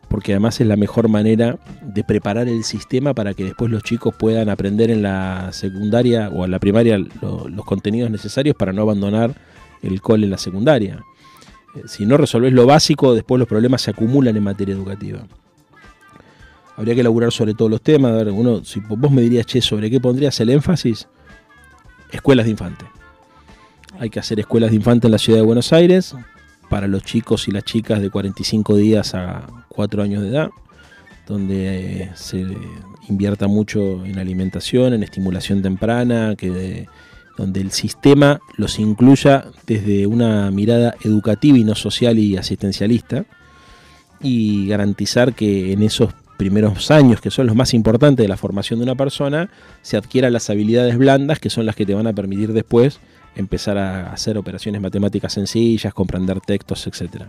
porque 0.08 0.32
además 0.32 0.60
es 0.60 0.66
la 0.66 0.76
mejor 0.76 1.08
manera 1.08 1.58
de 1.82 2.02
preparar 2.04 2.48
el 2.48 2.64
sistema 2.64 3.14
para 3.14 3.34
que 3.34 3.44
después 3.44 3.70
los 3.70 3.82
chicos 3.82 4.14
puedan 4.18 4.48
aprender 4.48 4.90
en 4.90 5.02
la 5.02 5.50
secundaria 5.52 6.30
o 6.30 6.44
en 6.44 6.50
la 6.50 6.58
primaria 6.58 6.98
los 6.98 7.64
contenidos 7.64 8.10
necesarios 8.10 8.56
para 8.56 8.72
no 8.72 8.82
abandonar 8.82 9.34
el 9.82 10.00
cole 10.00 10.24
en 10.24 10.30
la 10.30 10.38
secundaria. 10.38 11.04
Eh, 11.74 11.82
si 11.86 12.06
no 12.06 12.16
resolvés 12.16 12.52
lo 12.52 12.66
básico, 12.66 13.14
después 13.14 13.38
los 13.38 13.48
problemas 13.48 13.82
se 13.82 13.90
acumulan 13.90 14.36
en 14.36 14.42
materia 14.42 14.74
educativa. 14.74 15.20
Habría 16.76 16.94
que 16.94 17.00
elaborar 17.00 17.32
sobre 17.32 17.54
todos 17.54 17.70
los 17.70 17.82
temas. 17.82 18.12
A 18.12 18.30
uno, 18.30 18.64
si 18.64 18.80
vos 18.80 19.10
me 19.10 19.20
dirías, 19.20 19.46
che, 19.46 19.60
¿sobre 19.60 19.90
qué 19.90 20.00
pondrías 20.00 20.38
el 20.40 20.50
énfasis? 20.50 21.08
Escuelas 22.12 22.46
de 22.46 22.52
infante. 22.52 22.84
Hay 24.00 24.10
que 24.10 24.20
hacer 24.20 24.38
escuelas 24.38 24.70
de 24.70 24.76
infante 24.76 25.08
en 25.08 25.12
la 25.12 25.18
ciudad 25.18 25.40
de 25.40 25.44
Buenos 25.44 25.72
Aires 25.72 26.14
para 26.70 26.86
los 26.86 27.02
chicos 27.02 27.48
y 27.48 27.50
las 27.50 27.64
chicas 27.64 28.00
de 28.00 28.10
45 28.10 28.76
días 28.76 29.14
a 29.14 29.46
4 29.68 30.02
años 30.02 30.22
de 30.22 30.28
edad, 30.28 30.50
donde 31.26 32.02
eh, 32.02 32.10
se 32.14 32.46
invierta 33.08 33.48
mucho 33.48 34.04
en 34.04 34.18
alimentación, 34.18 34.92
en 34.92 35.02
estimulación 35.02 35.62
temprana, 35.62 36.36
que 36.36 36.86
donde 37.36 37.60
el 37.60 37.72
sistema 37.72 38.40
los 38.56 38.78
incluya 38.78 39.46
desde 39.66 40.06
una 40.06 40.50
mirada 40.52 40.94
educativa 41.02 41.58
y 41.58 41.64
no 41.64 41.74
social 41.74 42.20
y 42.20 42.36
asistencialista, 42.36 43.24
y 44.20 44.68
garantizar 44.68 45.34
que 45.34 45.72
en 45.72 45.82
esos 45.82 46.12
primeros 46.36 46.92
años, 46.92 47.20
que 47.20 47.32
son 47.32 47.48
los 47.48 47.56
más 47.56 47.74
importantes 47.74 48.22
de 48.22 48.28
la 48.28 48.36
formación 48.36 48.78
de 48.78 48.84
una 48.84 48.94
persona, 48.94 49.50
se 49.82 49.96
adquieran 49.96 50.32
las 50.32 50.50
habilidades 50.50 50.96
blandas, 50.96 51.40
que 51.40 51.50
son 51.50 51.66
las 51.66 51.74
que 51.74 51.84
te 51.84 51.94
van 51.94 52.06
a 52.06 52.12
permitir 52.12 52.52
después 52.52 53.00
empezar 53.36 53.78
a 53.78 54.12
hacer 54.12 54.36
operaciones 54.38 54.80
matemáticas 54.80 55.32
sencillas, 55.32 55.94
comprender 55.94 56.40
textos, 56.40 56.86
etc. 56.86 57.24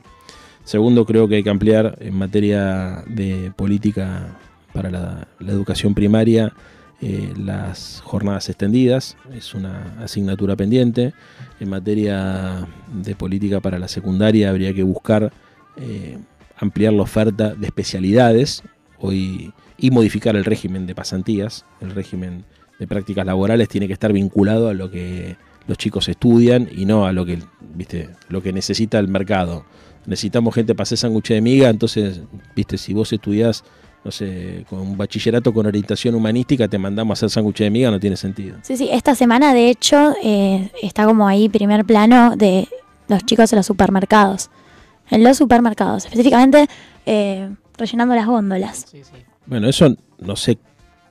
Segundo, 0.64 1.06
creo 1.06 1.28
que 1.28 1.36
hay 1.36 1.44
que 1.44 1.50
ampliar 1.50 1.98
en 2.00 2.16
materia 2.16 3.04
de 3.08 3.52
política 3.56 4.38
para 4.74 4.92
la, 4.92 5.28
educación 5.40 5.94
primaria 5.94 6.54
eh, 7.02 7.34
las 7.38 8.02
jornadas 8.04 8.50
extendidas, 8.50 9.16
es 9.34 9.54
una 9.54 9.96
asignatura 10.04 10.56
pendiente. 10.56 11.14
En 11.60 11.70
materia 11.70 12.68
de 12.94 13.16
política 13.16 13.62
para 13.62 13.80
la 13.80 13.88
secundaria 13.88 14.50
habría 14.50 14.74
que 14.74 14.84
buscar 14.84 15.32
eh, 15.78 16.18
ampliar 16.58 16.94
la 16.94 17.04
oferta 17.04 17.56
de 17.56 17.66
especialidades 17.68 18.64
y 19.02 19.92
modificar 19.92 20.36
el 20.36 20.44
régimen 20.44 20.86
de 20.86 20.94
pasantías. 20.94 21.66
El 21.80 21.92
régimen 21.92 22.44
de 22.80 22.88
prácticas 22.88 23.26
laborales 23.26 23.70
tiene 23.70 23.88
que 23.88 23.94
estar 23.94 24.12
vinculado 24.12 24.70
a 24.70 24.74
lo 24.74 24.92
que 24.92 25.38
los 25.68 25.78
chicos 25.78 26.10
estudian 26.10 26.68
y 26.72 26.86
no 26.86 27.06
a 27.06 27.12
lo 27.12 27.26
que, 27.26 27.40
viste, 27.76 28.10
lo 28.28 28.42
que 28.42 28.54
necesita 28.54 29.00
el 29.00 29.08
mercado. 29.08 29.66
Necesitamos 30.06 30.56
gente 30.56 30.74
para 30.74 30.84
hacer 30.84 30.98
sándwich 30.98 31.30
de 31.30 31.42
miga, 31.42 31.70
entonces, 31.70 32.22
viste, 32.56 32.78
si 32.78 32.94
vos 32.94 33.12
estudiás 33.14 33.64
no 34.04 34.12
sé, 34.12 34.66
con 34.70 34.80
un 34.80 34.98
bachillerato 34.98 35.54
con 35.54 35.66
orientación 35.66 36.16
humanística 36.16 36.68
te 36.68 36.78
mandamos 36.78 37.12
a 37.12 37.14
hacer 37.20 37.30
sándwiches 37.30 37.66
de 37.66 37.72
miga, 37.72 37.92
no 37.92 38.00
tiene 38.00 38.16
sentido. 38.16 38.58
Sí, 38.62 38.78
sí, 38.78 38.90
esta 38.92 39.16
semana 39.16 39.54
de 39.54 39.70
hecho 39.70 40.14
eh, 40.24 40.72
está 40.82 41.06
como 41.06 41.28
ahí 41.28 41.50
primer 41.50 41.86
plano 41.86 42.36
de 42.36 42.68
los 43.08 43.26
chicos 43.26 43.52
en 43.52 43.58
los 43.58 43.66
supermercados. 43.66 44.50
En 45.10 45.24
los 45.24 45.38
supermercados, 45.38 46.06
específicamente 46.06 46.68
eh, 47.06 47.50
rellenando 47.78 48.16
las 48.16 48.28
góndolas. 48.28 48.86
Bueno, 49.46 49.68
eso 49.68 49.96
no 50.20 50.36
sé 50.36 50.60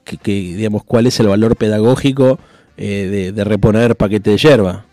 que, 0.05 0.33
digamos 0.33 0.85
cuál 0.85 1.07
es 1.07 1.19
el 1.21 1.27
valor 1.27 1.57
pedagógico 1.57 2.39
eh, 2.81 3.33
de, 3.35 3.45
reponer 3.45 3.97
paquete 3.97 4.31
de 4.31 4.39
hierba. 4.39 4.85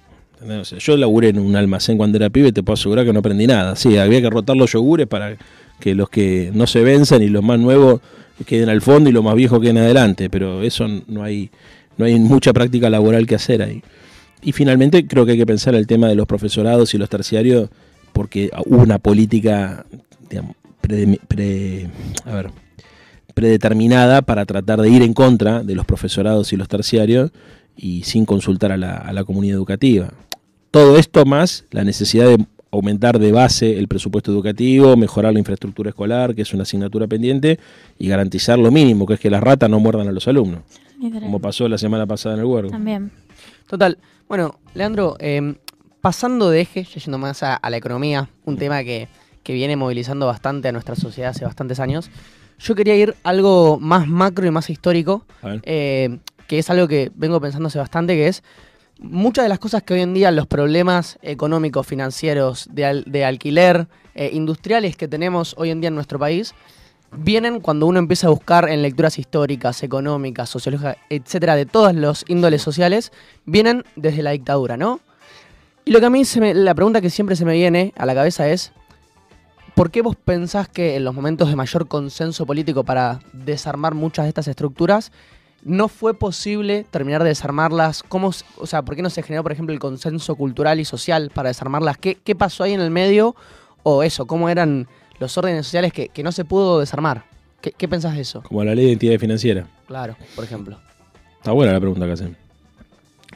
yo 0.80 0.98
laburé 0.98 1.30
en 1.30 1.38
un 1.38 1.56
almacén 1.56 1.98
cuando 1.98 2.18
era 2.18 2.32
pibe 2.32 2.52
te 2.52 2.64
puedo 2.64 2.74
asegurar 2.74 3.06
que 3.06 3.14
no 3.14 3.20
aprendí 3.20 3.46
nada. 3.46 3.76
Sí, 3.76 3.96
había 3.98 4.22
que 4.22 4.30
rotar 4.32 4.58
los 4.58 4.72
yogures 4.72 5.06
para 5.06 5.38
que 5.80 5.94
los 5.94 6.10
que 6.10 6.50
no 6.52 6.66
se 6.66 6.82
vencen 6.82 7.22
y 7.22 7.28
los 7.28 7.44
más 7.44 7.60
nuevos 7.60 8.02
queden 8.48 8.70
al 8.70 8.82
fondo 8.82 9.10
y 9.10 9.14
los 9.14 9.24
más 9.24 9.36
viejos 9.36 9.62
queden 9.62 9.78
adelante, 9.78 10.32
pero 10.32 10.64
eso 10.64 10.88
no 11.08 11.24
hay, 11.24 11.52
no 11.98 12.06
hay 12.06 12.20
mucha 12.20 12.54
práctica 12.54 12.90
laboral 12.90 13.28
que 13.28 13.36
hacer 13.36 13.62
ahí. 13.62 13.84
Y 14.42 14.52
finalmente 14.52 15.06
creo 15.06 15.26
que 15.26 15.34
hay 15.34 15.38
que 15.38 15.46
pensar 15.46 15.76
el 15.76 15.86
tema 15.86 16.08
de 16.08 16.16
los 16.16 16.26
profesorados 16.26 16.94
y 16.96 16.98
los 16.98 17.10
terciarios, 17.10 17.70
porque 18.12 18.50
hubo 18.66 18.82
una 18.82 18.98
política 18.98 19.86
predeterminada 23.34 24.24
para 24.24 24.46
tratar 24.46 24.82
de 24.82 24.90
ir 24.90 25.04
en 25.04 25.14
contra 25.14 25.62
de 25.62 25.76
los 25.76 25.86
profesorados 25.86 26.52
y 26.52 26.58
los 26.58 26.68
terciarios 26.68 27.32
y 27.78 28.04
sin 28.04 28.26
consultar 28.26 28.72
a 28.72 28.78
la, 28.78 28.98
a 28.98 29.14
la 29.14 29.24
comunidad 29.24 29.56
educativa. 29.56 30.14
Todo 30.72 30.98
esto 30.98 31.26
más 31.26 31.66
la 31.72 31.84
necesidad 31.84 32.26
de 32.26 32.46
aumentar 32.76 33.20
de 33.20 33.32
base 33.32 33.78
el 33.78 33.88
presupuesto 33.88 34.32
educativo, 34.32 34.96
mejorar 34.98 35.34
la 35.34 35.40
infraestructura 35.40 35.90
escolar, 35.90 36.36
que 36.36 36.42
es 36.42 36.54
una 36.54 36.64
asignatura 36.64 37.08
pendiente, 37.08 37.60
y 37.98 38.08
garantizar 38.08 38.60
lo 38.60 38.72
mínimo, 38.72 39.06
que 39.06 39.16
es 39.16 39.20
que 39.20 39.30
las 39.30 39.42
ratas 39.42 39.70
no 39.70 39.80
muerdan 39.80 40.08
a 40.08 40.12
los 40.12 40.28
alumnos. 40.28 40.62
Como 41.00 41.40
pasó 41.40 41.68
la 41.68 41.78
semana 41.78 42.06
pasada 42.06 42.36
en 42.36 42.42
el 42.42 42.46
huergo. 42.46 42.72
También. 42.72 43.12
Total. 43.68 43.98
Bueno, 44.28 44.60
Leandro, 44.74 45.18
em, 45.20 45.56
pasando 46.02 46.50
de 46.50 46.62
eje, 46.62 46.84
yendo 46.84 47.18
más 47.18 47.44
a, 47.44 47.60
la 47.70 47.78
economía, 47.78 48.30
un 48.46 48.58
tema 48.58 48.84
que, 48.84 49.08
viene 49.48 49.76
movilizando 49.76 50.26
bastante 50.26 50.70
a 50.70 50.72
nuestra 50.72 50.96
sociedad 50.96 51.30
hace 51.30 51.46
bastantes 51.46 51.80
años, 51.80 52.10
yo 52.58 52.74
quería 52.74 52.96
ir 52.96 53.16
algo 53.24 53.78
más 53.80 54.08
macro 54.08 54.48
y 54.48 54.52
más 54.52 54.72
histórico, 54.72 55.24
eh, 55.64 56.18
que 56.48 56.60
es 56.60 56.70
algo 56.70 56.88
que 56.88 57.12
vengo 57.16 57.40
pensando 57.42 57.68
hace 57.68 57.80
bastante, 57.80 58.16
que 58.16 58.28
es 58.28 58.44
muchas 59.00 59.44
de 59.44 59.50
las 59.50 59.60
cosas 59.60 59.84
que 59.84 59.94
hoy 59.94 60.02
en 60.02 60.14
día 60.14 60.32
los 60.32 60.48
problemas 60.48 61.18
económicos, 61.22 61.86
financieros, 61.86 62.70
de, 62.72 63.26
alquiler, 63.26 63.88
eh, 64.14 64.30
industriales 64.34 64.96
que 64.96 65.08
tenemos 65.08 65.56
hoy 65.58 65.72
en 65.72 65.82
día 65.82 65.90
en 65.90 65.96
nuestro 65.96 66.20
país, 66.20 66.54
vienen 67.12 67.60
cuando 67.60 67.86
uno 67.86 68.00
empieza 68.00 68.28
a 68.28 68.30
buscar 68.30 68.70
en 68.70 68.82
lecturas 68.82 69.20
históricas, 69.20 69.84
económicas, 69.84 70.50
sociológicas, 70.50 70.98
etcétera, 71.10 71.56
de 71.56 71.66
todos 71.66 71.94
los 71.94 72.26
índoles 72.28 72.62
sociales, 72.62 73.12
vienen 73.46 73.84
desde 73.96 74.24
la 74.24 74.32
dictadura, 74.32 74.78
¿no? 74.78 75.00
Y 75.86 75.92
lo 75.92 76.00
que 76.00 76.06
a 76.08 76.10
mí 76.10 76.26
se 76.26 76.42
me, 76.42 76.54
la 76.54 76.74
pregunta 76.74 77.00
que 77.00 77.10
siempre 77.10 77.36
se 77.36 77.46
me 77.46 77.54
viene 77.54 77.94
a 77.96 78.06
la 78.06 78.16
cabeza 78.16 78.50
es, 78.50 78.72
¿por 79.76 79.92
qué 79.92 80.02
vos 80.02 80.16
pensás 80.16 80.68
que 80.68 80.96
en 80.96 81.04
los 81.04 81.14
momentos 81.14 81.50
de 81.50 81.56
mayor 81.56 81.88
consenso 81.88 82.46
político 82.46 82.84
para 82.84 83.20
desarmar 83.34 83.94
muchas 83.94 84.26
de 84.26 84.30
estas 84.30 84.48
estructuras, 84.48 85.12
no 85.66 85.88
fue 85.88 86.14
posible 86.14 86.86
terminar 86.90 87.24
de 87.24 87.30
desarmarlas? 87.30 88.04
¿Cómo, 88.04 88.32
o 88.58 88.68
sea, 88.68 88.84
¿por 88.84 88.96
qué 88.96 89.02
no 89.02 89.10
se 89.10 89.24
generó, 89.24 89.44
por 89.44 89.52
ejemplo, 89.52 89.74
el 89.74 89.80
consenso 89.80 90.36
cultural 90.36 90.80
y 90.80 90.86
social 90.86 91.32
para 91.34 91.50
desarmarlas? 91.50 91.98
¿Qué, 91.98 92.16
qué 92.24 92.36
pasó 92.36 92.64
ahí 92.64 92.74
en 92.74 92.82
el 92.82 92.92
medio? 92.92 93.36
O 93.84 94.04
eso, 94.04 94.28
¿cómo 94.28 94.48
eran 94.48 94.88
los 95.20 95.38
órdenes 95.38 95.66
sociales 95.66 95.92
que, 95.92 96.24
no 96.24 96.32
se 96.32 96.46
pudo 96.46 96.80
desarmar? 96.80 97.26
¿Qué, 97.62 97.72
¿Qué, 97.72 97.88
pensás 97.88 98.16
de 98.16 98.22
eso? 98.22 98.44
Como 98.44 98.64
la 98.64 98.76
ley 98.76 98.86
de 98.86 98.92
identidad 98.92 99.20
financiera. 99.20 99.68
Claro, 99.88 100.16
por 100.36 100.46
ejemplo. 100.46 100.80
Está 101.38 101.52
buena 101.52 101.74
la 101.74 101.80
pregunta 101.80 102.06
que 102.06 102.12
hacen. 102.12 102.38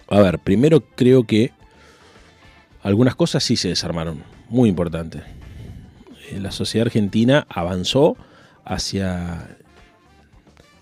A 0.08 0.22
ver, 0.22 0.38
primero 0.40 0.82
creo 0.96 1.24
que 1.24 1.52
algunas 2.84 3.16
cosas 3.16 3.44
sí 3.44 3.56
se 3.56 3.70
desarmaron, 3.70 4.24
muy 4.50 4.70
importante. 4.70 5.24
Eh, 6.30 6.40
la 6.40 6.52
sociedad 6.52 6.86
argentina 6.86 7.48
avanzó 7.50 8.18
hacia 8.66 9.58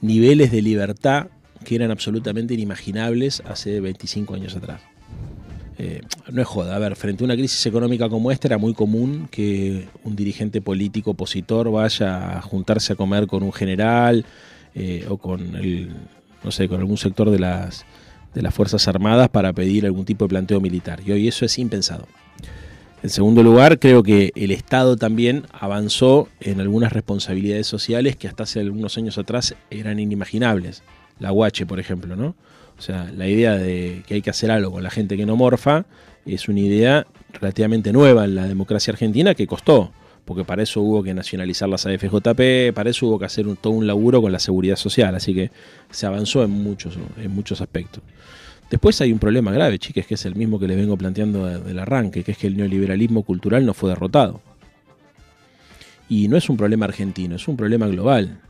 niveles 0.01 0.51
de 0.51 0.61
libertad 0.61 1.27
que 1.67 1.75
eran 1.75 1.91
absolutamente 1.91 2.53
inimaginables 2.53 3.43
hace 3.45 3.81
25 3.81 4.35
años 4.35 4.55
atrás. 4.55 4.79
Eh, 5.77 6.01
no 6.31 6.41
es 6.41 6.47
joda, 6.47 6.77
a 6.77 6.79
ver, 6.79 6.95
frente 6.95 7.23
a 7.23 7.25
una 7.25 7.35
crisis 7.35 7.65
económica 7.65 8.07
como 8.07 8.31
esta 8.31 8.47
era 8.47 8.57
muy 8.57 8.73
común 8.73 9.27
que 9.29 9.89
un 10.05 10.15
dirigente 10.15 10.61
político 10.61 11.11
opositor 11.11 11.69
vaya 11.69 12.37
a 12.37 12.41
juntarse 12.41 12.93
a 12.93 12.95
comer 12.95 13.27
con 13.27 13.43
un 13.43 13.51
general 13.51 14.25
eh, 14.75 15.05
o 15.09 15.17
con 15.17 15.57
el, 15.57 15.89
no 16.41 16.51
sé, 16.51 16.69
con 16.69 16.79
algún 16.79 16.97
sector 16.97 17.29
de 17.31 17.39
las, 17.39 17.85
de 18.33 18.41
las 18.41 18.55
Fuerzas 18.55 18.87
Armadas 18.87 19.27
para 19.27 19.51
pedir 19.51 19.85
algún 19.85 20.05
tipo 20.05 20.23
de 20.23 20.29
planteo 20.29 20.61
militar. 20.61 21.01
Y 21.05 21.11
hoy 21.11 21.27
eso 21.27 21.43
es 21.43 21.59
impensado. 21.59 22.07
En 23.03 23.09
segundo 23.09 23.43
lugar, 23.43 23.77
creo 23.77 24.03
que 24.03 24.31
el 24.35 24.51
Estado 24.51 24.95
también 24.95 25.43
avanzó 25.51 26.29
en 26.39 26.61
algunas 26.61 26.93
responsabilidades 26.93 27.67
sociales 27.67 28.15
que 28.15 28.29
hasta 28.29 28.43
hace 28.43 28.61
algunos 28.61 28.97
años 28.97 29.17
atrás 29.17 29.53
eran 29.69 29.99
inimaginables. 29.99 30.81
La 31.19 31.31
guache, 31.31 31.65
por 31.65 31.79
ejemplo, 31.79 32.15
¿no? 32.15 32.35
O 32.77 32.81
sea, 32.81 33.11
la 33.15 33.27
idea 33.27 33.55
de 33.55 34.03
que 34.05 34.15
hay 34.15 34.21
que 34.21 34.29
hacer 34.29 34.51
algo 34.51 34.71
con 34.71 34.83
la 34.83 34.91
gente 34.91 35.17
que 35.17 35.25
no 35.25 35.35
morfa 35.35 35.85
es 36.25 36.47
una 36.47 36.59
idea 36.59 37.07
relativamente 37.33 37.91
nueva 37.91 38.25
en 38.25 38.35
la 38.35 38.47
democracia 38.47 38.91
argentina 38.91 39.33
que 39.33 39.47
costó, 39.47 39.91
porque 40.25 40.43
para 40.43 40.61
eso 40.61 40.81
hubo 40.81 41.01
que 41.01 41.13
nacionalizar 41.13 41.69
las 41.69 41.85
AFJP, 41.85 42.73
para 42.73 42.89
eso 42.89 43.07
hubo 43.07 43.17
que 43.17 43.25
hacer 43.25 43.45
todo 43.61 43.73
un 43.73 43.87
laburo 43.87 44.21
con 44.21 44.31
la 44.31 44.39
seguridad 44.39 44.75
social, 44.75 45.15
así 45.15 45.33
que 45.33 45.51
se 45.89 46.05
avanzó 46.05 46.43
en 46.43 46.51
muchos, 46.51 46.97
en 47.17 47.31
muchos 47.31 47.61
aspectos. 47.61 48.03
Después 48.69 48.99
hay 48.99 49.13
un 49.13 49.19
problema 49.19 49.51
grave, 49.51 49.79
chicas, 49.79 50.05
que 50.05 50.15
es 50.15 50.25
el 50.25 50.35
mismo 50.35 50.59
que 50.59 50.67
les 50.67 50.75
vengo 50.75 50.97
planteando 50.97 51.45
del 51.45 51.79
arranque, 51.79 52.23
que 52.23 52.33
es 52.33 52.37
que 52.37 52.47
el 52.47 52.57
neoliberalismo 52.57 53.23
cultural 53.23 53.65
no 53.65 53.73
fue 53.73 53.89
derrotado. 53.89 54.41
Y 56.09 56.27
no 56.27 56.37
es 56.37 56.49
un 56.49 56.57
problema 56.57 56.85
argentino, 56.85 57.35
es 57.35 57.47
un 57.47 57.55
problema 57.55 57.87
global. 57.87 58.41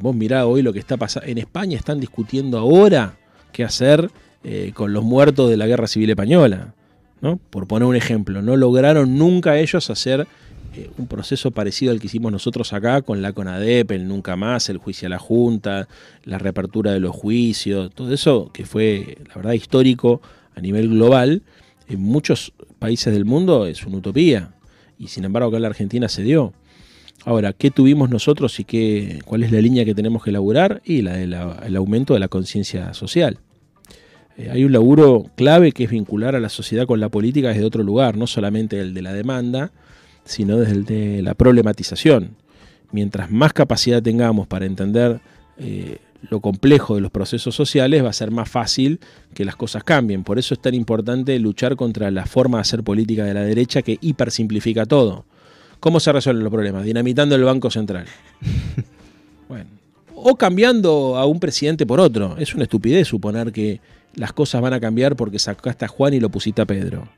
Vos 0.00 0.14
mirá 0.14 0.46
hoy 0.46 0.62
lo 0.62 0.72
que 0.72 0.78
está 0.78 0.96
pasando. 0.96 1.28
En 1.28 1.38
España 1.38 1.76
están 1.76 2.00
discutiendo 2.00 2.58
ahora 2.58 3.16
qué 3.52 3.64
hacer 3.64 4.10
eh, 4.44 4.72
con 4.74 4.92
los 4.92 5.04
muertos 5.04 5.50
de 5.50 5.56
la 5.56 5.66
Guerra 5.66 5.86
Civil 5.86 6.10
Española. 6.10 6.74
¿no? 7.20 7.38
Por 7.50 7.66
poner 7.66 7.88
un 7.88 7.96
ejemplo, 7.96 8.42
no 8.42 8.56
lograron 8.56 9.18
nunca 9.18 9.58
ellos 9.58 9.90
hacer 9.90 10.26
eh, 10.74 10.90
un 10.98 11.06
proceso 11.06 11.50
parecido 11.50 11.92
al 11.92 11.98
que 11.98 12.06
hicimos 12.06 12.30
nosotros 12.30 12.72
acá 12.72 13.02
con 13.02 13.22
la 13.22 13.32
CONADEP, 13.32 13.90
el 13.92 14.06
nunca 14.06 14.36
más, 14.36 14.68
el 14.68 14.78
juicio 14.78 15.06
a 15.06 15.10
la 15.10 15.18
Junta, 15.18 15.88
la 16.24 16.38
reapertura 16.38 16.92
de 16.92 17.00
los 17.00 17.16
juicios, 17.16 17.90
todo 17.94 18.12
eso 18.12 18.50
que 18.52 18.64
fue, 18.64 19.18
la 19.28 19.34
verdad, 19.34 19.52
histórico 19.52 20.20
a 20.54 20.60
nivel 20.60 20.88
global, 20.88 21.42
en 21.88 22.00
muchos 22.00 22.52
países 22.78 23.12
del 23.12 23.24
mundo 23.24 23.66
es 23.66 23.84
una 23.84 23.96
utopía. 23.96 24.52
Y 24.98 25.08
sin 25.08 25.24
embargo 25.24 25.48
acá 25.48 25.56
en 25.56 25.62
la 25.62 25.68
Argentina 25.68 26.08
se 26.08 26.22
dio. 26.22 26.52
Ahora, 27.24 27.52
¿qué 27.52 27.70
tuvimos 27.70 28.10
nosotros 28.10 28.58
y 28.60 28.64
qué, 28.64 29.20
cuál 29.24 29.42
es 29.42 29.52
la 29.52 29.60
línea 29.60 29.84
que 29.84 29.94
tenemos 29.94 30.22
que 30.22 30.30
elaborar? 30.30 30.80
Y 30.84 31.02
la 31.02 31.14
del 31.16 31.76
aumento 31.76 32.14
de 32.14 32.20
la 32.20 32.28
conciencia 32.28 32.94
social. 32.94 33.38
Eh, 34.36 34.50
hay 34.50 34.64
un 34.64 34.72
laburo 34.72 35.26
clave 35.36 35.72
que 35.72 35.84
es 35.84 35.90
vincular 35.90 36.36
a 36.36 36.40
la 36.40 36.48
sociedad 36.48 36.86
con 36.86 37.00
la 37.00 37.08
política 37.08 37.48
desde 37.48 37.64
otro 37.64 37.82
lugar, 37.82 38.16
no 38.16 38.26
solamente 38.26 38.80
el 38.80 38.94
de 38.94 39.02
la 39.02 39.12
demanda, 39.12 39.72
sino 40.24 40.56
desde 40.58 40.72
el 40.72 40.84
de 40.84 41.22
la 41.22 41.34
problematización. 41.34 42.36
Mientras 42.92 43.30
más 43.30 43.52
capacidad 43.52 44.00
tengamos 44.00 44.46
para 44.46 44.64
entender 44.64 45.20
eh, 45.58 45.98
lo 46.30 46.40
complejo 46.40 46.94
de 46.94 47.00
los 47.00 47.10
procesos 47.10 47.54
sociales, 47.54 48.04
va 48.04 48.10
a 48.10 48.12
ser 48.12 48.30
más 48.30 48.48
fácil 48.48 49.00
que 49.34 49.44
las 49.44 49.56
cosas 49.56 49.82
cambien. 49.82 50.22
Por 50.22 50.38
eso 50.38 50.54
es 50.54 50.60
tan 50.60 50.74
importante 50.74 51.38
luchar 51.38 51.74
contra 51.74 52.10
la 52.10 52.24
forma 52.24 52.58
de 52.58 52.62
hacer 52.62 52.82
política 52.84 53.24
de 53.24 53.34
la 53.34 53.42
derecha 53.42 53.82
que 53.82 53.98
hipersimplifica 54.00 54.86
todo. 54.86 55.24
¿Cómo 55.80 56.00
se 56.00 56.12
resuelven 56.12 56.44
los 56.44 56.52
problemas? 56.52 56.84
Dinamitando 56.84 57.34
el 57.34 57.44
Banco 57.44 57.70
Central. 57.70 58.06
bueno. 59.48 59.66
O 60.14 60.36
cambiando 60.36 61.16
a 61.16 61.26
un 61.26 61.38
presidente 61.38 61.86
por 61.86 62.00
otro. 62.00 62.36
Es 62.38 62.54
una 62.54 62.64
estupidez 62.64 63.06
suponer 63.06 63.52
que 63.52 63.80
las 64.14 64.32
cosas 64.32 64.60
van 64.60 64.72
a 64.72 64.80
cambiar 64.80 65.14
porque 65.14 65.38
sacaste 65.38 65.84
a 65.84 65.88
Juan 65.88 66.14
y 66.14 66.20
lo 66.20 66.28
pusiste 66.28 66.60
a 66.62 66.66
Pedro. 66.66 67.08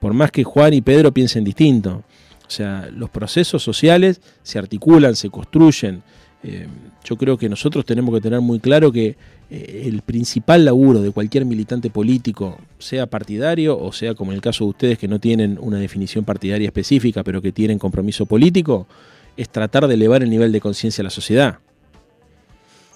Por 0.00 0.12
más 0.12 0.30
que 0.32 0.42
Juan 0.42 0.74
y 0.74 0.80
Pedro 0.80 1.12
piensen 1.12 1.44
distinto. 1.44 2.02
O 2.46 2.50
sea, 2.50 2.88
los 2.92 3.10
procesos 3.10 3.62
sociales 3.62 4.20
se 4.42 4.58
articulan, 4.58 5.14
se 5.14 5.30
construyen. 5.30 6.02
Eh, 6.42 6.66
yo 7.04 7.16
creo 7.16 7.36
que 7.36 7.48
nosotros 7.48 7.84
tenemos 7.84 8.14
que 8.14 8.20
tener 8.20 8.40
muy 8.40 8.58
claro 8.58 8.90
que 8.90 9.16
el 9.50 10.02
principal 10.02 10.64
laburo 10.64 11.00
de 11.00 11.10
cualquier 11.10 11.44
militante 11.44 11.90
político, 11.90 12.58
sea 12.78 13.06
partidario 13.06 13.78
o 13.78 13.92
sea 13.92 14.14
como 14.14 14.32
en 14.32 14.36
el 14.36 14.42
caso 14.42 14.64
de 14.64 14.70
ustedes 14.70 14.98
que 14.98 15.08
no 15.08 15.18
tienen 15.18 15.58
una 15.60 15.78
definición 15.78 16.24
partidaria 16.24 16.66
específica, 16.66 17.24
pero 17.24 17.40
que 17.40 17.52
tienen 17.52 17.78
compromiso 17.78 18.26
político, 18.26 18.86
es 19.36 19.48
tratar 19.48 19.86
de 19.86 19.94
elevar 19.94 20.22
el 20.22 20.30
nivel 20.30 20.52
de 20.52 20.60
conciencia 20.60 21.02
de 21.02 21.04
la 21.04 21.10
sociedad. 21.10 21.58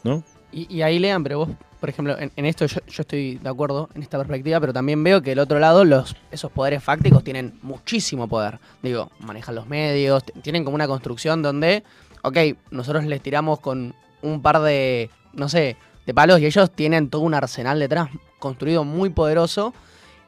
¿No? 0.04 0.22
Y, 0.50 0.82
ahí 0.82 0.98
lean, 0.98 1.22
pero 1.22 1.38
vos 1.38 1.48
por 1.80 1.88
ejemplo, 1.88 2.16
en, 2.16 2.46
esto 2.46 2.64
yo, 2.66 2.78
estoy 2.86 3.38
de 3.38 3.48
acuerdo 3.48 3.88
en 3.94 4.02
esta 4.02 4.16
perspectiva, 4.16 4.60
pero 4.60 4.72
también 4.72 5.02
veo 5.02 5.20
que 5.20 5.32
el 5.32 5.40
otro 5.40 5.58
lado, 5.58 5.84
los, 5.84 6.14
esos 6.30 6.52
poderes 6.52 6.80
fácticos 6.80 7.24
tienen 7.24 7.54
muchísimo 7.62 8.28
poder. 8.28 8.60
Digo, 8.84 9.10
manejan 9.18 9.56
los 9.56 9.66
medios, 9.66 10.22
tienen 10.42 10.62
como 10.62 10.76
una 10.76 10.86
construcción 10.86 11.42
donde 11.42 11.82
ok, 12.22 12.36
nosotros 12.70 13.04
les 13.04 13.20
tiramos 13.20 13.60
con 13.60 13.94
un 14.22 14.42
par 14.42 14.60
de, 14.60 15.10
no 15.32 15.48
sé, 15.48 15.76
de 16.06 16.14
palos 16.14 16.40
y 16.40 16.46
ellos 16.46 16.70
tienen 16.70 17.08
todo 17.08 17.22
un 17.22 17.34
arsenal 17.34 17.78
detrás 17.78 18.08
construido 18.38 18.84
muy 18.84 19.10
poderoso 19.10 19.72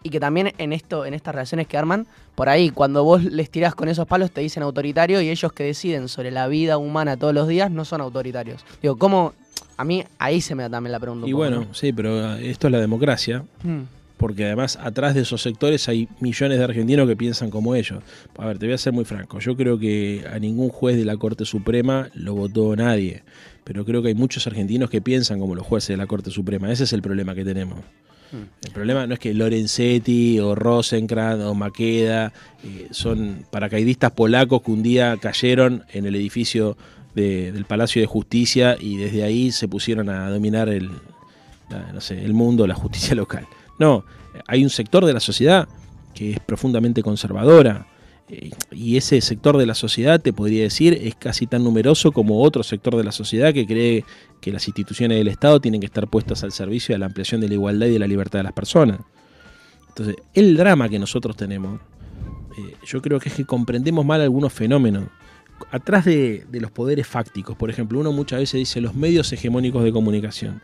y 0.02 0.10
que 0.10 0.20
también 0.20 0.52
en 0.58 0.72
esto, 0.72 1.06
en 1.06 1.14
estas 1.14 1.34
relaciones 1.34 1.66
que 1.66 1.78
arman, 1.78 2.06
por 2.34 2.48
ahí 2.48 2.70
cuando 2.70 3.02
vos 3.02 3.24
les 3.24 3.50
tirás 3.50 3.74
con 3.74 3.88
esos 3.88 4.06
palos 4.06 4.30
te 4.30 4.42
dicen 4.42 4.62
autoritario 4.62 5.20
y 5.20 5.30
ellos 5.30 5.52
que 5.52 5.64
deciden 5.64 6.08
sobre 6.08 6.30
la 6.30 6.46
vida 6.46 6.76
humana 6.78 7.16
todos 7.16 7.34
los 7.34 7.48
días 7.48 7.70
no 7.70 7.84
son 7.84 8.00
autoritarios. 8.02 8.64
Digo, 8.82 8.96
¿cómo? 8.96 9.32
A 9.76 9.84
mí 9.84 10.04
ahí 10.18 10.40
se 10.40 10.54
me 10.54 10.62
da 10.62 10.70
también 10.70 10.92
la 10.92 11.00
pregunta. 11.00 11.26
Y 11.26 11.32
bueno, 11.32 11.66
sí, 11.72 11.92
pero 11.92 12.34
esto 12.34 12.68
es 12.68 12.72
la 12.72 12.80
democracia. 12.80 13.44
Mm. 13.62 13.82
Porque 14.16 14.44
además 14.44 14.78
atrás 14.80 15.14
de 15.14 15.22
esos 15.22 15.42
sectores 15.42 15.88
hay 15.88 16.08
millones 16.20 16.58
de 16.58 16.64
argentinos 16.64 17.08
que 17.08 17.16
piensan 17.16 17.50
como 17.50 17.74
ellos. 17.74 18.02
A 18.38 18.46
ver, 18.46 18.58
te 18.58 18.66
voy 18.66 18.74
a 18.74 18.78
ser 18.78 18.92
muy 18.92 19.04
franco. 19.04 19.40
Yo 19.40 19.56
creo 19.56 19.76
que 19.78 20.24
a 20.32 20.38
ningún 20.38 20.68
juez 20.68 20.96
de 20.96 21.04
la 21.04 21.16
Corte 21.16 21.44
Suprema 21.44 22.08
lo 22.14 22.34
votó 22.34 22.76
nadie. 22.76 23.24
Pero 23.64 23.84
creo 23.84 24.02
que 24.02 24.08
hay 24.08 24.14
muchos 24.14 24.46
argentinos 24.46 24.90
que 24.90 25.00
piensan 25.00 25.40
como 25.40 25.54
los 25.54 25.66
jueces 25.66 25.88
de 25.88 25.96
la 25.96 26.06
Corte 26.06 26.30
Suprema. 26.30 26.70
Ese 26.70 26.84
es 26.84 26.92
el 26.92 27.02
problema 27.02 27.34
que 27.34 27.44
tenemos. 27.44 27.78
El 28.64 28.70
problema 28.72 29.06
no 29.06 29.14
es 29.14 29.20
que 29.20 29.32
Lorenzetti 29.32 30.40
o 30.40 30.54
Rosenkrantz 30.54 31.44
o 31.44 31.54
Maqueda 31.54 32.32
eh, 32.64 32.88
son 32.90 33.46
paracaidistas 33.50 34.10
polacos 34.10 34.62
que 34.62 34.72
un 34.72 34.82
día 34.82 35.16
cayeron 35.18 35.84
en 35.92 36.06
el 36.06 36.16
edificio 36.16 36.76
del 37.14 37.64
Palacio 37.64 38.02
de 38.02 38.06
Justicia 38.06 38.76
y 38.80 38.96
desde 38.96 39.22
ahí 39.22 39.52
se 39.52 39.68
pusieron 39.68 40.08
a 40.08 40.28
dominar 40.30 40.68
el, 40.68 40.90
no 41.92 42.00
sé, 42.00 42.24
el 42.24 42.34
mundo, 42.34 42.66
la 42.66 42.74
justicia 42.74 43.14
local. 43.14 43.46
No, 43.78 44.04
hay 44.46 44.64
un 44.64 44.70
sector 44.70 45.04
de 45.04 45.12
la 45.12 45.20
sociedad 45.20 45.68
que 46.12 46.32
es 46.32 46.40
profundamente 46.40 47.02
conservadora, 47.02 47.86
y 48.28 48.96
ese 48.96 49.20
sector 49.20 49.58
de 49.58 49.66
la 49.66 49.74
sociedad, 49.74 50.20
te 50.20 50.32
podría 50.32 50.62
decir, 50.62 50.98
es 51.02 51.14
casi 51.14 51.46
tan 51.46 51.62
numeroso 51.62 52.12
como 52.12 52.42
otro 52.42 52.62
sector 52.62 52.96
de 52.96 53.04
la 53.04 53.12
sociedad 53.12 53.52
que 53.52 53.66
cree 53.66 54.04
que 54.40 54.50
las 54.50 54.66
instituciones 54.66 55.18
del 55.18 55.28
Estado 55.28 55.60
tienen 55.60 55.80
que 55.80 55.86
estar 55.86 56.08
puestas 56.08 56.42
al 56.42 56.52
servicio 56.52 56.94
de 56.94 57.00
la 57.00 57.06
ampliación 57.06 57.40
de 57.40 57.48
la 57.48 57.54
igualdad 57.54 57.86
y 57.86 57.92
de 57.92 57.98
la 57.98 58.06
libertad 58.06 58.38
de 58.38 58.44
las 58.44 58.52
personas. 58.52 59.00
Entonces, 59.88 60.16
el 60.32 60.56
drama 60.56 60.88
que 60.88 60.98
nosotros 60.98 61.36
tenemos, 61.36 61.80
eh, 62.58 62.74
yo 62.86 63.02
creo 63.02 63.20
que 63.20 63.28
es 63.28 63.34
que 63.34 63.44
comprendemos 63.44 64.04
mal 64.04 64.20
algunos 64.22 64.52
fenómenos. 64.52 65.04
Atrás 65.70 66.04
de, 66.04 66.46
de 66.50 66.60
los 66.60 66.70
poderes 66.70 67.06
fácticos, 67.06 67.56
por 67.56 67.70
ejemplo, 67.70 68.00
uno 68.00 68.10
muchas 68.10 68.40
veces 68.40 68.58
dice 68.58 68.80
los 68.80 68.94
medios 68.94 69.32
hegemónicos 69.32 69.84
de 69.84 69.92
comunicación. 69.92 70.62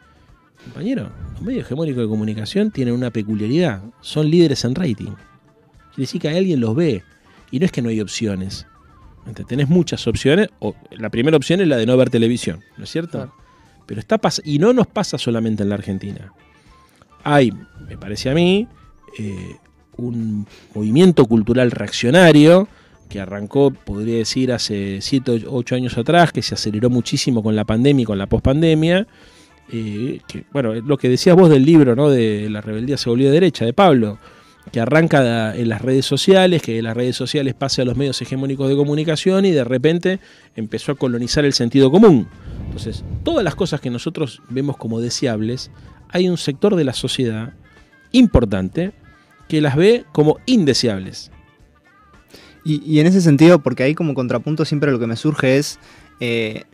Compañero, 0.64 1.10
los 1.32 1.42
medios 1.42 1.64
hegemónicos 1.66 2.02
de 2.02 2.08
comunicación 2.08 2.70
tienen 2.70 2.94
una 2.94 3.10
peculiaridad, 3.10 3.82
son 4.00 4.30
líderes 4.30 4.64
en 4.64 4.74
rating. 4.74 5.12
Quiere 5.90 6.02
decir 6.02 6.20
que 6.20 6.28
alguien 6.28 6.60
los 6.60 6.74
ve, 6.74 7.02
y 7.50 7.58
no 7.58 7.66
es 7.66 7.72
que 7.72 7.82
no 7.82 7.88
hay 7.88 8.00
opciones. 8.00 8.66
Tenés 9.46 9.68
muchas 9.68 10.06
opciones. 10.06 10.48
O, 10.58 10.74
la 10.90 11.10
primera 11.10 11.36
opción 11.36 11.60
es 11.60 11.68
la 11.68 11.76
de 11.76 11.86
no 11.86 11.96
ver 11.96 12.10
televisión, 12.10 12.62
¿no 12.76 12.84
es 12.84 12.90
cierto? 12.90 13.32
Pero 13.86 14.00
está 14.00 14.20
y 14.44 14.58
no 14.58 14.72
nos 14.72 14.86
pasa 14.86 15.18
solamente 15.18 15.62
en 15.62 15.68
la 15.68 15.74
Argentina. 15.74 16.32
Hay, 17.22 17.52
me 17.86 17.98
parece 17.98 18.30
a 18.30 18.34
mí, 18.34 18.66
eh, 19.18 19.56
un 19.96 20.46
movimiento 20.74 21.26
cultural 21.26 21.70
reaccionario 21.70 22.68
que 23.08 23.20
arrancó, 23.20 23.72
podría 23.72 24.18
decir, 24.18 24.52
hace 24.52 25.00
7 25.00 25.46
o 25.48 25.56
8 25.56 25.74
años 25.74 25.98
atrás, 25.98 26.32
que 26.32 26.42
se 26.42 26.54
aceleró 26.54 26.88
muchísimo 26.88 27.42
con 27.42 27.56
la 27.56 27.64
pandemia 27.64 28.04
y 28.04 28.06
con 28.06 28.18
la 28.18 28.26
pospandemia. 28.26 29.06
Eh, 29.72 30.20
que, 30.26 30.44
bueno, 30.52 30.74
lo 30.74 30.96
que 30.96 31.08
decías 31.08 31.36
vos 31.36 31.50
del 31.50 31.64
libro, 31.64 31.96
¿no? 31.96 32.08
De 32.08 32.48
La 32.48 32.60
rebeldía 32.60 32.96
se 32.96 33.10
volvió 33.10 33.30
derecha, 33.30 33.64
de 33.64 33.72
Pablo 33.72 34.18
que 34.72 34.80
arranca 34.80 35.56
en 35.56 35.68
las 35.68 35.82
redes 35.82 36.06
sociales, 36.06 36.62
que 36.62 36.74
de 36.74 36.82
las 36.82 36.96
redes 36.96 37.16
sociales 37.16 37.54
pase 37.54 37.82
a 37.82 37.84
los 37.84 37.96
medios 37.96 38.20
hegemónicos 38.22 38.68
de 38.68 38.76
comunicación 38.76 39.44
y 39.44 39.50
de 39.50 39.64
repente 39.64 40.20
empezó 40.54 40.92
a 40.92 40.94
colonizar 40.94 41.44
el 41.44 41.52
sentido 41.52 41.90
común. 41.90 42.28
Entonces, 42.66 43.04
todas 43.24 43.42
las 43.42 43.54
cosas 43.54 43.80
que 43.80 43.90
nosotros 43.90 44.42
vemos 44.48 44.76
como 44.76 45.00
deseables, 45.00 45.70
hay 46.08 46.28
un 46.28 46.36
sector 46.36 46.76
de 46.76 46.84
la 46.84 46.92
sociedad 46.92 47.52
importante 48.12 48.92
que 49.48 49.60
las 49.60 49.76
ve 49.76 50.04
como 50.12 50.38
indeseables. 50.46 51.30
Y, 52.62 53.00
en 53.00 53.06
ese 53.06 53.22
sentido, 53.22 53.60
porque 53.60 53.82
ahí 53.82 53.94
como 53.94 54.14
contrapunto 54.14 54.64
siempre 54.64 54.92
lo 54.92 54.98
que 54.98 55.06
me 55.06 55.16
surge 55.16 55.56
es, 55.56 55.78
eh, 56.20 56.64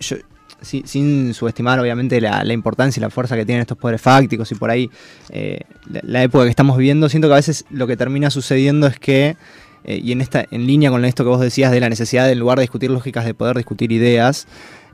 sin 0.63 1.35
subestimar 1.35 1.79
obviamente 1.79 2.21
la, 2.21 2.53
importancia 2.53 3.01
y 3.01 3.03
la 3.03 3.11
fuerza 3.11 3.37
que 3.37 3.45
tienen 3.45 3.63
estos 3.63 3.79
poderes 3.79 4.01
fácticos 4.01 4.51
y 4.53 4.55
por 4.55 4.71
ahí 4.71 4.91
eh, 5.31 5.61
la, 6.03 6.23
época 6.23 6.45
que 6.45 6.51
estamos 6.51 6.77
viviendo, 6.77 7.09
siento 7.09 7.29
que 7.29 7.35
a 7.35 7.37
veces 7.37 7.65
lo 7.71 7.87
que 7.87 7.97
termina 7.97 8.31
sucediendo 8.31 8.87
es 8.87 8.99
que, 8.99 9.37
eh, 9.85 10.01
y 10.03 10.13
en, 10.13 10.21
esta, 10.21 10.47
en 10.51 10.67
línea 10.67 10.91
con 10.91 11.05
esto 11.05 11.25
que 11.25 11.31
vos 11.31 11.41
decías 11.41 11.71
de 11.73 11.81
la 11.81 11.89
necesidad 11.89 12.27
de 12.27 12.33
en 12.33 12.39
lugar 12.39 12.59
de 12.59 12.63
discutir 12.63 12.91
lógicas, 12.91 13.25
de 13.25 13.35
poder 13.35 13.57
discutir 13.57 13.93
ideas 13.93 14.47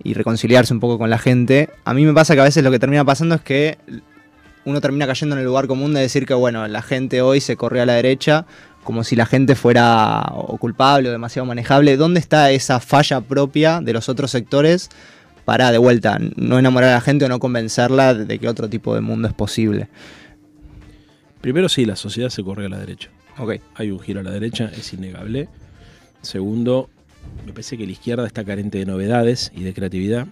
y 0.02 0.14
reconciliarse 0.14 0.74
un 0.74 0.80
poco 0.80 0.98
con 0.98 1.10
la 1.10 1.18
gente, 1.18 1.70
a 1.84 1.94
mí 1.94 2.04
me 2.04 2.12
pasa 2.12 2.34
que 2.34 2.40
a 2.40 2.44
veces 2.44 2.64
lo 2.64 2.70
que 2.70 2.78
termina 2.78 3.04
pasando 3.04 3.34
es 3.34 3.40
que 3.40 3.78
uno 4.64 4.80
termina 4.80 5.06
cayendo 5.06 5.34
en 5.34 5.40
el 5.40 5.46
lugar 5.46 5.66
común 5.66 5.92
de 5.94 6.00
decir 6.00 6.26
que, 6.26 6.34
bueno, 6.34 6.66
la 6.68 6.82
gente 6.82 7.20
hoy 7.20 7.40
se 7.40 7.56
corre 7.56 7.80
a 7.80 7.86
la 7.86 7.94
derecha 7.94 8.46
como 8.84 9.04
si 9.04 9.16
la 9.16 9.26
gente 9.26 9.54
fuera 9.54 10.22
o 10.34 10.56
culpable 10.58 11.08
o 11.08 11.12
demasiado 11.12 11.46
manejable. 11.46 11.96
¿Dónde 11.96 12.20
está 12.20 12.50
esa 12.50 12.80
falla 12.80 13.20
propia 13.20 13.80
de 13.80 13.92
los 13.92 14.08
otros 14.08 14.30
sectores 14.30 14.90
para 15.44 15.72
de 15.72 15.78
vuelta, 15.78 16.18
no 16.36 16.58
enamorar 16.58 16.90
a 16.90 16.94
la 16.94 17.00
gente 17.00 17.24
o 17.24 17.28
no 17.28 17.38
convencerla 17.38 18.14
de 18.14 18.38
que 18.38 18.48
otro 18.48 18.68
tipo 18.68 18.94
de 18.94 19.00
mundo 19.00 19.28
es 19.28 19.34
posible. 19.34 19.88
Primero 21.40 21.68
sí, 21.68 21.84
la 21.84 21.96
sociedad 21.96 22.30
se 22.30 22.44
corre 22.44 22.66
a 22.66 22.68
la 22.68 22.78
derecha. 22.78 23.10
Ok. 23.38 23.54
Hay 23.74 23.90
un 23.90 23.98
giro 23.98 24.20
a 24.20 24.22
la 24.22 24.30
derecha, 24.30 24.70
es 24.76 24.92
innegable. 24.92 25.48
Segundo, 26.20 26.88
me 27.44 27.52
parece 27.52 27.76
que 27.76 27.86
la 27.86 27.92
izquierda 27.92 28.26
está 28.26 28.44
carente 28.44 28.78
de 28.78 28.86
novedades 28.86 29.50
y 29.54 29.64
de 29.64 29.74
creatividad. 29.74 30.28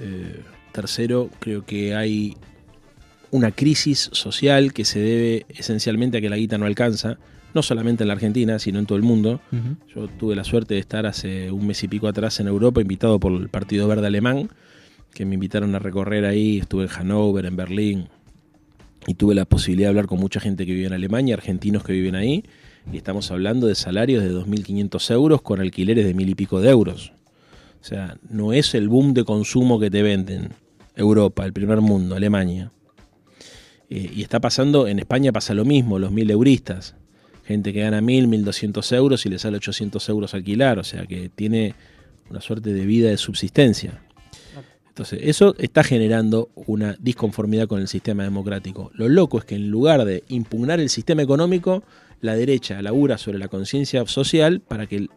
Eh, 0.00 0.40
tercero, 0.72 1.28
creo 1.38 1.66
que 1.66 1.94
hay 1.94 2.36
una 3.30 3.50
crisis 3.50 4.08
social 4.12 4.72
que 4.72 4.84
se 4.84 5.00
debe 5.00 5.46
esencialmente 5.48 6.18
a 6.18 6.20
que 6.20 6.30
la 6.30 6.36
guita 6.36 6.58
no 6.58 6.66
alcanza 6.66 7.18
no 7.54 7.62
solamente 7.62 8.04
en 8.04 8.08
la 8.08 8.14
Argentina, 8.14 8.58
sino 8.58 8.78
en 8.78 8.86
todo 8.86 8.96
el 8.96 9.04
mundo. 9.04 9.40
Yo 9.94 10.08
tuve 10.08 10.34
la 10.34 10.44
suerte 10.44 10.74
de 10.74 10.80
estar 10.80 11.06
hace 11.06 11.50
un 11.50 11.66
mes 11.66 11.82
y 11.82 11.88
pico 11.88 12.08
atrás 12.08 12.40
en 12.40 12.48
Europa, 12.48 12.80
invitado 12.80 13.20
por 13.20 13.32
el 13.32 13.48
Partido 13.48 13.86
Verde 13.88 14.06
Alemán, 14.06 14.48
que 15.12 15.24
me 15.26 15.34
invitaron 15.34 15.74
a 15.74 15.78
recorrer 15.78 16.24
ahí, 16.24 16.58
estuve 16.58 16.84
en 16.84 16.88
Hannover, 16.88 17.44
en 17.46 17.56
Berlín, 17.56 18.08
y 19.06 19.14
tuve 19.14 19.34
la 19.34 19.44
posibilidad 19.44 19.86
de 19.86 19.90
hablar 19.90 20.06
con 20.06 20.18
mucha 20.18 20.40
gente 20.40 20.64
que 20.64 20.72
vive 20.72 20.86
en 20.86 20.92
Alemania, 20.92 21.34
argentinos 21.34 21.84
que 21.84 21.92
viven 21.92 22.14
ahí, 22.14 22.44
y 22.90 22.96
estamos 22.96 23.30
hablando 23.30 23.66
de 23.66 23.74
salarios 23.74 24.24
de 24.24 24.32
2.500 24.32 25.10
euros 25.12 25.42
con 25.42 25.60
alquileres 25.60 26.04
de 26.04 26.14
mil 26.14 26.28
y 26.28 26.34
pico 26.34 26.60
de 26.60 26.70
euros. 26.70 27.12
O 27.80 27.84
sea, 27.84 28.16
no 28.28 28.52
es 28.52 28.74
el 28.74 28.88
boom 28.88 29.12
de 29.12 29.24
consumo 29.24 29.78
que 29.78 29.90
te 29.90 30.02
venden. 30.02 30.50
Europa, 30.94 31.44
el 31.44 31.52
primer 31.52 31.80
mundo, 31.80 32.14
Alemania. 32.14 32.70
Eh, 33.90 34.10
y 34.14 34.22
está 34.22 34.40
pasando, 34.40 34.86
en 34.86 34.98
España 34.98 35.32
pasa 35.32 35.52
lo 35.52 35.64
mismo, 35.64 35.98
los 35.98 36.12
mil 36.12 36.30
euristas 36.30 36.94
gente 37.44 37.72
que 37.72 37.80
gana 37.80 38.00
1.000, 38.00 38.28
1.200 38.44 38.96
euros 38.96 39.26
y 39.26 39.28
le 39.28 39.38
sale 39.38 39.56
800 39.56 40.08
euros 40.08 40.34
alquilar, 40.34 40.78
o 40.78 40.84
sea 40.84 41.06
que 41.06 41.28
tiene 41.28 41.74
una 42.30 42.40
suerte 42.40 42.72
de 42.72 42.86
vida 42.86 43.10
de 43.10 43.16
subsistencia. 43.16 44.00
Entonces, 44.88 45.20
eso 45.22 45.54
está 45.58 45.82
generando 45.82 46.50
una 46.54 46.96
disconformidad 47.00 47.66
con 47.66 47.80
el 47.80 47.88
sistema 47.88 48.24
democrático. 48.24 48.90
Lo 48.94 49.08
loco 49.08 49.38
es 49.38 49.46
que 49.46 49.54
en 49.54 49.70
lugar 49.70 50.04
de 50.04 50.22
impugnar 50.28 50.80
el 50.80 50.90
sistema 50.90 51.22
económico, 51.22 51.82
la 52.20 52.36
derecha 52.36 52.80
labura 52.82 53.16
sobre 53.16 53.38
la 53.38 53.48
conciencia 53.48 54.06
social 54.06 54.60
para 54.60 54.86
que 54.86 55.08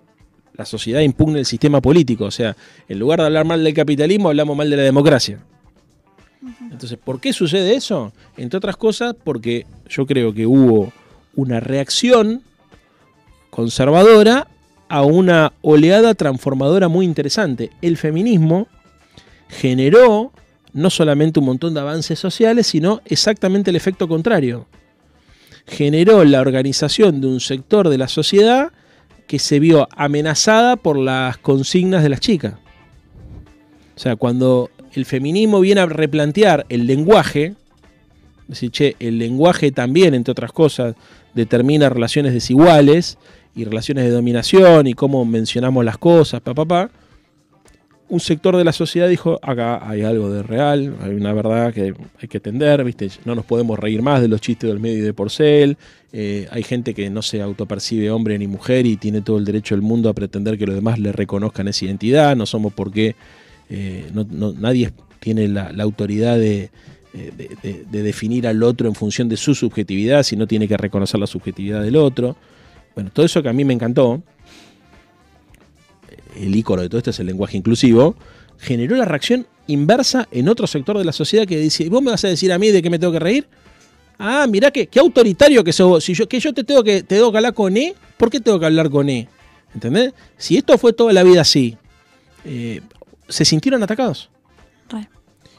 la 0.54 0.66
sociedad 0.66 1.02
impugne 1.02 1.40
el 1.40 1.46
sistema 1.46 1.82
político. 1.82 2.24
O 2.24 2.32
sea, 2.32 2.56
en 2.88 3.00
lugar 3.00 3.20
de 3.20 3.26
hablar 3.26 3.46
mal 3.46 3.64
del 3.64 3.74
capitalismo, 3.74 4.30
hablamos 4.30 4.56
mal 4.56 4.70
de 4.70 4.78
la 4.78 4.84
democracia. 4.84 5.40
Entonces, 6.72 6.98
¿por 6.98 7.20
qué 7.20 7.34
sucede 7.34 7.76
eso? 7.76 8.14
Entre 8.38 8.58
otras 8.58 8.78
cosas, 8.78 9.14
porque 9.24 9.66
yo 9.90 10.06
creo 10.06 10.34
que 10.34 10.46
hubo 10.46 10.94
una 11.36 11.60
reacción 11.60 12.42
conservadora 13.50 14.48
a 14.90 15.04
una 15.04 15.54
oleada 15.62 16.14
transformadora 16.14 16.88
muy 16.88 17.06
interesante. 17.06 17.72
El 17.82 17.98
feminismo 17.98 18.68
generó 19.48 20.32
no 20.74 20.90
solamente 20.90 21.40
un 21.40 21.46
montón 21.46 21.74
de 21.74 21.80
avances 21.80 22.20
sociales, 22.20 22.68
sino 22.68 23.02
exactamente 23.06 23.70
el 23.70 23.78
efecto 23.78 24.08
contrario. 24.08 24.68
Generó 25.66 26.24
la 26.26 26.42
organización 26.42 27.22
de 27.22 27.28
un 27.28 27.40
sector 27.40 27.90
de 27.90 27.98
la 27.98 28.10
sociedad 28.10 28.72
que 29.26 29.40
se 29.40 29.60
vio 29.60 29.88
amenazada 29.96 30.76
por 30.76 30.98
las 30.98 31.38
consignas 31.38 32.04
de 32.04 32.10
las 32.10 32.20
chicas. 32.20 32.56
O 33.96 34.00
sea, 34.00 34.18
cuando 34.18 34.70
el 34.94 35.06
feminismo 35.06 35.62
viene 35.62 35.82
a 35.82 35.86
replantear 35.86 36.66
el 36.70 36.86
lenguaje, 36.86 37.56
decir, 38.48 38.72
che, 38.72 38.96
el 39.00 39.18
lenguaje 39.18 39.72
también, 39.72 40.14
entre 40.14 40.34
otras 40.34 40.52
cosas, 40.52 40.96
determina 41.36 41.90
relaciones 41.90 42.34
desiguales 42.34 43.18
y 43.56 43.66
relaciones 43.66 44.06
de 44.06 44.10
dominación 44.10 44.88
y 44.88 44.94
cómo 44.94 45.24
mencionamos 45.26 45.86
las 45.86 45.98
cosas, 45.98 46.42
papá, 46.42 46.90
un 48.08 48.20
sector 48.20 48.56
de 48.56 48.64
la 48.64 48.72
sociedad 48.72 49.10
dijo, 49.10 49.40
acá 49.42 49.88
hay 49.88 50.04
algo 50.04 50.30
de 50.30 50.44
real, 50.44 50.96
hay 51.02 51.16
una 51.16 51.34
verdad 51.34 51.74
que 51.74 51.94
hay 52.22 52.28
que 52.28 52.38
entender, 52.38 52.84
¿viste? 52.84 53.10
no 53.26 53.34
nos 53.34 53.46
podemos 53.46 53.80
reír 53.80 54.02
más 54.02 54.22
de 54.22 54.28
los 54.28 54.42
chistes 54.42 54.70
del 54.70 54.80
medio 54.80 55.00
y 55.00 55.02
de 55.02 55.14
Porcel, 55.14 55.78
eh, 56.14 56.48
hay 56.52 56.64
gente 56.64 56.94
que 56.94 57.10
no 57.10 57.22
se 57.22 57.42
autopercibe 57.42 58.12
hombre 58.12 58.38
ni 58.38 58.48
mujer 58.48 58.86
y 58.86 58.98
tiene 58.98 59.22
todo 59.22 59.38
el 59.38 59.46
derecho 59.46 59.76
del 59.76 59.82
mundo 59.82 60.10
a 60.10 60.14
pretender 60.14 60.58
que 60.58 60.68
los 60.68 60.76
demás 60.76 61.00
le 61.00 61.12
reconozcan 61.12 61.68
esa 61.68 61.86
identidad, 61.86 62.36
no 62.36 62.46
somos 62.46 62.74
porque 62.74 63.16
eh, 63.70 64.06
nadie 64.14 64.92
tiene 65.20 65.48
la, 65.48 65.72
autoridad 65.80 66.38
de, 66.38 66.70
de, 67.16 68.04
definir 68.04 68.48
al 68.48 68.62
otro 68.64 68.88
en 68.88 68.96
función 68.96 69.30
de 69.30 69.38
su 69.38 69.56
subjetividad, 69.56 70.24
sino 70.24 70.48
tiene 70.48 70.68
que 70.68 70.78
reconocer 70.78 71.20
la 71.20 71.28
subjetividad 71.28 71.82
del 71.82 71.96
otro. 71.96 72.36
Bueno, 72.94 73.10
todo 73.14 73.26
eso 73.26 73.42
que 73.42 73.50
a 73.50 73.54
mí 73.54 73.64
me 73.64 73.74
encantó, 73.74 74.22
el 76.36 76.56
ícono 76.56 76.82
de 76.82 76.90
todo 76.90 76.98
esto 76.98 77.12
es 77.12 77.20
el 77.20 77.28
lenguaje 77.28 77.58
inclusivo, 77.58 78.16
generó 78.58 78.96
la 78.96 79.06
reacción 79.06 79.48
inversa 79.68 80.28
en 80.32 80.50
otro 80.50 80.68
sector 80.68 80.98
de 80.98 81.06
la 81.06 81.12
sociedad 81.12 81.46
que 81.46 81.58
dice, 81.58 81.90
¿vos 81.90 82.02
me 82.02 82.12
vas 82.12 82.24
a 82.26 82.28
decir 82.28 82.52
a 82.52 82.60
mí 82.60 82.70
de 82.70 82.82
qué 82.82 82.90
me 82.90 83.00
tengo 83.00 83.14
que 83.14 83.20
reír? 83.20 83.48
Ah, 84.18 84.48
mirá 84.48 84.72
que, 84.72 84.88
qué 84.88 85.00
autoritario 85.00 85.64
que 85.64 85.74
sos. 85.74 86.04
Si 86.04 86.14
yo, 86.14 86.28
que 86.28 86.40
yo 86.40 86.54
te 86.54 86.64
tengo 86.64 86.84
que, 86.84 87.04
te 87.04 87.16
tengo 87.16 87.36
hablar 87.36 87.54
con 87.54 87.76
E, 87.76 87.96
¿por 88.18 88.30
qué 88.30 88.40
tengo 88.40 88.60
que 88.60 88.66
hablar 88.66 88.90
con 88.90 89.10
E? 89.10 89.28
¿Entendés? 89.74 90.14
Si 90.38 90.58
esto 90.58 90.78
fue 90.78 90.94
toda 90.94 91.12
la 91.12 91.24
vida 91.24 91.42
así, 91.42 91.78
eh, 92.46 92.82
se 93.28 93.44
sintieron 93.44 93.84
atacados. 93.84 94.30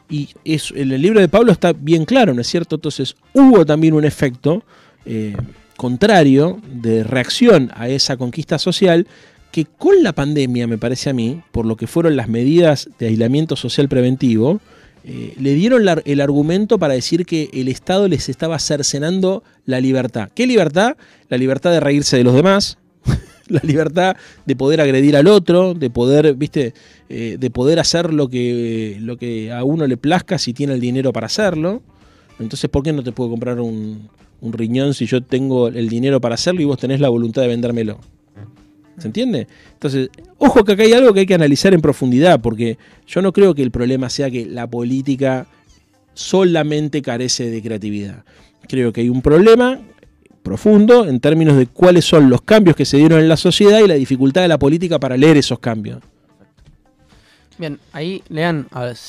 Y 0.09 0.29
eso, 0.45 0.75
en 0.77 0.93
el 0.93 1.03
libro 1.03 1.21
de 1.21 1.29
Pablo 1.29 1.53
está 1.53 1.73
bien 1.73 2.05
claro, 2.05 2.33
¿no 2.33 2.41
es 2.41 2.47
cierto? 2.47 2.77
Entonces 2.77 3.17
hubo 3.33 3.67
también 3.67 3.95
un 3.95 4.05
efecto 4.05 4.63
eh, 5.05 5.35
contrario 5.77 6.61
de 6.71 7.05
reacción 7.05 7.71
a 7.75 7.89
esa 7.89 8.17
conquista 8.17 8.59
social 8.59 9.07
que 9.51 9.65
con 9.65 10.03
la 10.03 10.13
pandemia, 10.13 10.67
me 10.67 10.79
parece 10.79 11.11
a 11.11 11.13
mí, 11.13 11.43
por 11.51 11.67
lo 11.67 11.77
que 11.77 11.87
fueron 11.87 12.17
las 12.17 12.29
medidas 12.29 12.89
de 12.99 13.07
aislamiento 13.07 13.57
social 13.57 13.89
preventivo, 13.89 14.61
eh, 15.03 15.35
le 15.39 15.55
dieron 15.55 15.87
el 16.05 16.21
argumento 16.21 16.79
para 16.79 16.95
decir 16.95 17.25
que 17.27 17.49
el 17.53 17.69
Estado 17.69 18.09
les 18.09 18.29
estaba 18.29 18.59
cercenando 18.59 19.45
la 19.65 19.81
libertad. 19.81 20.31
¿Qué 20.35 20.47
libertad? 20.47 20.97
La 21.29 21.39
libertad 21.39 21.71
de 21.71 21.81
reírse 21.81 22.17
de 22.17 22.25
los 22.25 22.35
demás, 22.35 22.79
la 23.51 23.61
libertad 23.63 24.17
de 24.45 24.57
poder 24.57 24.81
agredir 24.81 25.17
al 25.17 25.29
otro, 25.29 25.75
de 25.75 25.91
poder, 25.91 26.35
viste, 26.35 26.75
eh, 27.09 27.37
de 27.39 27.51
poder 27.51 27.79
hacer 27.79 28.13
lo 28.13 28.29
que, 28.29 28.99
lo 29.01 29.17
que 29.17 29.53
a 29.53 29.65
uno 29.65 29.87
le 29.87 29.97
plazca 29.97 30.39
si 30.39 30.53
tiene 30.53 30.75
el 30.75 30.81
dinero 30.81 31.13
para 31.13 31.27
hacerlo. 31.27 31.83
Entonces, 32.39 32.69
¿por 32.69 32.83
qué 32.83 32.93
no 32.93 33.03
te 33.03 33.13
puedo 33.13 33.31
comprar 33.31 33.61
un, 33.61 34.09
un 34.41 34.53
riñón 34.53 34.95
si 34.95 35.07
yo 35.07 35.23
tengo 35.23 35.69
el 35.69 35.89
dinero 35.89 36.21
para 36.21 36.35
hacerlo 36.35 36.61
y 36.61 36.65
vos 36.65 36.79
tenés 36.79 37.01
la 37.01 37.09
voluntad 37.09 37.43
de 37.43 37.49
vendérmelo? 37.49 37.99
¿Se 38.99 39.09
entiende? 39.09 39.47
Entonces, 39.75 40.09
ojo 40.39 40.65
que 40.65 40.73
acá 40.73 40.83
hay 40.83 40.93
algo 40.95 41.13
que 41.13 41.21
hay 41.21 41.27
que 41.27 41.35
analizar 41.35 41.75
en 41.75 41.83
profundidad, 41.83 42.41
porque 42.41 42.79
yo 43.07 43.21
no 43.21 43.33
creo 43.33 43.55
que 43.55 43.63
el 43.63 43.71
problema 43.71 44.09
sea 44.09 44.31
que 44.31 44.47
la 44.47 44.67
política 44.69 45.47
solamente 46.15 47.03
carece 47.03 47.51
de 47.51 47.63
creatividad. 47.63 48.25
Creo 48.67 48.93
que 48.93 49.03
hay 49.03 49.11
un 49.11 49.21
problema 49.21 49.81
profundo 50.47 51.07
en 51.07 51.19
términos 51.19 51.57
de 51.57 51.67
cuáles 51.67 52.05
son 52.05 52.31
los 52.31 52.41
cambios 52.41 52.77
que 52.77 52.85
se 52.85 52.97
dieron 52.99 53.19
en 53.19 53.29
la 53.29 53.37
sociedad 53.37 53.81
y 53.81 53.89
la 53.89 53.95
dificultad 53.95 54.43
de 54.43 54.49
la 54.49 54.59
política 54.59 55.01
para 55.01 55.17
leer 55.17 55.37
esos 55.37 55.59
cambios. 55.59 55.99
Bien, 57.59 57.81
ahí, 57.93 58.23
Lean, 58.29 58.69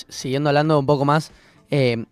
siguiendo 0.09 0.49
hablando 0.49 0.79
un 0.79 0.88
poco 0.88 1.05
más, 1.05 1.31
eh, 1.69 2.05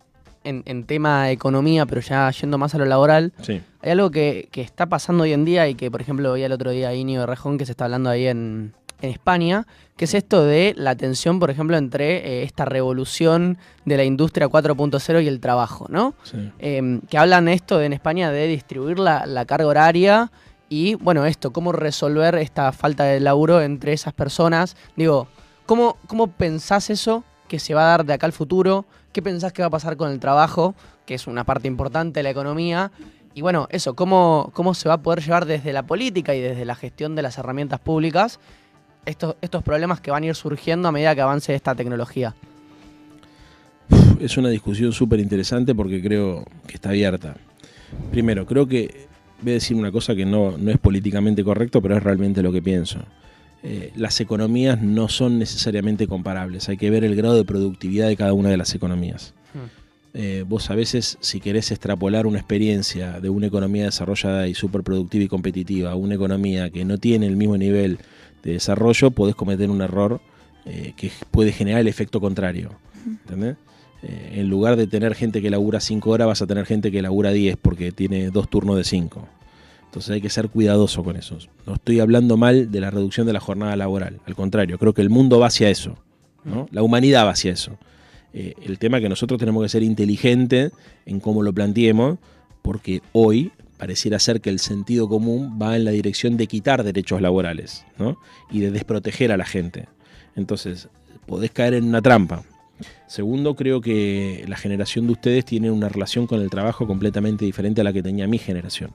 en, 0.44 0.84
tema 0.84 1.32
economía, 1.32 1.88
pero 1.88 2.02
ya 2.02 2.30
yendo 2.30 2.60
más 2.60 2.76
a 2.76 2.78
lo 2.78 2.86
laboral, 2.86 3.34
hay 3.48 3.92
algo 3.92 4.12
que, 4.12 4.48
está 4.54 4.86
pasando 4.86 5.24
hoy 5.24 5.34
en 5.34 5.44
día 5.44 5.68
y 5.68 5.74
que, 5.74 5.90
por 5.90 6.02
ejemplo, 6.02 6.34
veía 6.34 6.46
el 6.46 6.52
otro 6.52 6.70
día 6.70 6.94
Inio 6.94 7.22
de 7.22 7.26
Rejón 7.26 7.58
que 7.58 7.66
se 7.66 7.72
está 7.72 7.86
hablando 7.86 8.12
ahí 8.12 8.28
en, 8.28 8.74
España, 9.10 9.66
que 9.98 10.06
es 10.06 10.14
esto 10.14 10.44
de 10.44 10.74
la 10.78 10.96
tensión, 10.96 11.40
por 11.40 11.50
ejemplo, 11.50 11.78
entre 11.78 12.18
eh, 12.18 12.44
esta 12.44 12.66
revolución 12.66 13.58
de 13.86 13.98
la 13.98 14.04
industria 14.04 14.48
4.0 14.48 15.24
y 15.24 15.28
el 15.28 15.40
trabajo, 15.40 15.88
¿no? 15.90 16.14
Em, 16.60 17.02
que 17.02 17.18
hablan 17.18 17.48
esto 17.48 17.82
en 17.82 17.94
España 17.94 18.32
de 18.32 18.48
distribuir 18.48 19.00
la, 19.00 19.46
carga 19.46 19.68
horaria 19.68 20.32
y, 20.68 20.96
bueno, 20.96 21.26
esto, 21.26 21.54
cómo 21.54 21.72
resolver 21.72 22.36
esta 22.36 22.72
falta 22.72 23.06
de 23.06 23.20
laburo 23.20 23.62
entre 23.62 23.94
esas 23.94 24.14
personas. 24.14 24.76
Digo, 24.96 25.28
¿cómo, 25.66 25.98
cómo 26.08 26.28
pensás 26.28 26.90
eso 26.90 27.24
que 27.48 27.60
se 27.60 27.74
va 27.74 27.84
a 27.84 27.98
dar 27.98 28.06
de 28.06 28.14
acá 28.14 28.26
al 28.26 28.34
futuro? 28.34 28.86
¿Qué 29.14 29.22
pensás 29.22 29.54
que 29.54 29.62
va 29.62 29.68
a 29.68 29.72
pasar 29.72 29.96
con 29.96 30.12
el 30.12 30.20
trabajo, 30.20 30.76
que 31.06 31.14
es 31.14 31.28
una 31.28 31.46
parte 31.46 31.70
importante 31.70 32.20
de 32.20 32.24
la 32.24 32.32
economía? 32.32 32.92
Y 33.34 33.42
bueno, 33.42 33.68
eso, 33.70 33.96
¿cómo, 33.96 34.50
cómo 34.54 34.74
se 34.74 34.90
va 34.90 34.96
a 34.96 35.02
poder 35.02 35.22
llevar 35.22 35.46
desde 35.46 35.74
la 35.74 35.84
política 35.84 36.36
y 36.36 36.42
desde 36.42 36.66
la 36.66 36.76
gestión 36.76 37.16
de 37.16 37.22
las 37.22 37.38
herramientas 37.38 37.80
públicas 37.80 38.40
estos, 39.06 39.36
estos 39.42 39.64
problemas 39.64 40.02
que 40.02 40.12
van 40.12 40.24
a 40.24 40.28
ir 40.28 40.36
surgiendo 40.36 40.88
a 40.88 40.92
medida 40.92 41.16
que 41.16 41.22
avance 41.22 41.54
esta 41.54 41.76
tecnología? 41.76 42.34
Es 44.20 44.38
una 44.38 44.50
discusión 44.50 44.92
súper 44.92 45.20
interesante 45.20 45.76
porque 45.76 46.02
creo 46.02 46.46
que 46.68 46.76
está 46.76 46.90
abierta. 46.90 47.36
Primero, 48.12 48.46
creo 48.46 48.68
que 48.68 49.08
voy 49.42 49.52
a 49.52 49.54
decir 49.56 49.78
una 49.78 49.92
cosa 49.92 50.16
que 50.16 50.26
no, 50.26 50.58
no 50.58 50.72
es 50.72 50.78
políticamente 50.78 51.44
correcto, 51.44 51.82
pero 51.82 51.98
es 51.98 52.04
realmente 52.04 52.42
lo 52.42 52.52
que 52.52 52.62
pienso. 52.62 53.00
Eh, 53.64 53.92
las 53.96 54.20
economías 54.22 54.82
no 54.82 55.10
son 55.10 55.40
necesariamente 55.40 56.08
comparables. 56.08 56.70
Hay 56.70 56.78
que 56.78 56.90
ver 56.90 57.04
el 57.04 57.16
grado 57.16 57.36
de 57.36 57.44
productividad 57.46 58.08
de 58.08 58.16
cada 58.16 58.34
una 58.34 58.50
de 58.50 58.58
las 58.58 58.76
economías. 58.76 59.34
Hmm. 59.54 59.86
Eh, 60.14 60.46
vos 60.48 60.70
a 60.70 60.76
veces, 60.76 61.18
si 61.20 61.42
querés 61.42 61.72
extrapolar 61.72 62.26
una 62.26 62.38
experiencia 62.38 63.20
de 63.20 63.30
una 63.30 63.48
economía 63.48 63.86
desarrollada 63.86 64.48
y 64.48 64.54
súper 64.54 64.84
productiva 64.84 65.26
y 65.26 65.28
competitiva 65.28 65.92
a 65.92 65.96
una 65.96 66.16
economía 66.16 66.70
que 66.70 66.86
no 66.86 66.98
tiene 66.98 67.26
el 67.26 67.36
mismo 67.36 67.58
nivel 67.58 68.00
de 68.46 68.54
desarrollo, 68.54 69.12
podés 69.12 69.36
cometer 69.36 69.70
un 69.70 69.82
error 69.82 70.22
eh, 70.66 70.94
que 70.96 71.12
puede 71.32 71.52
generar 71.52 71.82
el 71.82 71.90
efecto 71.90 72.22
contrario. 72.22 72.72
en 74.08 74.50
lugar 74.50 74.76
de 74.76 74.86
tener 74.86 75.16
gente 75.16 75.42
que 75.42 75.50
labura 75.50 75.80
5 75.80 76.10
horas, 76.10 76.28
vas 76.28 76.42
a 76.42 76.48
tener 76.48 76.66
gente 76.66 76.92
que 76.92 77.02
labura 77.02 77.32
10 77.32 77.58
porque 77.58 77.92
tiene 77.92 78.30
dos 78.30 78.50
turnos 78.50 78.78
de 78.78 78.84
5. 78.84 79.28
Entonces 79.96 80.12
hay 80.12 80.22
que 80.22 80.30
ser 80.30 80.50
cuidadoso 80.50 81.04
con 81.04 81.16
eso. 81.16 81.38
No 81.66 81.76
estoy 81.76 82.02
hablando 82.02 82.36
mal 82.38 82.70
de 82.70 82.82
la 82.82 82.92
reducción 82.92 83.26
de 83.26 83.34
la 83.34 83.40
jornada 83.40 83.76
laboral. 83.76 84.20
Al 84.26 84.36
contrario, 84.36 84.78
creo 84.78 84.94
que 84.94 85.02
el 85.02 85.10
mundo 85.10 85.40
va 85.40 85.48
hacia 85.48 85.70
eso. 85.70 85.98
La 86.72 86.84
humanidad 86.84 87.26
va 87.26 87.32
hacia 87.32 87.54
eso. 87.54 87.78
Eh, 88.34 88.54
el 88.62 88.78
tema 88.78 88.98
es 88.98 89.04
que 89.04 89.10
nosotros 89.10 89.40
tenemos 89.40 89.64
que 89.64 89.70
ser 89.70 89.82
inteligentes 89.82 90.74
en 91.06 91.22
cómo 91.22 91.42
lo 91.42 91.54
planteemos, 91.54 92.18
porque 92.62 93.02
hoy 93.14 93.54
pareciera 93.86 94.18
ser 94.18 94.42
que 94.42 94.50
el 94.50 94.58
sentido 94.58 95.08
común 95.08 95.60
va 95.62 95.76
en 95.76 95.86
la 95.86 95.92
dirección 95.92 96.38
de 96.38 96.48
quitar 96.48 96.84
derechos 96.84 97.22
laborales 97.22 97.86
y 98.50 98.60
de 98.60 98.72
desproteger 98.72 99.32
a 99.32 99.38
la 99.38 99.46
gente. 99.46 99.86
Entonces, 100.36 100.90
podés 101.28 101.52
caer 101.52 101.76
en 101.76 101.84
una 101.84 102.02
trampa. 102.02 102.42
Segundo, 103.06 103.56
creo 103.56 103.82
que 103.82 104.44
la 104.48 104.58
generación 104.58 105.06
de 105.06 105.14
ustedes 105.14 105.46
tiene 105.46 105.70
una 105.70 105.88
relación 105.88 106.26
con 106.26 106.42
el 106.42 106.50
trabajo 106.50 106.88
completamente 106.88 107.46
diferente 107.46 107.82
a 107.82 107.84
la 107.84 107.94
que 107.94 108.02
tenía 108.02 108.26
mi 108.26 108.40
generación. 108.40 108.90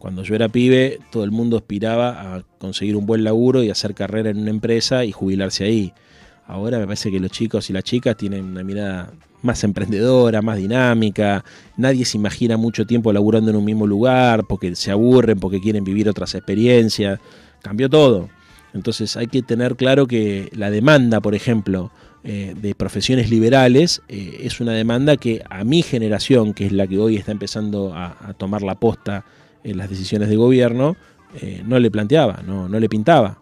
Cuando 0.00 0.24
yo 0.24 0.34
era 0.34 0.48
pibe, 0.48 0.98
todo 1.12 1.22
el 1.22 1.30
mundo 1.30 1.56
aspiraba 1.56 2.34
a 2.34 2.42
conseguir 2.58 2.96
un 2.96 3.06
buen 3.06 3.22
laburo 3.22 3.62
y 3.62 3.70
hacer 3.70 3.94
carrera 3.94 4.30
en 4.30 4.38
una 4.38 4.50
empresa 4.50 5.04
y 5.04 5.12
jubilarse 5.12 5.62
ahí. 5.62 5.92
Ahora 6.50 6.80
me 6.80 6.84
parece 6.84 7.12
que 7.12 7.20
los 7.20 7.30
chicos 7.30 7.70
y 7.70 7.72
las 7.72 7.84
chicas 7.84 8.16
tienen 8.16 8.44
una 8.44 8.64
mirada 8.64 9.12
más 9.40 9.62
emprendedora, 9.62 10.42
más 10.42 10.56
dinámica. 10.58 11.44
Nadie 11.76 12.04
se 12.04 12.18
imagina 12.18 12.56
mucho 12.56 12.86
tiempo 12.86 13.12
laburando 13.12 13.52
en 13.52 13.56
un 13.56 13.64
mismo 13.64 13.86
lugar 13.86 14.44
porque 14.48 14.74
se 14.74 14.90
aburren, 14.90 15.38
porque 15.38 15.60
quieren 15.60 15.84
vivir 15.84 16.08
otras 16.08 16.34
experiencias. 16.34 17.20
Cambió 17.62 17.88
todo. 17.88 18.28
Entonces 18.74 19.16
hay 19.16 19.28
que 19.28 19.42
tener 19.42 19.76
claro 19.76 20.08
que 20.08 20.50
la 20.52 20.72
demanda, 20.72 21.20
por 21.20 21.36
ejemplo, 21.36 21.92
eh, 22.24 22.56
de 22.60 22.74
profesiones 22.74 23.30
liberales 23.30 24.02
eh, 24.08 24.40
es 24.42 24.60
una 24.60 24.72
demanda 24.72 25.16
que 25.16 25.44
a 25.48 25.62
mi 25.62 25.82
generación, 25.82 26.52
que 26.52 26.66
es 26.66 26.72
la 26.72 26.88
que 26.88 26.98
hoy 26.98 27.14
está 27.14 27.30
empezando 27.30 27.94
a, 27.94 28.34
tomar 28.38 28.62
la 28.62 28.74
posta 28.74 29.24
en 29.62 29.78
las 29.78 29.88
decisiones 29.88 30.28
de 30.28 30.34
gobierno, 30.34 30.96
eh, 31.40 31.62
no 31.64 31.78
le 31.78 31.92
planteaba, 31.92 32.42
no, 32.44 32.68
no 32.68 32.80
le 32.80 32.88
pintaba. 32.88 33.38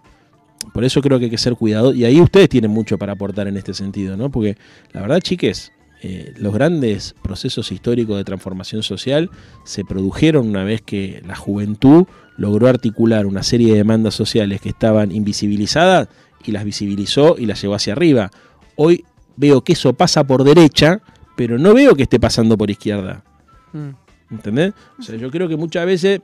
Por 0.73 0.85
eso 0.85 1.01
creo 1.01 1.19
que 1.19 1.27
hay 1.27 1.31
que 1.31 1.39
ser 1.39 1.55
cuidado. 1.55 1.93
Y 1.93 2.05
ahí 2.05 2.21
ustedes 2.21 2.49
tienen 2.49 2.71
mucho 2.71 2.99
para 2.99 3.13
aportar 3.13 3.49
en 3.49 3.57
este 3.57 3.75
sentido, 3.75 4.17
¿no? 4.17 4.31
Porque 4.31 4.57
la 4.93 5.01
verdad, 5.01 5.21
chiques, 5.21 5.73
eh, 6.03 6.33
los 6.37 6.55
grandes 6.55 7.15
procesos 7.23 7.73
históricos 7.73 8.17
de 8.17 8.25
transformación 8.25 8.83
social 8.83 9.31
se 9.65 9.85
produjeron 9.85 10.49
una 10.49 10.63
vez 10.63 10.81
que 10.81 11.23
la 11.27 11.35
juventud 11.35 12.07
logró 12.37 12.69
articular 12.69 13.27
una 13.27 13.43
serie 13.43 13.73
de 13.73 13.79
demandas 13.79 14.15
sociales 14.15 14.61
que 14.61 14.69
estaban 14.69 15.11
invisibilizadas 15.11 16.09
y 16.45 16.53
las 16.53 16.65
visibilizó 16.65 17.37
y 17.37 17.47
las 17.47 17.61
llevó 17.61 17.75
hacia 17.75 17.95
arriba. 17.95 18.31
Hoy 18.77 19.05
veo 19.37 19.63
que 19.63 19.73
eso 19.73 19.93
pasa 19.93 20.25
por 20.25 20.45
derecha, 20.45 21.01
pero 21.37 21.59
no 21.59 21.75
veo 21.75 21.97
que 21.97 22.05
esté 22.05 22.21
pasando 22.21 22.57
por 22.57 22.71
izquierda. 22.71 23.25
Mm. 23.73 23.91
¿Entendés? 24.31 24.75
O 24.99 25.03
sea, 25.03 25.17
yo 25.17 25.31
creo 25.31 25.49
que 25.49 25.57
muchas 25.57 25.85
veces, 25.85 26.21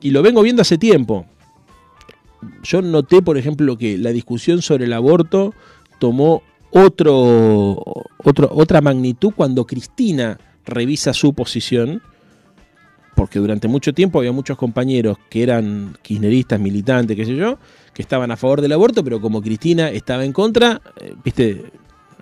y 0.00 0.10
lo 0.10 0.22
vengo 0.22 0.40
viendo 0.40 0.62
hace 0.62 0.78
tiempo, 0.78 1.26
yo 2.62 2.82
noté, 2.82 3.22
por 3.22 3.36
ejemplo, 3.38 3.76
que 3.76 3.98
la 3.98 4.10
discusión 4.10 4.62
sobre 4.62 4.84
el 4.84 4.92
aborto 4.92 5.54
tomó 5.98 6.42
otro, 6.70 7.82
otro, 8.18 8.50
otra 8.52 8.80
magnitud 8.80 9.32
cuando 9.34 9.66
Cristina 9.66 10.38
revisa 10.64 11.12
su 11.12 11.34
posición, 11.34 12.02
porque 13.14 13.38
durante 13.38 13.68
mucho 13.68 13.92
tiempo 13.92 14.18
había 14.18 14.32
muchos 14.32 14.56
compañeros 14.56 15.18
que 15.28 15.42
eran 15.42 15.96
kirchneristas, 16.02 16.60
militantes, 16.60 17.16
qué 17.16 17.24
sé 17.24 17.34
yo, 17.34 17.58
que 17.92 18.02
estaban 18.02 18.30
a 18.30 18.36
favor 18.36 18.60
del 18.60 18.72
aborto, 18.72 19.02
pero 19.04 19.20
como 19.20 19.42
Cristina 19.42 19.90
estaba 19.90 20.24
en 20.24 20.32
contra, 20.32 20.80
eh, 21.00 21.14
viste, 21.24 21.64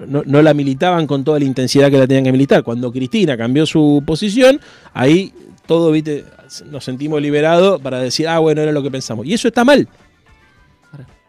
no, 0.07 0.23
no, 0.25 0.43
la 0.43 0.55
militaban 0.55 1.07
con 1.07 1.25
toda 1.25 1.39
la 1.39 1.45
intensidad 1.45 1.91
que 1.91 1.99
la 1.99 2.07
tenían 2.07 2.25
que 2.25 2.33
militar. 2.33 2.63
Cuando 2.63 2.91
Cristina 2.93 3.37
cambió 3.37 3.67
su 3.67 4.03
posición, 4.07 4.61
ahí 4.95 5.33
todo, 5.67 5.91
viste, 5.91 6.25
nos 6.71 6.85
sentimos 6.85 7.21
liberados 7.21 7.81
para 7.81 8.01
decir, 8.01 8.27
ah, 8.29 8.39
bueno, 8.39 8.63
era 8.63 8.73
lo 8.73 8.83
que 8.83 8.91
pensamos. 8.91 9.27
Y 9.27 9.35
eso 9.35 9.49
está 9.49 9.65
mal. 9.65 9.89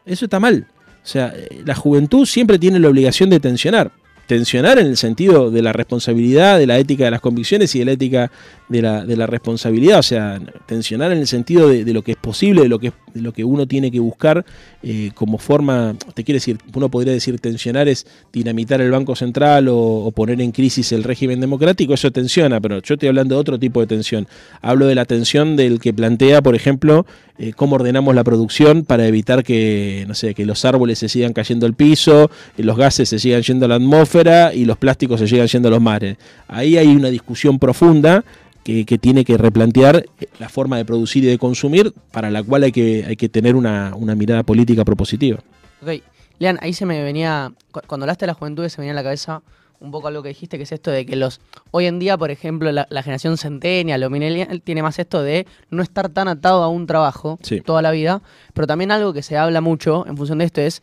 Eso 0.05 0.25
está 0.25 0.39
mal. 0.39 0.67
O 1.03 1.07
sea, 1.07 1.33
eh, 1.35 1.61
la 1.65 1.75
juventud 1.75 2.25
siempre 2.25 2.59
tiene 2.59 2.79
la 2.79 2.89
obligación 2.89 3.29
de 3.29 3.39
tensionar 3.39 3.91
tensionar 4.29 4.77
en 4.77 4.85
el 4.85 4.95
sentido 4.95 5.49
de 5.49 5.63
la 5.63 5.73
responsabilidad, 5.73 6.59
de 6.59 6.67
la 6.67 6.77
ética 6.77 7.05
de 7.05 7.09
las 7.09 7.19
convicciones 7.19 7.73
y 7.73 7.79
de 7.79 7.85
la 7.85 7.91
ética 7.93 8.31
de 8.67 8.83
la, 8.83 9.03
de 9.03 9.17
la 9.17 9.25
responsabilidad, 9.25 9.97
o 9.97 10.03
sea, 10.03 10.39
tensionar 10.67 11.11
en 11.11 11.17
el 11.17 11.25
sentido 11.25 11.67
de, 11.67 11.83
lo 11.91 12.03
que 12.03 12.11
es 12.11 12.17
posible, 12.17 12.61
de 12.61 12.69
lo 12.69 12.77
que, 12.77 12.93
de 13.15 13.21
lo 13.21 13.33
que 13.33 13.43
uno 13.43 13.67
tiene 13.67 13.89
que 13.89 13.99
buscar 13.99 14.45
eh, 14.81 15.11
como 15.13 15.37
forma, 15.37 15.93
te 16.13 16.23
quiere 16.23 16.37
decir, 16.37 16.57
uno 16.73 16.89
podría 16.89 17.11
decir 17.11 17.37
tensionar 17.39 17.89
es 17.89 18.07
dinamitar 18.31 18.79
el 18.79 18.91
Banco 18.91 19.13
Central 19.13 19.67
o, 19.69 20.11
poner 20.15 20.39
en 20.41 20.51
crisis 20.51 20.93
el 20.93 21.03
régimen 21.03 21.41
democrático, 21.41 21.93
eso 21.93 22.11
tensiona, 22.11 22.61
pero 22.61 22.81
yo 22.81 22.93
estoy 22.93 23.09
hablando 23.09 23.35
de 23.35 23.41
otro 23.41 23.59
tipo 23.59 23.81
de 23.81 23.87
tensión. 23.87 24.27
Hablo 24.61 24.87
de 24.87 24.95
la 24.95 25.03
tensión 25.03 25.57
del 25.57 25.79
que 25.79 25.93
plantea, 25.93 26.41
por 26.41 26.55
ejemplo, 26.55 27.05
eh, 27.37 27.51
cómo 27.53 27.75
ordenamos 27.75 28.15
la 28.15 28.23
producción 28.23 28.85
para 28.85 29.05
evitar 29.05 29.43
que, 29.43 30.05
no 30.07 30.13
sé, 30.13 30.33
que 30.33 30.45
los 30.45 30.63
árboles 30.63 30.99
se 30.99 31.09
sigan 31.09 31.33
cayendo 31.33 31.65
al 31.65 31.73
piso, 31.73 32.31
los 32.57 32.77
gases 32.77 33.09
se 33.09 33.19
sigan 33.19 33.41
yendo 33.41 33.65
a 33.65 33.69
la 33.69 33.75
atmósfera 33.75 34.53
y 34.53 34.63
los 34.63 34.77
plásticos 34.77 35.19
se 35.19 35.27
sigan 35.27 35.47
yendo 35.47 35.67
a 35.67 35.71
los 35.71 35.81
mares. 35.81 36.17
Ahí 36.47 36.77
hay 36.77 36.87
una 36.87 37.09
discusión 37.09 37.59
profunda 37.59 38.23
que, 38.63 38.97
tiene 38.97 39.25
que 39.25 39.37
replantear 39.37 40.05
la 40.39 40.49
forma 40.49 40.77
de 40.77 40.85
producir 40.85 41.23
y 41.23 41.27
de 41.27 41.37
consumir, 41.37 41.93
para 42.11 42.29
la 42.29 42.43
cual 42.43 42.63
hay 42.63 42.71
que, 42.71 43.05
hay 43.07 43.15
que 43.15 43.29
tener 43.29 43.55
una, 43.55 43.93
mirada 44.15 44.43
política 44.43 44.85
propositiva. 44.85 45.39
Ok, 45.81 46.01
Lean, 46.39 46.57
ahí 46.61 46.73
se 46.73 46.85
me 46.85 47.03
venía, 47.03 47.51
cuando 47.87 48.05
hablaste 48.05 48.25
de 48.25 48.27
la 48.27 48.33
juventud, 48.33 48.67
se 48.67 48.79
me 48.79 48.83
venía 48.83 48.93
a 48.93 48.95
la 48.95 49.03
cabeza 49.03 49.41
un 49.79 49.91
poco 49.91 50.07
algo 50.07 50.21
que 50.21 50.29
dijiste, 50.29 50.57
que 50.57 50.63
es 50.63 50.71
esto 50.71 50.91
de 50.91 51.05
que 51.05 51.15
los 51.15 51.39
hoy 51.71 51.85
en 51.85 51.99
día, 51.99 52.17
por 52.17 52.31
ejemplo, 52.31 52.71
la, 52.71 52.85
generación 53.01 53.37
centennial 53.37 54.03
o 54.03 54.09
millennial 54.09 54.61
tiene 54.61 54.83
más 54.83 54.99
esto 54.99 55.23
de 55.23 55.47
no 55.69 55.81
estar 55.81 56.09
tan 56.09 56.27
atado 56.27 56.63
a 56.63 56.67
un 56.67 56.85
trabajo 56.85 57.39
toda 57.65 57.81
la 57.81 57.91
vida, 57.91 58.21
pero 58.53 58.67
también 58.67 58.91
algo 58.91 59.13
que 59.13 59.23
se 59.23 59.37
habla 59.37 59.61
mucho 59.61 60.05
en 60.07 60.17
función 60.17 60.39
de 60.39 60.45
esto 60.45 60.61
es 60.61 60.81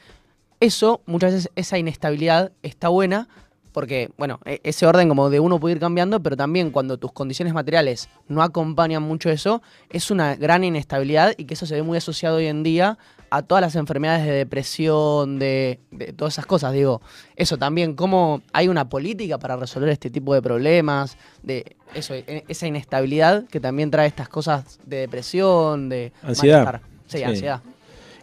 eso, 0.61 1.03
muchas 1.05 1.35
veces 1.35 1.51
esa 1.55 1.79
inestabilidad 1.79 2.53
está 2.63 2.89
buena, 2.89 3.29
porque, 3.77 4.09
bueno, 4.17 4.41
e, 4.47 4.59
ese 4.65 4.87
orden 4.87 5.07
como 5.07 5.29
de 5.29 5.39
uno 5.39 5.61
puede 5.61 5.75
ir 5.75 5.81
cambiando, 5.81 6.23
pero 6.23 6.35
también 6.35 6.71
cuando 6.71 6.97
tus 6.97 7.13
condiciones 7.13 7.53
materiales 7.53 8.09
no 8.27 8.41
acompañan 8.41 9.03
mucho 9.03 9.29
eso, 9.29 9.61
es 9.91 10.11
una 10.11 10.35
gran 10.35 10.65
inestabilidad 10.65 11.35
y 11.37 11.45
que 11.45 11.53
eso 11.53 11.67
se 11.67 11.75
ve 11.75 11.83
muy 11.83 11.99
asociado 11.99 12.39
hoy 12.39 12.47
en 12.47 12.63
día 12.63 12.97
a 13.29 13.43
todas 13.43 13.61
las 13.61 13.77
enfermedades 13.77 14.25
de 14.25 14.33
depresión, 14.33 15.39
de, 15.39 15.79
todas 16.17 16.33
esas 16.33 16.47
cosas. 16.47 16.73
Digo, 16.73 17.03
eso 17.37 17.59
también, 17.59 17.95
cómo 17.97 18.41
hay 18.55 18.69
una 18.69 18.89
política 18.89 19.37
para 19.37 19.57
resolver 19.57 19.91
este 19.91 20.09
tipo 20.09 20.33
de 20.33 20.41
problemas, 20.41 21.19
de 21.43 21.77
eso, 21.95 22.15
e, 22.15 22.45
esa 22.49 22.67
inestabilidad 22.67 23.45
que 23.45 23.61
también 23.61 23.91
trae 23.91 24.07
estas 24.07 24.31
cosas 24.31 24.81
de 24.87 25.01
depresión, 25.01 25.91
de 25.91 26.15
ansiedad. 26.23 26.81
Sí, 27.09 27.23
ansiedad. 27.23 27.61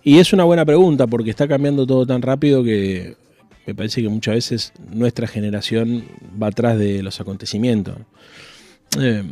Y 0.01 0.18
es 0.18 0.34
una 0.34 0.45
buena 0.45 0.66
pregunta 0.66 1.06
porque 1.06 1.30
está 1.30 1.47
cambiando 1.47 1.86
todo 1.86 2.08
tan 2.08 2.24
rápido 2.24 2.64
que 2.64 3.22
me 3.66 3.76
parece 3.76 4.01
que 4.01 4.09
muchas 4.09 4.36
veces 4.36 4.74
nuestra 4.91 5.28
generación 5.28 6.03
va 6.41 6.47
atrás 6.47 6.78
de 6.78 7.01
los 7.01 7.20
acontecimientos. 7.22 7.95
Eh, 8.99 9.24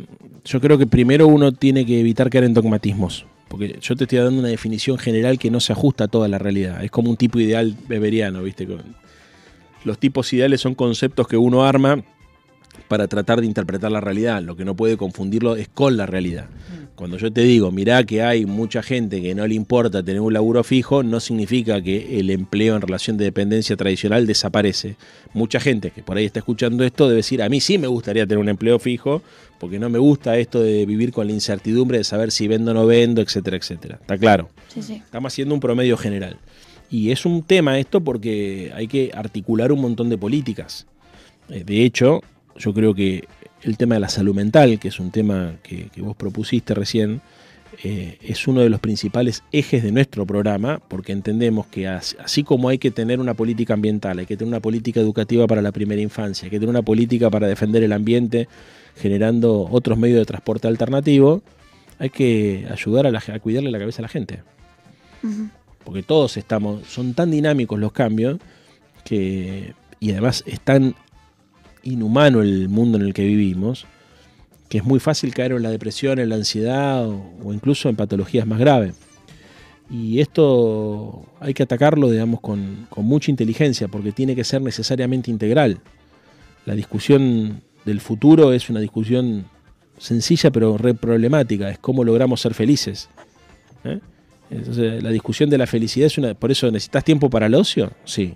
yo 0.44 0.60
creo 0.60 0.78
que 0.78 0.86
primero 0.86 1.26
uno 1.26 1.52
tiene 1.52 1.86
que 1.86 2.00
evitar 2.00 2.30
caer 2.30 2.44
en 2.44 2.54
dogmatismos, 2.54 3.26
porque 3.48 3.78
yo 3.80 3.96
te 3.96 4.04
estoy 4.04 4.18
dando 4.18 4.40
una 4.40 4.48
definición 4.48 4.98
general 4.98 5.38
que 5.38 5.50
no 5.50 5.60
se 5.60 5.72
ajusta 5.72 6.04
a 6.04 6.08
toda 6.08 6.28
la 6.28 6.38
realidad. 6.38 6.82
Es 6.82 6.90
como 6.90 7.10
un 7.10 7.16
tipo 7.16 7.38
ideal 7.38 7.76
beberiano, 7.88 8.42
¿viste? 8.42 8.66
Los 9.84 9.98
tipos 9.98 10.32
ideales 10.32 10.60
son 10.60 10.74
conceptos 10.74 11.28
que 11.28 11.36
uno 11.36 11.64
arma 11.64 12.02
para 12.88 13.08
tratar 13.08 13.40
de 13.40 13.46
interpretar 13.46 13.90
la 13.90 14.00
realidad. 14.00 14.42
Lo 14.42 14.56
que 14.56 14.64
no 14.64 14.76
puede 14.76 14.96
confundirlo 14.96 15.56
es 15.56 15.68
con 15.68 15.96
la 15.96 16.06
realidad. 16.06 16.46
Cuando 16.94 17.16
yo 17.16 17.32
te 17.32 17.40
digo, 17.40 17.72
mirá 17.72 18.04
que 18.04 18.22
hay 18.22 18.44
mucha 18.44 18.82
gente 18.82 19.22
que 19.22 19.34
no 19.34 19.46
le 19.46 19.54
importa 19.54 20.02
tener 20.02 20.20
un 20.20 20.32
laburo 20.32 20.62
fijo, 20.62 21.02
no 21.02 21.20
significa 21.20 21.80
que 21.82 22.20
el 22.20 22.30
empleo 22.30 22.76
en 22.76 22.82
relación 22.82 23.16
de 23.16 23.24
dependencia 23.24 23.76
tradicional 23.76 24.26
desaparece. 24.26 24.96
Mucha 25.32 25.58
gente 25.58 25.90
que 25.90 26.02
por 26.02 26.16
ahí 26.16 26.26
está 26.26 26.40
escuchando 26.40 26.84
esto 26.84 27.08
debe 27.08 27.16
decir, 27.16 27.42
a 27.42 27.48
mí 27.48 27.60
sí 27.60 27.78
me 27.78 27.86
gustaría 27.86 28.26
tener 28.26 28.38
un 28.38 28.48
empleo 28.50 28.78
fijo, 28.78 29.22
porque 29.58 29.78
no 29.78 29.88
me 29.88 29.98
gusta 29.98 30.36
esto 30.36 30.60
de 30.60 30.84
vivir 30.84 31.12
con 31.12 31.26
la 31.26 31.32
incertidumbre 31.32 31.98
de 31.98 32.04
saber 32.04 32.30
si 32.30 32.46
vendo 32.46 32.72
o 32.72 32.74
no 32.74 32.86
vendo, 32.86 33.22
etcétera, 33.22 33.56
etcétera. 33.56 33.98
¿Está 34.00 34.18
claro? 34.18 34.50
Sí, 34.68 34.82
sí. 34.82 34.94
Estamos 34.94 35.32
haciendo 35.32 35.54
un 35.54 35.60
promedio 35.60 35.96
general. 35.96 36.36
Y 36.90 37.10
es 37.10 37.24
un 37.24 37.42
tema 37.42 37.78
esto 37.78 38.02
porque 38.02 38.70
hay 38.74 38.86
que 38.86 39.10
articular 39.14 39.72
un 39.72 39.80
montón 39.80 40.10
de 40.10 40.18
políticas. 40.18 40.86
Eh, 41.48 41.64
de 41.64 41.84
hecho, 41.84 42.20
yo 42.58 42.72
creo 42.74 42.94
que 42.94 43.24
el 43.62 43.76
tema 43.76 43.94
de 43.94 44.00
la 44.00 44.08
salud 44.08 44.34
mental, 44.34 44.78
que 44.78 44.88
es 44.88 44.98
un 45.00 45.10
tema 45.10 45.54
que, 45.62 45.88
vos 45.98 46.16
propusiste 46.16 46.74
recién, 46.74 47.20
eh, 47.82 48.18
es 48.20 48.46
uno 48.46 48.60
de 48.60 48.68
los 48.68 48.80
principales 48.80 49.42
ejes 49.50 49.82
de 49.82 49.92
nuestro 49.92 50.26
programa, 50.26 50.80
porque 50.88 51.12
entendemos 51.12 51.66
que 51.66 51.88
así, 51.88 52.42
como 52.42 52.68
hay 52.68 52.78
que 52.78 52.90
tener 52.90 53.20
una 53.20 53.34
política 53.34 53.74
ambiental, 53.74 54.18
hay 54.18 54.26
que 54.26 54.36
tener 54.36 54.48
una 54.48 54.60
política 54.60 55.00
educativa 55.00 55.46
para 55.46 55.62
la 55.62 55.72
primera 55.72 56.00
infancia, 56.00 56.46
hay 56.46 56.50
que 56.50 56.58
tener 56.58 56.70
una 56.70 56.82
política 56.82 57.30
para 57.30 57.46
defender 57.46 57.82
el 57.82 57.92
ambiente 57.92 58.48
generando 58.96 59.68
otros 59.70 59.96
medios 59.96 60.18
de 60.18 60.26
transporte 60.26 60.68
alternativo, 60.68 61.42
hay 61.98 62.10
que 62.10 62.66
ayudar 62.70 63.06
a, 63.06 63.38
cuidarle 63.38 63.70
la 63.70 63.78
cabeza 63.78 64.02
a 64.02 64.04
la 64.04 64.08
gente. 64.08 64.42
Porque 65.84 66.02
todos 66.02 66.36
estamos, 66.36 66.86
son 66.88 67.14
tan 67.14 67.30
dinámicos 67.30 67.78
los 67.78 67.92
cambios 67.92 68.38
que, 69.04 69.74
y 70.00 70.10
además 70.10 70.42
están 70.46 70.94
inhumano 71.82 72.42
el 72.42 72.68
mundo 72.68 72.98
en 72.98 73.04
el 73.04 73.14
que 73.14 73.24
vivimos, 73.24 73.86
que 74.68 74.78
es 74.78 74.84
muy 74.84 75.00
fácil 75.00 75.34
caer 75.34 75.52
en 75.52 75.62
la 75.62 75.70
depresión, 75.70 76.18
en 76.18 76.28
la 76.28 76.36
ansiedad 76.36 77.06
o, 77.06 77.52
incluso 77.52 77.88
en 77.88 77.96
patologías 77.96 78.46
más 78.46 78.58
graves. 78.58 78.94
Y 79.90 80.20
esto 80.20 81.26
hay 81.40 81.52
que 81.52 81.62
atacarlo, 81.62 82.10
digamos, 82.10 82.40
con, 82.40 82.88
mucha 82.96 83.30
inteligencia, 83.30 83.88
porque 83.88 84.12
tiene 84.12 84.34
que 84.34 84.44
ser 84.44 84.62
necesariamente 84.62 85.30
integral. 85.30 85.80
La 86.64 86.74
discusión 86.74 87.62
del 87.84 88.00
futuro 88.00 88.52
es 88.52 88.70
una 88.70 88.80
discusión 88.80 89.44
sencilla 89.98 90.50
pero 90.50 90.78
re 90.78 90.94
problemática, 90.94 91.68
es 91.70 91.78
cómo 91.78 92.02
logramos 92.02 92.40
ser 92.40 92.54
felices. 92.54 93.10
¿eh? 93.84 94.00
La 95.02 95.10
discusión 95.10 95.50
de 95.50 95.58
la 95.58 95.66
felicidad 95.66 96.06
es 96.06 96.18
una... 96.18 96.34
Por 96.34 96.50
eso, 96.50 96.70
¿necesitas 96.70 97.04
tiempo 97.04 97.28
para 97.28 97.46
el 97.46 97.54
ocio? 97.54 97.92
Sí. 98.04 98.34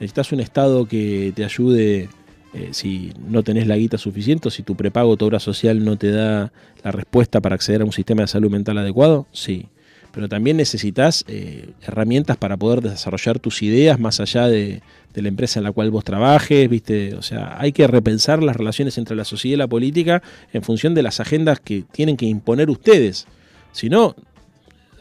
¿Necesitas 0.00 0.32
un 0.32 0.40
estado 0.40 0.86
que 0.86 1.32
te 1.34 1.44
ayude 1.44 2.08
eh, 2.56 2.70
si 2.72 3.12
no 3.28 3.42
tenés 3.42 3.66
la 3.66 3.76
guita 3.76 3.98
suficiente, 3.98 4.50
si 4.50 4.62
tu 4.62 4.76
prepago, 4.76 5.18
tu 5.18 5.26
obra 5.26 5.40
social 5.40 5.84
no 5.84 5.98
te 5.98 6.10
da 6.10 6.52
la 6.82 6.90
respuesta 6.90 7.42
para 7.42 7.54
acceder 7.54 7.82
a 7.82 7.84
un 7.84 7.92
sistema 7.92 8.22
de 8.22 8.28
salud 8.28 8.50
mental 8.50 8.78
adecuado, 8.78 9.26
sí. 9.30 9.68
Pero 10.10 10.26
también 10.26 10.56
necesitas 10.56 11.22
eh, 11.28 11.68
herramientas 11.82 12.38
para 12.38 12.56
poder 12.56 12.80
desarrollar 12.80 13.38
tus 13.40 13.62
ideas 13.62 14.00
más 14.00 14.20
allá 14.20 14.48
de, 14.48 14.80
la 15.14 15.28
empresa 15.28 15.60
en 15.60 15.64
la 15.64 15.72
cual 15.72 15.90
vos 15.90 16.04
trabajes, 16.04 16.68
¿viste? 16.70 17.14
O 17.14 17.22
sea, 17.22 17.56
hay 17.58 17.72
que 17.72 17.86
repensar 17.86 18.42
las 18.42 18.56
relaciones 18.56 18.96
entre 18.96 19.16
la 19.16 19.24
sociedad 19.24 19.54
y 19.54 19.58
la 19.58 19.66
política 19.66 20.22
en 20.52 20.62
función 20.62 20.94
de 20.94 21.02
las 21.02 21.20
agendas 21.20 21.60
que 21.60 21.84
tienen 21.90 22.16
que 22.16 22.26
imponer 22.26 22.70
ustedes. 22.70 23.26
Si 23.72 23.90
no, 23.90 24.14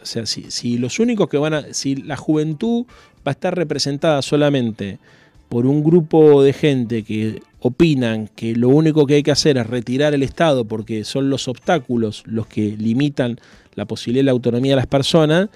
o 0.02 0.06
sea, 0.06 0.26
si, 0.26 0.52
si 0.52 0.78
los 0.78 1.00
únicos 1.00 1.30
que 1.30 1.38
van 1.38 1.54
a. 1.54 1.74
Si 1.74 1.96
la 1.96 2.18
juventud 2.18 2.86
va 3.26 3.32
a 3.32 3.32
estar 3.32 3.56
representada 3.56 4.22
solamente 4.22 5.00
por 5.50 5.66
un 5.66 5.84
grupo 5.84 6.44
de 6.44 6.54
gente 6.54 7.04
que 7.04 7.42
opinan 7.60 8.30
que 8.36 8.56
lo 8.56 8.70
único 8.70 9.06
que 9.06 9.16
hay 9.16 9.24
que 9.24 9.32
hacer 9.32 9.58
es 9.58 9.68
retirar 9.68 10.14
el 10.14 10.24
Estado 10.24 10.66
porque 10.66 11.04
son 11.04 11.30
los 11.30 11.48
obstáculos 11.48 12.24
los 12.26 12.48
que 12.48 12.76
limitan 12.78 13.40
la 13.76 13.86
posibilidad 13.86 14.22
de 14.22 14.26
la 14.26 14.32
autonomía 14.32 14.72
de 14.74 14.78
las 14.78 14.88
personas, 14.88 15.50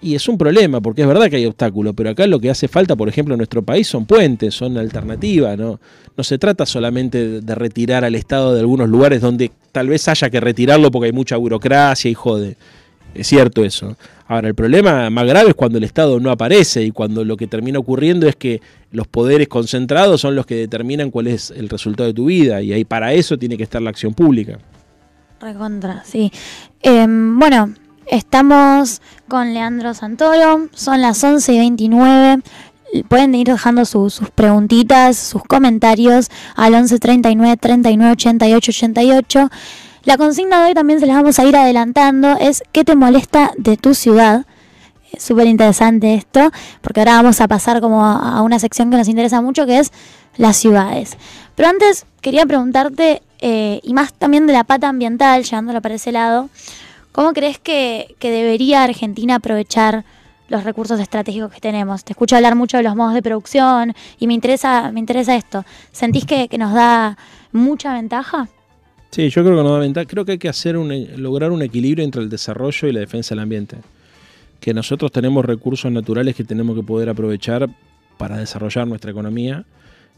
y 0.00 0.14
es 0.14 0.28
un 0.28 0.38
problema, 0.38 0.80
porque 0.80 1.02
es 1.02 1.08
verdad 1.08 1.28
que 1.28 1.36
hay 1.36 1.46
obstáculos, 1.46 1.92
pero 1.96 2.10
acá 2.10 2.26
lo 2.26 2.38
que 2.38 2.50
hace 2.50 2.68
falta, 2.68 2.94
por 2.94 3.08
ejemplo, 3.08 3.34
en 3.34 3.38
nuestro 3.38 3.62
país 3.62 3.88
son 3.88 4.06
puentes, 4.06 4.54
son 4.54 4.78
alternativas, 4.78 5.58
¿no? 5.58 5.80
No 6.16 6.24
se 6.24 6.38
trata 6.38 6.66
solamente 6.66 7.40
de 7.40 7.54
retirar 7.54 8.04
al 8.04 8.14
Estado 8.14 8.54
de 8.54 8.60
algunos 8.60 8.88
lugares 8.88 9.20
donde 9.20 9.50
tal 9.72 9.88
vez 9.88 10.06
haya 10.06 10.30
que 10.30 10.38
retirarlo 10.38 10.92
porque 10.92 11.06
hay 11.06 11.12
mucha 11.12 11.36
burocracia 11.36 12.08
y 12.10 12.14
jode. 12.14 12.56
Es 13.14 13.26
cierto 13.26 13.64
eso. 13.64 13.96
Ahora, 14.26 14.48
el 14.48 14.54
problema 14.54 15.08
más 15.08 15.26
grave 15.26 15.48
es 15.50 15.54
cuando 15.54 15.78
el 15.78 15.84
Estado 15.84 16.20
no 16.20 16.30
aparece 16.30 16.82
y 16.82 16.90
cuando 16.90 17.24
lo 17.24 17.36
que 17.36 17.46
termina 17.46 17.78
ocurriendo 17.78 18.28
es 18.28 18.36
que 18.36 18.60
los 18.92 19.06
poderes 19.06 19.48
concentrados 19.48 20.20
son 20.20 20.34
los 20.34 20.44
que 20.44 20.54
determinan 20.54 21.10
cuál 21.10 21.28
es 21.28 21.50
el 21.50 21.68
resultado 21.70 22.08
de 22.08 22.14
tu 22.14 22.26
vida 22.26 22.60
y 22.60 22.72
ahí 22.72 22.84
para 22.84 23.14
eso 23.14 23.38
tiene 23.38 23.56
que 23.56 23.62
estar 23.62 23.80
la 23.80 23.88
acción 23.88 24.12
pública. 24.12 24.58
Recontra, 25.40 26.02
sí. 26.04 26.30
Em, 26.82 27.38
bueno, 27.38 27.72
estamos 28.06 29.00
con 29.28 29.54
Leandro 29.54 29.94
Santoro, 29.94 30.68
son 30.74 31.00
las 31.00 31.24
11 31.24 31.54
y 31.54 31.58
29. 31.58 32.42
Pueden 33.08 33.34
ir 33.34 33.46
dejando 33.46 33.84
sus 33.84 34.20
preguntitas, 34.34 35.16
sus 35.16 35.42
comentarios 35.42 36.28
al 36.54 36.74
11 36.74 36.98
39 36.98 37.56
39 37.56 38.12
88 38.12 38.70
88. 38.70 39.50
La 40.08 40.16
consigna 40.16 40.62
de 40.62 40.68
hoy 40.68 40.74
también 40.74 41.00
se 41.00 41.06
las 41.06 41.16
vamos 41.16 41.38
a 41.38 41.44
ir 41.44 41.54
adelantando, 41.54 42.38
es 42.40 42.62
¿qué 42.72 42.82
te 42.82 42.96
molesta 42.96 43.52
de 43.58 43.76
tu 43.76 43.92
ciudad? 43.92 44.46
Súper 45.18 45.46
interesante 45.46 46.14
esto, 46.14 46.50
porque 46.80 47.00
ahora 47.00 47.16
vamos 47.16 47.42
a 47.42 47.46
pasar 47.46 47.82
como 47.82 48.02
a 48.02 48.40
una 48.40 48.58
sección 48.58 48.90
que 48.90 48.96
nos 48.96 49.06
interesa 49.06 49.42
mucho, 49.42 49.66
que 49.66 49.80
es 49.80 49.92
las 50.38 50.56
ciudades. 50.56 51.18
Pero 51.56 51.68
antes 51.68 52.06
quería 52.22 52.46
preguntarte, 52.46 53.20
eh, 53.40 53.80
y 53.82 53.92
más 53.92 54.14
también 54.14 54.46
de 54.46 54.54
la 54.54 54.64
pata 54.64 54.88
ambiental, 54.88 55.44
llevándolo 55.44 55.82
para 55.82 55.96
ese 55.96 56.10
lado, 56.10 56.48
¿cómo 57.12 57.34
crees 57.34 57.58
que, 57.58 58.16
que 58.18 58.30
debería 58.30 58.84
Argentina 58.84 59.34
aprovechar 59.34 60.06
los 60.48 60.64
recursos 60.64 60.98
estratégicos 60.98 61.52
que 61.52 61.60
tenemos. 61.60 62.02
Te 62.04 62.14
escucho 62.14 62.34
hablar 62.34 62.54
mucho 62.54 62.78
de 62.78 62.82
los 62.82 62.96
modos 62.96 63.12
de 63.12 63.20
producción 63.20 63.94
y 64.18 64.26
me 64.26 64.32
interesa, 64.32 64.90
me 64.90 65.00
interesa 65.00 65.36
esto. 65.36 65.66
¿Sentís 65.92 66.24
que, 66.24 66.48
nos 66.56 66.72
da 66.72 67.18
mucha 67.52 67.92
ventaja? 67.92 68.48
Sí, 69.10 69.30
yo 69.30 69.42
creo 69.42 69.56
que 69.56 69.80
ventaja. 69.80 70.06
Creo 70.06 70.24
que 70.24 70.32
hay 70.32 70.38
que 70.38 70.48
hacer 70.48 70.76
un, 70.76 70.92
lograr 71.16 71.50
un 71.50 71.62
equilibrio 71.62 72.04
entre 72.04 72.22
el 72.22 72.28
desarrollo 72.28 72.88
y 72.88 72.92
la 72.92 73.00
defensa 73.00 73.34
del 73.34 73.40
ambiente. 73.40 73.78
Que 74.60 74.74
nosotros 74.74 75.12
tenemos 75.12 75.44
recursos 75.44 75.90
naturales 75.90 76.34
que 76.34 76.44
tenemos 76.44 76.76
que 76.76 76.82
poder 76.82 77.08
aprovechar 77.08 77.68
para 78.18 78.36
desarrollar 78.36 78.86
nuestra 78.86 79.10
economía 79.10 79.64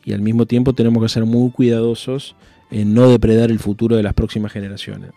y 0.04 0.12
al 0.12 0.20
mismo 0.22 0.46
tiempo 0.46 0.72
tenemos 0.72 1.02
que 1.02 1.08
ser 1.08 1.24
muy 1.24 1.50
cuidadosos 1.50 2.34
en 2.70 2.94
no 2.94 3.08
depredar 3.08 3.50
el 3.50 3.58
futuro 3.58 3.96
de 3.96 4.02
las 4.02 4.14
próximas 4.14 4.52
generaciones. 4.52 5.10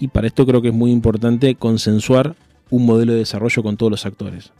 Y 0.00 0.08
para 0.08 0.26
esto 0.26 0.46
creo 0.46 0.62
que 0.62 0.68
es 0.68 0.74
muy 0.74 0.90
importante 0.90 1.54
consensuar 1.54 2.34
un 2.70 2.86
modelo 2.86 3.12
de 3.12 3.18
desarrollo 3.18 3.62
con 3.62 3.76
todos 3.76 3.90
los 3.90 4.06
actores. 4.06 4.50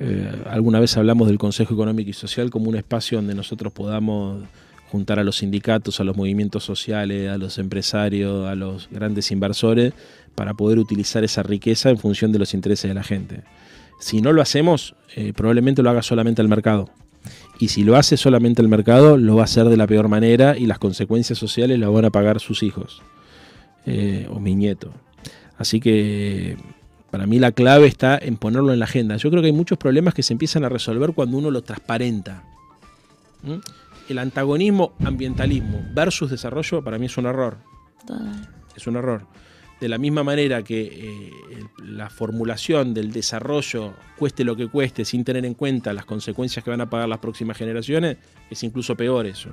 Eh, 0.00 0.30
alguna 0.48 0.80
vez 0.80 0.96
hablamos 0.96 1.28
del 1.28 1.38
Consejo 1.38 1.74
Económico 1.74 2.10
y 2.10 2.14
Social 2.14 2.50
como 2.50 2.68
un 2.68 2.76
espacio 2.76 3.18
donde 3.18 3.34
nosotros 3.34 3.72
podamos 3.72 4.42
juntar 4.90 5.18
a 5.18 5.24
los 5.24 5.38
sindicatos, 5.38 6.00
a 6.00 6.04
los 6.04 6.16
movimientos 6.16 6.64
sociales, 6.64 7.30
a 7.30 7.38
los 7.38 7.58
empresarios, 7.58 8.46
a 8.46 8.54
los 8.54 8.88
grandes 8.90 9.30
inversores, 9.30 9.92
para 10.34 10.54
poder 10.54 10.78
utilizar 10.78 11.24
esa 11.24 11.42
riqueza 11.42 11.90
en 11.90 11.98
función 11.98 12.32
de 12.32 12.38
los 12.38 12.54
intereses 12.54 12.88
de 12.88 12.94
la 12.94 13.04
gente. 13.04 13.42
Si 14.00 14.20
no 14.20 14.32
lo 14.32 14.42
hacemos, 14.42 14.94
eh, 15.16 15.32
probablemente 15.34 15.82
lo 15.82 15.90
haga 15.90 16.02
solamente 16.02 16.42
el 16.42 16.48
mercado. 16.48 16.90
Y 17.58 17.68
si 17.68 17.84
lo 17.84 17.96
hace 17.96 18.16
solamente 18.16 18.60
el 18.60 18.68
mercado, 18.68 19.16
lo 19.16 19.36
va 19.36 19.42
a 19.42 19.44
hacer 19.44 19.68
de 19.68 19.76
la 19.76 19.86
peor 19.86 20.08
manera 20.08 20.56
y 20.58 20.66
las 20.66 20.78
consecuencias 20.78 21.38
sociales 21.38 21.78
las 21.78 21.90
van 21.90 22.04
a 22.04 22.10
pagar 22.10 22.40
sus 22.40 22.62
hijos 22.62 23.00
eh, 23.86 24.26
o 24.30 24.40
mi 24.40 24.54
nieto. 24.54 24.92
Así 25.56 25.80
que 25.80 26.56
para 27.10 27.26
mí 27.26 27.38
la 27.38 27.52
clave 27.52 27.86
está 27.86 28.18
en 28.18 28.36
ponerlo 28.36 28.72
en 28.72 28.80
la 28.80 28.86
agenda. 28.86 29.16
Yo 29.16 29.30
creo 29.30 29.40
que 29.40 29.46
hay 29.46 29.52
muchos 29.52 29.78
problemas 29.78 30.14
que 30.14 30.22
se 30.24 30.32
empiezan 30.32 30.64
a 30.64 30.68
resolver 30.68 31.12
cuando 31.12 31.38
uno 31.38 31.50
lo 31.50 31.62
transparenta. 31.62 32.42
El 34.08 34.18
antagonismo 34.18 34.94
ambientalismo 35.04 35.82
versus 35.94 36.30
desarrollo 36.30 36.82
para 36.82 36.98
mí 36.98 37.06
es 37.06 37.16
un 37.16 37.26
error. 37.26 37.58
Es 38.76 38.86
un 38.86 38.96
error. 38.96 39.26
De 39.80 39.88
la 39.88 39.98
misma 39.98 40.22
manera 40.22 40.62
que 40.62 40.82
eh, 40.82 41.30
la 41.82 42.08
formulación 42.08 42.94
del 42.94 43.12
desarrollo, 43.12 43.94
cueste 44.16 44.44
lo 44.44 44.56
que 44.56 44.68
cueste, 44.68 45.04
sin 45.04 45.24
tener 45.24 45.44
en 45.44 45.54
cuenta 45.54 45.92
las 45.92 46.04
consecuencias 46.04 46.64
que 46.64 46.70
van 46.70 46.80
a 46.80 46.88
pagar 46.88 47.08
las 47.08 47.18
próximas 47.18 47.56
generaciones, 47.56 48.18
es 48.50 48.62
incluso 48.62 48.94
peor 48.94 49.26
eso. 49.26 49.50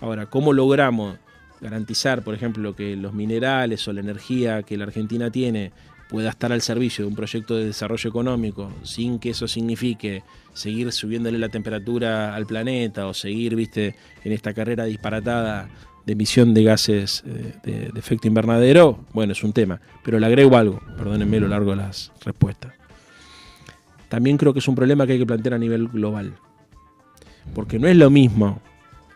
Ahora, 0.00 0.26
¿cómo 0.26 0.52
logramos 0.52 1.18
garantizar, 1.60 2.22
por 2.22 2.34
ejemplo, 2.34 2.74
que 2.74 2.96
los 2.96 3.12
minerales 3.12 3.86
o 3.88 3.92
la 3.92 4.00
energía 4.00 4.62
que 4.62 4.76
la 4.76 4.84
Argentina 4.84 5.30
tiene 5.30 5.72
pueda 6.08 6.30
estar 6.30 6.52
al 6.52 6.62
servicio 6.62 7.04
de 7.04 7.08
un 7.08 7.16
proyecto 7.16 7.56
de 7.56 7.66
desarrollo 7.66 8.08
económico 8.08 8.70
sin 8.82 9.18
que 9.18 9.30
eso 9.30 9.48
signifique 9.48 10.22
seguir 10.52 10.92
subiéndole 10.92 11.38
la 11.38 11.48
temperatura 11.48 12.34
al 12.34 12.46
planeta 12.46 13.06
o 13.06 13.14
seguir, 13.14 13.56
viste, 13.56 13.96
en 14.22 14.32
esta 14.32 14.54
carrera 14.54 14.84
disparatada 14.84 15.68
de 16.06 16.12
emisión 16.12 16.54
de 16.54 16.64
gases 16.64 17.24
eh, 17.26 17.54
de, 17.64 17.98
efecto 17.98 18.28
invernadero, 18.28 19.04
bueno, 19.12 19.32
es 19.32 19.42
un 19.42 19.52
tema. 19.52 19.80
Pero 20.02 20.18
le 20.18 20.26
agrego 20.26 20.56
algo, 20.56 20.80
perdónenme 20.96 21.40
lo 21.40 21.48
largo 21.48 21.70
de 21.70 21.76
las 21.78 22.12
respuestas. 22.24 22.74
También 24.08 24.36
creo 24.36 24.52
que 24.52 24.58
es 24.58 24.68
un 24.68 24.74
problema 24.74 25.06
que 25.06 25.14
hay 25.14 25.18
que 25.18 25.26
plantear 25.26 25.54
a 25.54 25.58
nivel 25.58 25.88
global. 25.88 26.34
Porque 27.54 27.78
no 27.78 27.88
es 27.88 27.96
lo 27.96 28.10
mismo 28.10 28.60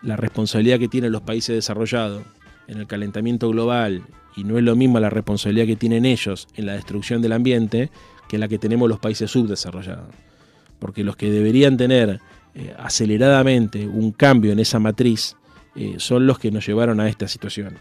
la 0.03 0.16
responsabilidad 0.16 0.78
que 0.78 0.89
tienen 0.89 1.12
los 1.12 1.22
países 1.22 1.55
desarrollados 1.55 2.22
en 2.66 2.78
el 2.78 2.86
calentamiento 2.86 3.49
global 3.51 4.03
y 4.39 4.45
no 4.45 4.57
es 4.57 4.62
lo 4.62 4.76
mismo 4.76 5.01
la 5.01 5.11
responsabilidad 5.11 5.66
que 5.66 5.74
tienen 5.74 6.05
ellos 6.05 6.47
en 6.55 6.66
la 6.66 6.74
destrucción 6.74 7.20
del 7.20 7.32
ambiente 7.32 7.91
que 8.28 8.39
la 8.39 8.47
que 8.47 8.59
tenemos 8.59 8.89
los 8.89 9.01
países 9.01 9.28
subdesarrollados. 9.32 10.14
Porque 10.78 11.03
los 11.03 11.16
que 11.16 11.28
deberían 11.28 11.76
tener 11.76 12.20
eh, 12.55 12.72
aceleradamente 12.78 13.89
un 13.89 14.12
cambio 14.12 14.53
en 14.53 14.61
esa 14.61 14.78
matriz 14.78 15.34
eh, 15.74 15.97
son 15.99 16.28
los 16.28 16.39
que 16.39 16.53
nos 16.53 16.64
llevaron 16.64 17.01
a 17.01 17.09
esta 17.09 17.26
situación. 17.26 17.74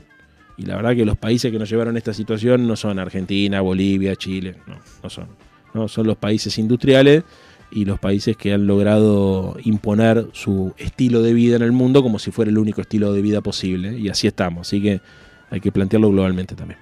Y 0.57 0.65
la 0.65 0.77
verdad 0.77 0.95
que 0.95 1.05
los 1.05 1.15
países 1.15 1.51
que 1.51 1.59
nos 1.59 1.69
llevaron 1.69 1.95
a 1.95 1.99
esta 1.99 2.13
situación 2.13 2.67
no 2.67 2.75
son 2.75 2.97
Argentina, 2.97 3.61
Bolivia, 3.61 4.15
Chile, 4.15 4.55
no, 4.65 4.79
no 5.03 5.09
son. 5.11 5.27
No, 5.75 5.87
son 5.87 6.07
los 6.07 6.17
países 6.17 6.57
industriales 6.57 7.23
y 7.69 7.85
los 7.85 7.99
países 7.99 8.35
que 8.35 8.53
han 8.53 8.65
logrado 8.65 9.57
imponer 9.63 10.27
su 10.31 10.73
estilo 10.77 11.21
de 11.21 11.33
vida 11.33 11.57
en 11.57 11.61
el 11.61 11.71
mundo 11.71 12.01
como 12.01 12.17
si 12.17 12.31
fuera 12.31 12.49
el 12.49 12.57
único 12.57 12.81
estilo 12.81 13.13
de 13.13 13.21
vida 13.21 13.41
posible. 13.41 13.95
Y 13.95 14.09
así 14.09 14.25
estamos. 14.25 14.67
Así 14.67 14.81
que 14.81 15.01
hay 15.49 15.59
que 15.59 15.71
plantearlo 15.71 16.09
globalmente 16.09 16.55
también. 16.55 16.79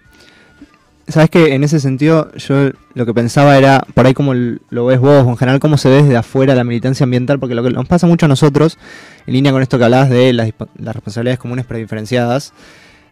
Sabes 1.08 1.30
que 1.30 1.54
en 1.54 1.64
ese 1.64 1.80
sentido 1.80 2.32
yo 2.34 2.72
lo 2.96 3.06
que 3.06 3.14
pensaba 3.14 3.58
era, 3.58 3.86
por 3.94 4.08
ahí 4.08 4.16
como 4.16 4.34
lo 4.34 4.86
ves 4.86 5.00
vos, 5.00 5.28
en 5.28 5.38
general 5.38 5.60
cómo 5.60 5.78
se 5.78 5.88
ve 5.88 6.02
desde 6.02 6.18
afuera 6.18 6.56
la 6.56 6.64
militancia 6.64 7.04
ambiental, 7.04 7.40
porque 7.40 7.54
lo 7.54 7.62
que 7.62 7.70
nos 7.70 7.88
pasa 7.88 8.08
mucho 8.08 8.26
a 8.26 8.30
nosotros, 8.30 8.80
en 9.28 9.34
línea 9.36 9.52
con 9.52 9.62
esto 9.62 9.78
que 9.78 9.84
hablabas 9.84 10.10
de 10.10 10.34
las, 10.34 10.52
responsabilidades 10.80 11.38
comunes 11.38 11.66
prediferenciadas, 11.66 12.54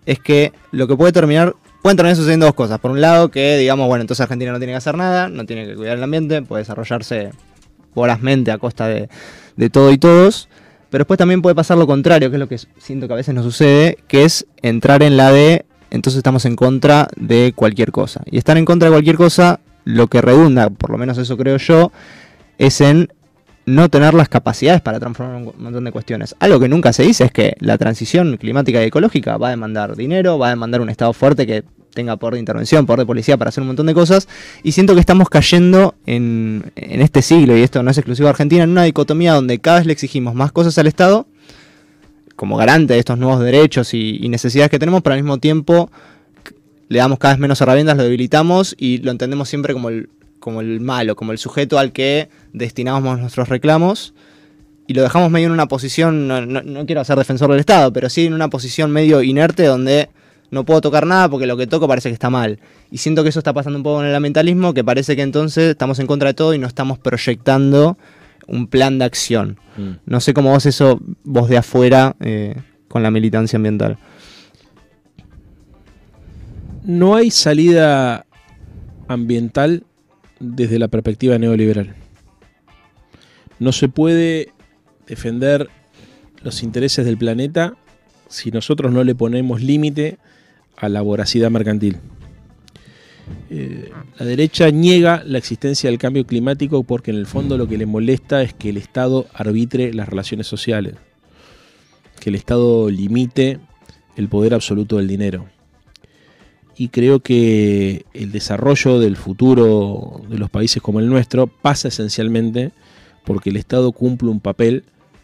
es 0.07 0.17
que 0.17 0.53
lo 0.71 0.87
que 0.87 0.95
puede 0.95 1.11
terminar, 1.11 1.55
pueden 1.83 1.95
terminar 1.95 2.15
sucediendo 2.15 2.47
dos 2.47 2.55
cosas. 2.55 2.79
Por 2.79 2.89
un 2.89 2.99
lado, 2.99 3.29
que 3.29 3.57
digamos, 3.57 3.87
bueno, 3.87 4.01
entonces 4.01 4.21
Argentina 4.21 4.51
no 4.51 4.57
tiene 4.57 4.73
que 4.73 4.77
hacer 4.77 4.97
nada, 4.97 5.29
no 5.29 5.45
tiene 5.45 5.67
que 5.67 5.75
cuidar 5.75 5.97
el 5.97 6.03
ambiente, 6.03 6.41
puede 6.41 6.63
desarrollarse 6.63 7.29
vorazmente 7.93 8.51
a 8.51 8.57
costa 8.57 8.87
de, 8.87 9.07
de 9.55 9.69
todo 9.69 9.91
y 9.91 9.99
todos. 9.99 10.49
Pero 10.93 11.05
después 11.05 11.17
también 11.17 11.41
puede 11.41 11.55
pasar 11.55 11.75
lo 11.79 11.87
contrario, 11.87 12.29
que 12.29 12.35
es 12.35 12.39
lo 12.39 12.47
que 12.47 12.59
siento 12.77 13.07
que 13.07 13.13
a 13.13 13.15
veces 13.15 13.33
nos 13.33 13.43
sucede, 13.43 13.97
que 14.07 14.25
es 14.25 14.45
entrar 14.61 15.01
en 15.01 15.17
la 15.17 15.31
de, 15.31 15.65
entonces 15.89 16.19
estamos 16.19 16.45
en 16.45 16.55
contra 16.55 17.07
de 17.15 17.51
cualquier 17.55 17.91
cosa. 17.91 18.21
Y 18.27 18.37
estar 18.37 18.59
en 18.59 18.65
contra 18.65 18.89
de 18.89 18.93
cualquier 18.93 19.15
cosa, 19.15 19.59
lo 19.85 20.05
que 20.05 20.21
redunda, 20.21 20.69
por 20.69 20.91
lo 20.91 20.99
menos 20.99 21.17
eso 21.17 21.35
creo 21.35 21.57
yo, 21.57 21.91
es 22.59 22.79
en 22.79 23.11
no 23.65 23.89
tener 23.89 24.13
las 24.13 24.29
capacidades 24.29 24.81
para 24.81 24.99
transformar 24.99 25.37
un 25.37 25.53
montón 25.57 25.83
de 25.83 25.91
cuestiones. 25.91 26.35
Algo 26.37 26.59
que 26.59 26.69
nunca 26.69 26.93
se 26.93 27.01
dice 27.01 27.23
es 27.23 27.31
que 27.31 27.55
la 27.59 27.79
transición 27.79 28.37
climática 28.37 28.83
y 28.83 28.85
ecológica 28.85 29.37
va 29.37 29.47
a 29.47 29.49
demandar 29.49 29.95
dinero, 29.95 30.37
va 30.37 30.45
a 30.45 30.51
demandar 30.51 30.79
un 30.79 30.91
Estado 30.91 31.11
fuerte 31.13 31.47
que 31.47 31.63
tenga 31.93 32.17
poder 32.17 32.35
de 32.35 32.39
intervención, 32.39 32.85
poder 32.85 33.01
de 33.01 33.05
policía 33.05 33.37
para 33.37 33.49
hacer 33.49 33.61
un 33.61 33.67
montón 33.67 33.85
de 33.85 33.93
cosas. 33.93 34.27
Y 34.63 34.73
siento 34.73 34.93
que 34.93 34.99
estamos 34.99 35.29
cayendo 35.29 35.95
en, 36.05 36.71
este 36.75 37.21
siglo, 37.21 37.57
y 37.57 37.61
esto 37.61 37.81
no 37.83 37.91
es 37.91 37.97
exclusivo 37.97 38.27
de 38.27 38.31
Argentina, 38.31 38.63
en 38.63 38.71
una 38.71 38.83
dicotomía 38.83 39.33
donde 39.33 39.59
cada 39.59 39.77
vez 39.77 39.85
le 39.85 39.93
exigimos 39.93 40.33
más 40.35 40.51
cosas 40.51 40.77
al 40.77 40.87
Estado, 40.87 41.27
como 42.35 42.57
garante 42.57 42.93
de 42.93 42.99
estos 42.99 43.17
nuevos 43.17 43.41
derechos 43.41 43.93
y, 43.93 44.27
necesidades 44.27 44.71
que 44.71 44.79
tenemos, 44.79 45.01
pero 45.01 45.13
al 45.13 45.21
mismo 45.21 45.37
tiempo 45.37 45.89
le 46.89 46.99
damos 46.99 47.19
cada 47.19 47.35
vez 47.35 47.39
menos 47.39 47.61
herramientas, 47.61 47.97
lo 47.97 48.03
debilitamos 48.03 48.75
y 48.77 48.97
lo 48.97 49.11
entendemos 49.11 49.49
siempre 49.49 49.73
como 49.73 49.89
el, 49.89 50.79
malo, 50.81 51.15
como 51.15 51.31
el 51.31 51.37
sujeto 51.37 51.79
al 51.79 51.91
que 51.91 52.29
destinamos 52.51 53.19
nuestros 53.19 53.49
reclamos. 53.49 54.13
Y 54.85 54.95
lo 54.95 55.01
dejamos 55.01 55.31
medio 55.31 55.47
en 55.47 55.53
una 55.53 55.67
posición, 55.67 56.27
no, 56.27 56.41
no 56.41 56.85
quiero 56.85 57.05
ser 57.05 57.17
defensor 57.17 57.49
del 57.49 57.61
Estado, 57.61 57.93
pero 57.93 58.09
sí 58.09 58.25
en 58.25 58.33
una 58.33 58.49
posición 58.49 58.91
medio 58.91 59.23
inerte 59.23 59.63
donde 59.63 60.09
no 60.53 60.65
puedo 60.65 60.81
tocar 60.81 61.07
nada 61.07 61.27
porque 61.29 61.47
lo 61.47 61.57
que 61.57 61.65
toco 61.65 61.87
parece 61.87 62.09
que 62.09 62.13
está 62.13 62.29
mal. 62.29 62.59
Y 62.91 62.99
siento 62.99 63.23
que 63.23 63.29
eso 63.29 63.39
está 63.39 63.53
pasando 63.53 63.77
un 63.77 63.83
poco 63.83 64.01
en 64.01 64.09
el 64.09 64.15
ambientalismo, 64.15 64.75
que 64.75 64.83
parece 64.83 65.15
que 65.15 65.23
entonces 65.23 65.71
estamos 65.71 65.97
en 65.97 66.05
contra 66.05 66.29
de 66.29 66.35
todo 66.35 66.53
y 66.53 66.59
no 66.59 66.67
estamos 66.67 66.99
proyectando 66.99 67.97
un 68.45 68.67
plan 68.67 68.99
de 68.99 69.05
acción. 69.05 69.57
Mm. 69.77 69.91
No 70.05 70.19
sé 70.21 70.35
cómo 70.35 70.51
vos 70.51 70.67
eso, 70.67 71.01
vos 71.23 71.49
de 71.49 71.57
afuera, 71.57 72.15
eh, 72.19 72.55
con 72.87 73.01
la 73.01 73.09
militancia 73.09 73.57
ambiental. 73.57 73.97
No 76.83 77.15
hay 77.15 77.31
salida 77.31 78.27
ambiental 79.07 79.85
desde 80.39 80.77
la 80.77 80.87
perspectiva 80.87 81.39
neoliberal. 81.39 81.95
No 83.57 83.71
se 83.71 83.89
puede 83.89 84.53
defender 85.07 85.67
los 86.43 86.61
intereses 86.61 87.05
del 87.05 87.17
planeta 87.17 87.73
si 88.27 88.51
nosotros 88.51 88.91
no 88.91 89.03
le 89.03 89.15
ponemos 89.15 89.61
límite 89.61 90.19
a 90.77 90.89
la 90.89 91.01
voracidad 91.01 91.51
mercantil. 91.51 91.97
Eh, 93.49 93.91
la 94.17 94.25
derecha 94.25 94.69
niega 94.69 95.23
la 95.25 95.37
existencia 95.37 95.89
del 95.89 95.99
cambio 95.99 96.25
climático 96.25 96.83
porque 96.83 97.11
en 97.11 97.17
el 97.17 97.25
fondo 97.25 97.57
lo 97.57 97.67
que 97.67 97.77
le 97.77 97.85
molesta 97.85 98.41
es 98.41 98.53
que 98.53 98.69
el 98.69 98.77
Estado 98.77 99.27
arbitre 99.33 99.93
las 99.93 100.09
relaciones 100.09 100.47
sociales, 100.47 100.95
que 102.19 102.29
el 102.29 102.35
Estado 102.35 102.89
limite 102.89 103.59
el 104.15 104.27
poder 104.27 104.53
absoluto 104.53 104.97
del 104.97 105.07
dinero. 105.07 105.45
Y 106.75 106.89
creo 106.89 107.19
que 107.19 108.05
el 108.13 108.31
desarrollo 108.31 108.99
del 108.99 109.15
futuro 109.15 110.21
de 110.27 110.39
los 110.39 110.49
países 110.49 110.81
como 110.81 110.99
el 110.99 111.07
nuestro 111.07 111.47
pasa 111.47 111.89
esencialmente 111.89 112.71
porque 113.23 113.51
el 113.51 113.57
Estado 113.57 113.91
cumple 113.91 114.29
un 114.29 114.39
papel 114.39 114.83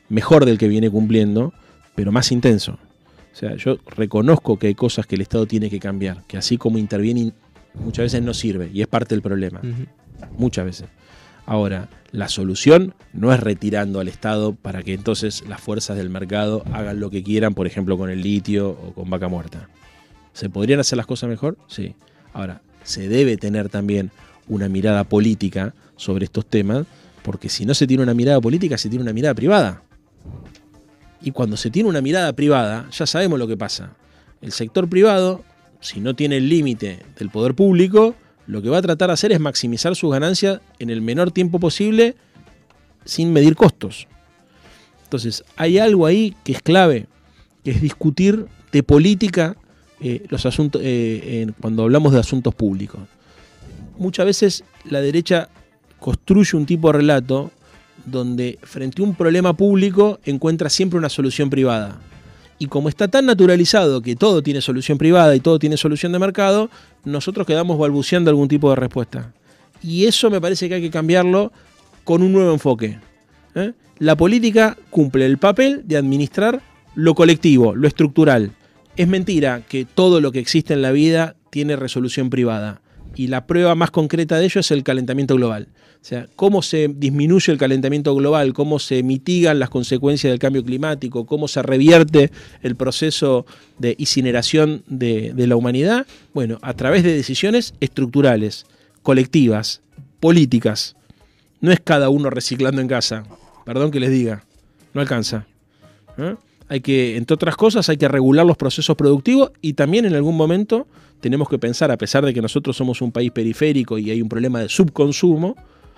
mejor 0.09 0.45
del 0.45 0.57
que 0.57 0.67
viene 0.67 0.89
cumpliendo, 0.89 1.53
pero 1.95 2.11
más 2.11 2.31
intenso 2.31 2.77
O 3.31 3.35
sea, 3.35 3.55
yo 3.55 3.77
reconozco 3.85 4.57
que 4.57 4.67
hay 4.67 4.75
cosas 4.75 5.05
que 5.05 5.15
el 5.15 5.21
Estado 5.21 5.45
tiene 5.45 5.69
que 5.69 5.79
cambiar, 5.79 6.23
que 6.27 6.37
así 6.37 6.57
como 6.57 6.77
interviene 6.77 7.31
muchas 7.73 8.03
veces 8.03 8.21
no 8.21 8.33
sirve 8.33 8.69
y 8.73 8.81
es 8.81 8.87
parte 8.87 9.15
del 9.15 9.21
problema. 9.21 9.61
Muchas 10.37 10.65
veces. 10.65 10.87
Ahora, 11.45 11.89
la 12.11 12.27
solución 12.27 12.93
no 13.13 13.33
es 13.33 13.39
retirando 13.39 13.99
al 13.99 14.07
Estado 14.07 14.53
para 14.53 14.83
que 14.83 14.93
entonces 14.93 15.43
las 15.47 15.61
fuerzas 15.61 15.97
del 15.97 16.09
mercado 16.09 16.63
hagan 16.73 16.99
lo 16.99 17.09
que 17.09 17.23
quieran, 17.23 17.53
por 17.53 17.65
ejemplo, 17.65 17.97
con 17.97 18.09
el 18.09 18.21
litio 18.21 18.69
o 18.69 18.93
con 18.93 19.09
vaca 19.09 19.27
muerta. 19.27 19.67
¿Se 20.33 20.49
podrían 20.49 20.79
hacer 20.79 20.97
las 20.97 21.07
cosas 21.07 21.29
mejor? 21.29 21.57
Sí. 21.67 21.95
Ahora, 22.33 22.61
se 22.83 23.07
debe 23.07 23.37
tener 23.37 23.69
también 23.69 24.11
una 24.47 24.69
mirada 24.69 25.03
política 25.03 25.73
sobre 25.95 26.25
estos 26.25 26.45
temas, 26.45 26.85
porque 27.23 27.49
si 27.49 27.65
no 27.65 27.73
se 27.73 27.87
tiene 27.87 28.03
una 28.03 28.13
mirada 28.13 28.39
política, 28.39 28.77
se 28.77 28.89
tiene 28.89 29.03
una 29.03 29.13
mirada 29.13 29.33
privada. 29.33 29.83
Y 31.21 31.31
cuando 31.31 31.57
se 31.57 31.69
tiene 31.69 31.89
una 31.89 32.01
mirada 32.01 32.33
privada, 32.33 32.87
ya 32.91 33.05
sabemos 33.05 33.39
lo 33.39 33.47
que 33.47 33.57
pasa. 33.57 33.93
El 34.41 34.51
sector 34.51 34.89
privado, 34.89 35.43
si 35.81 35.99
no 35.99 36.15
tiene 36.15 36.37
el 36.37 36.49
límite 36.49 37.05
del 37.17 37.29
poder 37.29 37.55
público, 37.55 38.15
lo 38.47 38.61
que 38.61 38.69
va 38.69 38.77
a 38.77 38.81
tratar 38.81 39.09
de 39.09 39.13
hacer 39.13 39.31
es 39.31 39.39
maximizar 39.39 39.95
sus 39.95 40.11
ganancias 40.11 40.61
en 40.79 40.89
el 40.89 41.01
menor 41.01 41.31
tiempo 41.31 41.59
posible 41.59 42.15
sin 43.05 43.33
medir 43.33 43.55
costos. 43.55 44.07
Entonces, 45.03 45.43
hay 45.55 45.79
algo 45.79 46.05
ahí 46.05 46.35
que 46.43 46.53
es 46.53 46.61
clave, 46.61 47.07
que 47.63 47.71
es 47.71 47.81
discutir 47.81 48.45
de 48.71 48.83
política 48.83 49.57
eh, 50.01 50.25
los 50.29 50.45
asuntos, 50.45 50.81
eh, 50.83 51.47
cuando 51.59 51.83
hablamos 51.83 52.13
de 52.13 52.19
asuntos 52.19 52.55
públicos. 52.55 53.01
Muchas 53.97 54.25
veces 54.25 54.63
la 54.85 55.01
derecha 55.01 55.49
construye 55.99 56.55
un 56.55 56.65
tipo 56.65 56.87
de 56.91 56.99
relato 56.99 57.51
donde 58.05 58.59
frente 58.63 59.01
a 59.01 59.05
un 59.05 59.15
problema 59.15 59.53
público 59.53 60.19
encuentra 60.25 60.69
siempre 60.69 60.99
una 60.99 61.09
solución 61.09 61.49
privada. 61.49 61.99
Y 62.57 62.67
como 62.67 62.89
está 62.89 63.07
tan 63.07 63.25
naturalizado 63.25 64.01
que 64.01 64.15
todo 64.15 64.43
tiene 64.43 64.61
solución 64.61 64.97
privada 64.97 65.35
y 65.35 65.39
todo 65.39 65.59
tiene 65.59 65.77
solución 65.77 66.11
de 66.11 66.19
mercado, 66.19 66.69
nosotros 67.05 67.47
quedamos 67.47 67.77
balbuceando 67.77 68.29
algún 68.29 68.49
tipo 68.49 68.69
de 68.69 68.75
respuesta. 68.75 69.33
Y 69.81 70.05
eso 70.05 70.29
me 70.29 70.41
parece 70.41 70.67
que 70.67 70.75
hay 70.75 70.81
que 70.81 70.91
cambiarlo 70.91 71.53
con 72.03 72.21
un 72.21 72.33
nuevo 72.33 72.51
enfoque. 72.51 72.99
¿eh? 73.55 73.71
La 73.99 74.17
política 74.17 74.77
cumple 74.89 75.25
el 75.25 75.37
papel 75.37 75.83
de 75.85 75.97
administrar 75.97 76.61
lo 76.95 77.15
colectivo, 77.15 77.75
lo 77.75 77.87
estructural. 77.87 78.51
Es 78.97 79.07
mentira 79.07 79.61
que 79.61 79.85
todo 79.85 80.19
lo 80.19 80.33
que 80.33 80.39
existe 80.39 80.73
en 80.73 80.81
la 80.81 80.91
vida 80.91 81.35
tiene 81.49 81.77
resolución 81.77 82.29
privada. 82.29 82.81
Y 83.19 83.27
la 83.27 83.45
prueba 83.45 83.75
más 83.75 83.91
concreta 83.91 84.37
de 84.37 84.45
ello 84.45 84.61
es 84.61 84.71
el 84.71 84.81
calentamiento 84.81 85.35
global. 85.35 85.67
O 86.01 86.05
sea, 86.05 86.27
cómo 86.37 86.61
se 86.61 86.87
disminuye 86.87 87.51
el 87.51 87.57
calentamiento 87.57 88.15
global, 88.15 88.53
cómo 88.53 88.79
se 88.79 89.03
mitigan 89.03 89.59
las 89.59 89.69
consecuencias 89.69 90.31
del 90.31 90.39
cambio 90.39 90.63
climático, 90.63 91.25
cómo 91.25 91.49
se 91.49 91.61
revierte 91.61 92.31
el 92.61 92.77
proceso 92.77 93.45
de 93.77 93.95
incineración 93.97 94.83
de, 94.87 95.33
la 95.35 95.57
humanidad. 95.57 96.07
Bueno, 96.33 96.59
a 96.61 96.73
través 96.75 97.03
de 97.03 97.13
decisiones 97.13 97.73
estructurales, 97.81 98.65
colectivas, 99.03 99.81
políticas. 100.21 100.95
No 101.59 101.73
es 101.73 101.81
cada 101.81 102.07
uno 102.07 102.29
reciclando 102.29 102.79
en 102.79 102.87
casa. 102.87 103.25
Perdón 103.65 103.91
que 103.91 103.99
les 103.99 104.11
diga. 104.11 104.45
No 104.93 105.01
alcanza. 105.01 105.45
¿eh? 106.17 106.35
Hay 106.69 106.79
que, 106.79 107.17
entre 107.17 107.33
otras 107.33 107.57
cosas, 107.57 107.89
hay 107.89 107.97
que 107.97 108.07
regular 108.07 108.45
los 108.45 108.55
procesos 108.55 108.95
productivos 108.95 109.51
y 109.61 109.73
también 109.73 110.05
en 110.05 110.15
algún 110.15 110.37
momento 110.37 110.87
tenemos 111.19 111.49
que 111.49 111.59
pensar, 111.59 111.91
a 111.91 111.97
pesar 111.97 112.25
de 112.25 112.33
que 112.33 112.41
nosotros 112.41 112.75
somos 112.75 113.01
un 113.01 113.11
país 113.11 113.31
periférico 113.31 113.97
y 113.97 114.11
hay 114.11 114.21
un 114.21 114.29
problema 114.29 114.59
de 114.59 114.69
subconsumo, 114.69 115.55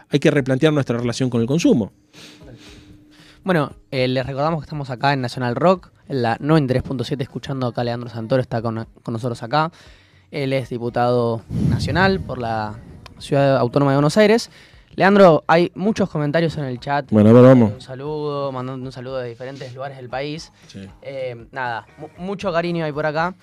hay 0.09 0.19
que 0.19 0.32
replantear 0.32 0.74
nuestra 0.74 0.97
relación 0.97 1.30
con 1.30 1.41
el 1.41 1.47
consumo. 1.47 1.91
Bueno, 3.43 3.72
eh, 3.89 4.07
les 4.07 4.26
recordamos 4.26 4.61
que 4.61 4.65
estamos 4.65 4.89
acá 4.91 5.13
en 5.13 5.22
Nacional 5.22 5.55
Rock, 5.55 5.91
en 6.07 6.22
la 6.22 6.38
93.7, 6.38 7.22
escuchando 7.22 7.67
acá 7.67 7.82
a 7.82 7.84
Leandro 7.86 8.09
Santoro, 8.09 8.41
está 8.41 8.61
con, 8.61 8.88
nosotros 9.07 9.41
acá. 9.41 9.72
Él 10.30 10.53
es 10.53 10.69
diputado 10.69 11.41
nacional 11.69 12.19
por 12.19 12.38
la 12.38 12.76
Ciudad 13.17 13.57
Autónoma 13.57 13.91
de 13.91 13.97
Buenos 13.97 14.17
Aires. 14.17 14.51
Leandro, 14.95 15.43
hay 15.47 15.72
muchos 15.74 16.09
comentarios 16.09 16.57
en 16.57 16.65
el 16.65 16.80
chat. 16.80 17.09
Bueno, 17.09 17.34
vamos. 17.34 17.74
Un 17.74 17.82
saludo, 17.82 18.51
mandando 18.51 18.86
un 18.86 18.91
saludo 18.91 19.17
de 19.19 19.30
diferentes 19.30 19.74
lugares 19.74 19.97
del 19.97 20.09
país. 20.09 20.51
Eh, 21.01 21.47
nada, 21.51 21.88
mucho 22.17 22.51
cariño 22.51 22.86
hay 22.86 22.91
por 22.91 23.05
acá. 23.05 23.34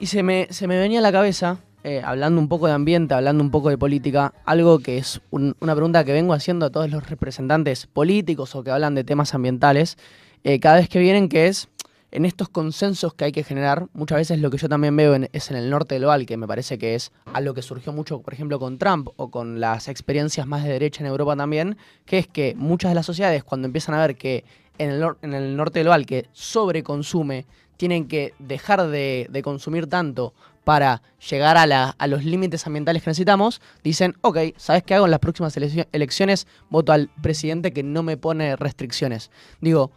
Y 0.00 0.06
se 0.06 0.22
me, 0.22 0.48
se 0.48 0.66
me 0.66 0.78
venía 0.78 1.00
a 1.00 1.02
la 1.02 1.12
cabeza 1.12 1.58
eh, 1.84 2.00
hablando 2.02 2.40
un 2.40 2.48
poco 2.48 2.66
de 2.66 2.72
ambiente, 2.72 3.12
hablando 3.12 3.44
un 3.44 3.50
poco 3.50 3.68
de 3.68 3.76
política, 3.76 4.32
algo 4.46 4.78
que 4.78 4.96
es 4.96 5.20
una 5.30 5.74
pregunta 5.74 6.04
que 6.04 6.12
vengo 6.12 6.32
haciendo 6.32 6.66
a 6.66 6.70
todos 6.70 6.90
los 6.90 7.08
representantes 7.08 7.86
políticos 7.86 8.54
o 8.54 8.64
que 8.64 8.70
hablan 8.70 8.94
de 8.94 9.04
temas 9.04 9.34
ambientales, 9.34 9.98
eh, 10.42 10.58
cada 10.58 10.76
vez 10.76 10.88
que 10.88 10.98
vienen, 10.98 11.28
que 11.28 11.48
es 11.48 11.68
en 12.12 12.24
estos 12.24 12.48
consensos 12.48 13.14
que 13.14 13.26
hay 13.26 13.32
que 13.32 13.44
generar, 13.44 13.86
muchas 13.92 14.18
veces 14.18 14.40
lo 14.40 14.50
que 14.50 14.58
yo 14.58 14.68
también 14.68 14.96
veo 14.96 15.14
es 15.32 15.50
en 15.50 15.56
el 15.56 15.70
norte 15.70 15.98
global, 15.98 16.26
que 16.26 16.36
me 16.36 16.46
parece 16.46 16.78
que 16.78 16.94
es 16.94 17.12
algo 17.32 17.54
que 17.54 17.62
surgió 17.62 17.92
mucho, 17.92 18.20
por 18.20 18.34
ejemplo, 18.34 18.58
con 18.58 18.78
Trump 18.78 19.08
o 19.16 19.30
con 19.30 19.60
las 19.60 19.88
experiencias 19.88 20.46
más 20.46 20.64
de 20.64 20.70
derecha 20.70 21.02
en 21.02 21.06
Europa 21.08 21.36
también, 21.36 21.76
que 22.04 22.18
es 22.18 22.26
que 22.26 22.54
muchas 22.56 22.90
de 22.90 22.94
las 22.96 23.06
sociedades 23.06 23.44
cuando 23.44 23.66
empiezan 23.66 23.94
a 23.94 24.00
ver 24.00 24.16
que 24.16 24.44
en 24.78 24.90
el, 24.90 25.04
en 25.22 25.34
el 25.34 25.56
norte 25.56 25.82
global 25.82 26.06
que 26.06 26.26
sobreconsume, 26.32 27.46
tienen 27.76 28.08
que 28.08 28.34
dejar 28.38 28.88
de, 28.88 29.26
de 29.30 29.42
consumir 29.42 29.86
tanto 29.86 30.34
para 30.64 31.02
llegar 31.30 31.56
a, 31.56 32.06
los 32.06 32.24
límites 32.24 32.66
ambientales 32.66 33.02
que 33.02 33.10
necesitamos, 33.10 33.60
dicen, 33.82 34.16
ok, 34.20 34.38
¿sabes 34.56 34.82
qué 34.82 34.94
hago 34.94 35.06
en 35.06 35.10
las 35.10 35.20
próximas 35.20 35.56
elecciones? 35.56 36.46
Voto 36.68 36.92
al 36.92 37.08
presidente 37.22 37.72
que 37.72 37.82
no 37.82 38.02
me 38.02 38.16
pone 38.16 38.56
restricciones. 38.56 39.30
Digo, 39.60 39.90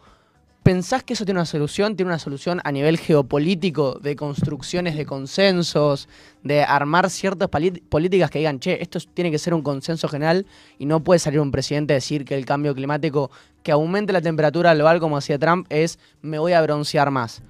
¿Pensás 0.64 1.02
que 1.02 1.12
eso 1.12 1.26
tiene 1.26 1.40
una 1.40 1.44
solución? 1.44 1.94
¿Tiene 1.94 2.08
una 2.08 2.18
solución 2.18 2.62
a 2.64 2.72
nivel 2.72 2.96
geopolítico 2.96 3.98
de 4.02 4.16
construcciones 4.16 4.96
de 4.96 5.04
consensos, 5.04 6.08
de 6.42 6.62
armar 6.62 7.10
ciertas 7.10 7.50
políticas 7.50 8.30
que 8.30 8.38
digan, 8.38 8.60
che, 8.60 8.80
esto 8.80 8.98
tiene 9.12 9.30
que 9.30 9.38
ser 9.38 9.52
un 9.52 9.60
consenso 9.60 10.08
general 10.08 10.46
y 10.78 10.86
no 10.86 11.04
puede 11.04 11.18
salir 11.18 11.40
un 11.40 11.50
presidente 11.50 11.92
a 11.92 11.96
decir 11.96 12.24
que 12.24 12.34
el 12.34 12.46
cambio 12.46 12.74
climático, 12.74 13.30
que 13.62 13.72
aumente 13.72 14.10
la 14.14 14.22
temperatura 14.22 14.74
global 14.74 15.00
como 15.00 15.18
hacía 15.18 15.38
Trump, 15.38 15.66
es 15.68 15.98
me 16.22 16.38
voy 16.38 16.54
a 16.54 16.62
broncear 16.62 17.10
más? 17.10 17.42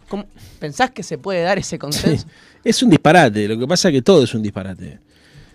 ¿Pensás 0.58 0.90
que 0.90 1.04
se 1.04 1.16
puede 1.16 1.42
dar 1.42 1.56
ese 1.56 1.78
consenso? 1.78 2.26
Es 2.64 2.82
un 2.82 2.90
disparate, 2.90 3.46
lo 3.46 3.56
que 3.56 3.68
pasa 3.68 3.90
es 3.90 3.92
que 3.92 4.02
todo 4.02 4.24
es 4.24 4.34
un 4.34 4.42
disparate. 4.42 4.98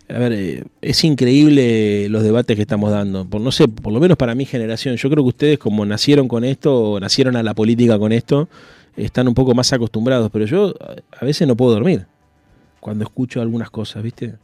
A 0.10 0.18
ver, 0.18 0.34
eh, 0.34 0.64
es 0.82 1.03
increíble 1.03 2.10
los 2.10 2.24
debates 2.24 2.55
que 2.55 2.64
estamos 2.64 2.89
dando. 2.89 3.26
Por 3.26 3.41
no 3.41 3.51
sé, 3.51 3.68
por 3.68 3.93
lo 3.93 3.99
menos 3.99 4.18
para 4.18 4.34
mi 4.34 4.45
generación. 4.45 4.95
Yo 4.95 5.10
creo 5.10 5.24
que 5.24 5.30
ustedes, 5.30 5.60
como 5.60 5.86
nacieron 5.86 6.28
con 6.28 6.43
esto, 6.43 6.93
o 6.93 6.99
nacieron 6.99 7.36
a 7.36 7.43
la 7.43 7.53
política 7.53 7.99
con 7.99 8.12
esto, 8.12 8.49
están 8.97 9.28
un 9.28 9.36
poco 9.36 9.53
más 9.53 9.72
acostumbrados. 9.72 10.32
Pero 10.32 10.45
yo 10.45 10.74
a 11.20 11.26
veces 11.26 11.47
no 11.47 11.55
puedo 11.55 11.74
dormir 11.74 12.07
cuando 12.80 13.03
escucho 13.03 13.41
algunas 13.41 13.70
cosas, 13.70 14.01
¿viste? 14.01 14.36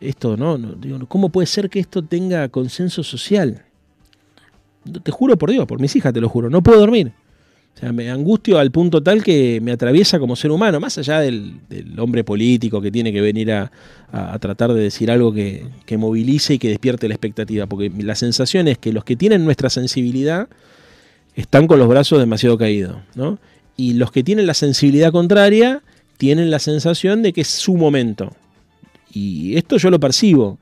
Esto, 0.00 0.36
¿no? 0.36 0.56
digo, 0.58 0.98
¿Cómo 1.06 1.28
puede 1.28 1.46
ser 1.46 1.68
que 1.68 1.80
esto 1.80 2.02
tenga 2.02 2.48
consenso 2.48 3.02
social? 3.02 3.64
Te 5.02 5.10
juro 5.10 5.36
por 5.36 5.50
Dios, 5.50 5.66
por 5.66 5.80
mis 5.80 5.94
hijas 5.96 6.12
te 6.12 6.20
lo 6.20 6.28
juro, 6.28 6.50
no 6.50 6.62
puedo 6.62 6.78
dormir. 6.78 7.12
O 7.74 7.78
sea, 7.80 7.92
me 7.92 8.08
angustio 8.08 8.58
al 8.58 8.70
punto 8.70 9.02
tal 9.02 9.24
que 9.24 9.60
me 9.60 9.72
atraviesa 9.72 10.20
como 10.20 10.36
ser 10.36 10.52
humano, 10.52 10.78
más 10.78 10.96
allá 10.96 11.18
del, 11.18 11.56
hombre 11.98 12.22
político 12.22 12.80
que 12.80 12.92
tiene 12.92 13.12
que 13.12 13.20
venir 13.20 13.50
a, 13.50 13.70
tratar 14.38 14.72
de 14.72 14.80
decir 14.80 15.10
algo 15.10 15.34
que, 15.34 15.66
movilice 15.98 16.54
y 16.54 16.58
que 16.58 16.68
despierte 16.68 17.08
la 17.08 17.14
expectativa. 17.14 17.66
Porque 17.66 17.90
la 17.98 18.14
sensación 18.14 18.68
es 18.68 18.78
que 18.78 18.92
los 18.92 19.02
que 19.04 19.16
tienen 19.16 19.44
nuestra 19.44 19.70
sensibilidad 19.70 20.48
están 21.34 21.66
con 21.66 21.80
los 21.80 21.88
brazos 21.88 22.20
demasiado 22.20 22.56
caídos, 22.56 22.96
¿no? 23.16 23.38
Y 23.76 23.94
los 23.94 24.12
que 24.12 24.22
tienen 24.22 24.46
la 24.46 24.54
sensibilidad 24.54 25.10
contraria 25.10 25.82
tienen 26.16 26.52
la 26.52 26.60
sensación 26.60 27.22
de 27.22 27.32
que 27.32 27.40
es 27.40 27.48
su 27.48 27.76
momento. 27.76 28.36
Y 29.12 29.56
esto 29.56 29.78
yo 29.78 29.90
lo 29.90 29.98
percibo. 29.98 30.58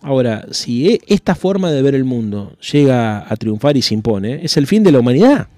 Ahora, 0.00 0.46
si 0.52 0.90
e, 0.90 1.00
esta 1.08 1.34
forma 1.34 1.72
de 1.72 1.82
ver 1.82 1.96
el 1.96 2.04
mundo 2.04 2.56
llega 2.72 3.26
a 3.28 3.36
triunfar 3.36 3.76
y 3.76 3.82
se 3.82 3.94
impone, 3.94 4.44
es 4.44 4.56
el 4.56 4.68
fin 4.68 4.84
de 4.84 4.92
la 4.92 5.00
humanidad 5.00 5.48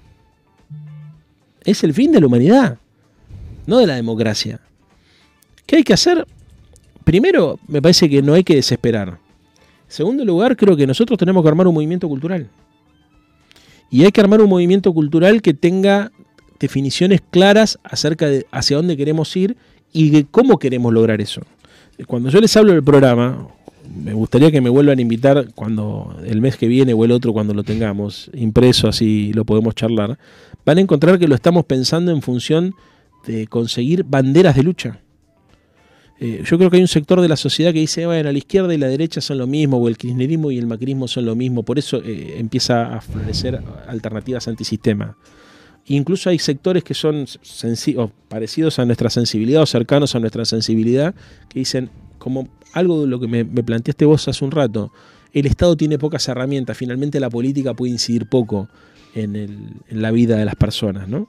es 1.65 1.85
el 1.85 1.95
fin 1.95 2.13
de 2.13 2.21
la 2.21 2.27
humanidad, 2.27 2.79
no 3.67 3.79
de 3.79 3.87
la 3.87 3.95
democracia. 3.97 4.61
¿Qué 5.67 5.77
hay 5.77 5.83
que 5.83 5.95
hacer? 5.95 6.27
Primero, 7.05 7.59
me 7.69 7.81
parece 7.81 8.09
que 8.09 8.23
no 8.23 8.35
hay 8.35 8.45
que 8.45 8.55
desesperar. 8.55 9.19
Segundo 9.89 10.25
lugar, 10.25 10.57
creo 10.57 10.77
que 10.77 10.87
nosotros 10.87 11.19
tenemos 11.19 11.43
que 11.43 11.49
armar 11.49 11.67
un 11.67 11.75
movimiento 11.75 12.09
cultural. 12.09 12.49
Y 13.91 14.05
hay 14.05 14.11
que 14.11 14.21
armar 14.21 14.41
un 14.41 14.49
movimiento 14.49 14.93
cultural 14.93 15.41
que 15.41 15.55
tenga 15.55 16.11
definiciones 16.59 17.21
claras 17.31 17.79
acerca 17.85 18.27
de 18.27 18.47
hacia 18.51 18.77
dónde 18.77 18.97
queremos 18.97 19.37
ir 19.37 19.57
y 19.93 20.11
de 20.11 20.25
cómo 20.25 20.59
queremos 20.59 20.93
lograr 20.93 21.21
eso. 21.21 21.43
Cuando 22.07 22.29
yo 22.29 22.41
les 22.41 22.57
hablo 22.57 22.73
del 22.73 22.83
programa, 22.83 23.49
me 23.93 24.13
gustaría 24.13 24.51
que 24.51 24.61
me 24.61 24.71
vuelvan 24.71 24.99
a 24.99 25.03
invitar 25.03 25.49
cuando 25.55 26.17
el 26.25 26.41
mes 26.41 26.57
que 26.57 26.69
viene 26.69 26.95
o 26.95 27.05
el 27.05 27.11
otro 27.11 27.33
cuando 27.33 27.55
lo 27.55 27.63
tengamos 27.63 28.31
impreso, 28.35 28.89
así 28.89 29.33
lo 29.33 29.45
podemos 29.45 29.75
charlar, 29.75 30.19
van 30.65 30.79
a 30.79 30.81
encontrar 30.81 31.19
que 31.19 31.29
lo 31.29 31.35
estamos 31.35 31.65
pensando 31.65 32.11
en 32.11 32.23
función 32.23 32.75
de 33.27 33.47
conseguir 33.47 34.05
banderas 34.05 34.57
de 34.57 34.63
lucha. 34.63 35.01
Eh, 36.21 36.43
yo 36.45 36.59
creo 36.59 36.71
que 36.71 36.77
hay 36.77 36.83
un 36.83 36.89
sector 36.89 37.21
de 37.21 37.29
la 37.29 37.37
sociedad 37.37 37.73
que 37.73 37.81
dice, 37.81 38.07
bueno, 38.07 38.31
la 38.31 38.39
izquierda 38.39 38.73
y 38.73 38.79
la 38.79 38.87
derecha 38.87 39.21
son 39.21 39.39
lo 39.39 39.47
mismo, 39.47 39.79
o 39.79 39.89
el 39.89 39.97
kirchnerismo 39.97 40.51
y 40.51 40.59
el 40.59 40.67
macrismo 40.67 41.09
son 41.09 41.25
lo 41.27 41.35
mismo, 41.35 41.65
por 41.65 41.79
eso 41.79 42.01
eh, 42.05 42.37
empieza 42.39 42.95
a 42.95 43.01
florecer 43.01 43.61
alternativas 43.89 44.47
antisistema. 44.47 45.17
Incluso 45.87 46.31
hay 46.31 46.39
sectores 46.39 46.83
que 46.83 46.95
son 46.95 47.27
parecidos 48.29 48.79
a 48.79 48.87
nuestra 48.87 49.11
sensibilidad 49.11 49.63
o 49.63 49.67
cercanos 49.67 50.15
a 50.15 50.21
nuestra 50.21 50.45
sensibilidad 50.47 51.15
que 51.49 51.59
dicen, 51.59 51.91
como 52.25 52.49
algo 52.73 53.03
de 53.03 53.07
lo 53.07 53.21
que 53.21 53.29
me, 53.29 53.45
planteaste 53.45 54.07
vos 54.07 54.27
hace 54.29 54.43
un 54.47 54.51
rato, 54.51 54.91
el 55.35 55.45
Estado 55.45 55.77
tiene 55.77 55.99
pocas 55.99 56.27
herramientas, 56.27 56.75
finalmente 56.75 57.21
la 57.21 57.29
política 57.29 57.75
puede 57.75 57.93
incidir 57.93 58.25
poco 58.25 58.71
en, 59.15 59.83
la 59.91 60.11
vida 60.11 60.39
de 60.39 60.47
las 60.47 60.57
personas, 60.57 61.07
¿no? 61.07 61.29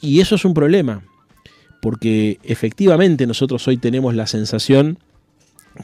Y 0.00 0.20
eso 0.20 0.36
es 0.36 0.46
un 0.46 0.54
problema, 0.54 1.02
porque 1.82 2.38
efectivamente 2.44 3.26
nosotros 3.26 3.68
hoy 3.68 3.76
tenemos 3.76 4.14
la 4.14 4.26
sensación 4.26 5.00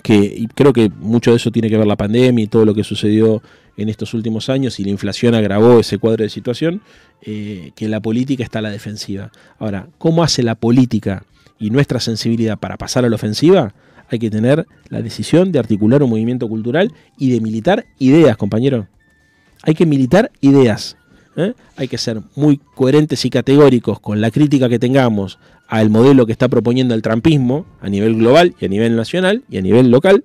que, 0.03 0.15
y 0.15 0.47
creo 0.47 0.73
que 0.73 0.89
mucho 0.89 1.33
de 1.33 1.37
eso 1.37 1.51
tiene 1.51 1.69
que 1.69 1.77
ver 1.77 1.87
la 1.87 1.97
pandemia 1.97 2.43
y 2.43 2.49
todo 2.49 2.65
lo 2.65 2.75
que 2.75 2.85
sucedió 2.85 3.43
en 3.77 3.91
estos 3.91 4.15
últimos 4.15 4.49
años 4.49 4.81
y 4.81 4.85
la 4.85 4.93
inflación 4.93 5.35
agravó 5.35 5.79
ese 5.79 5.99
cuadro 5.99 6.25
de 6.25 6.31
situación, 6.31 6.81
eh, 7.21 7.73
que 7.77 7.87
la 7.89 8.01
política 8.01 8.45
está 8.45 8.61
a 8.61 8.63
la 8.63 8.71
defensiva. 8.71 9.31
Ahora, 9.59 9.89
¿cómo 9.99 10.25
hace 10.25 10.43
la 10.43 10.55
política 10.55 11.27
y 11.59 11.71
nuestra 11.71 12.01
sensibilidad 12.01 12.59
para 12.59 12.77
pasar 12.77 13.05
a 13.05 13.09
la 13.09 13.17
ofensiva? 13.17 13.75
Hay 14.09 14.19
que 14.19 14.31
tener 14.31 14.67
la 14.89 15.03
decisión 15.03 15.53
de 15.53 15.59
articular 15.59 16.03
un 16.03 16.11
movimiento 16.11 16.49
cultural 16.49 16.93
y 17.19 17.31
de 17.31 17.41
militar 17.41 17.87
ideas, 17.99 18.37
compañero. 18.37 18.87
Hay 19.63 19.75
que 19.75 19.87
militar 19.87 20.31
ideas. 20.41 20.97
¿eh? 21.37 21.55
Hay 21.77 21.89
que 21.89 21.99
ser 21.99 22.21
muy 22.37 22.61
coherentes 22.75 23.25
y 23.25 23.31
categóricos 23.31 23.99
con 24.01 24.21
la 24.21 24.31
crítica 24.31 24.69
que 24.69 24.79
tengamos 24.79 25.39
al 25.69 25.91
modelo 25.91 26.27
que 26.27 26.33
está 26.33 26.49
proponiendo 26.49 26.95
el 26.95 27.03
trampismo 27.03 27.67
a 27.81 27.89
nivel 27.89 28.17
global 28.17 28.55
y 28.61 28.67
a 28.67 28.69
nivel 28.69 28.97
nacional 28.97 29.43
y 29.49 29.59
a 29.59 29.63
nivel 29.63 29.91
local. 29.91 30.25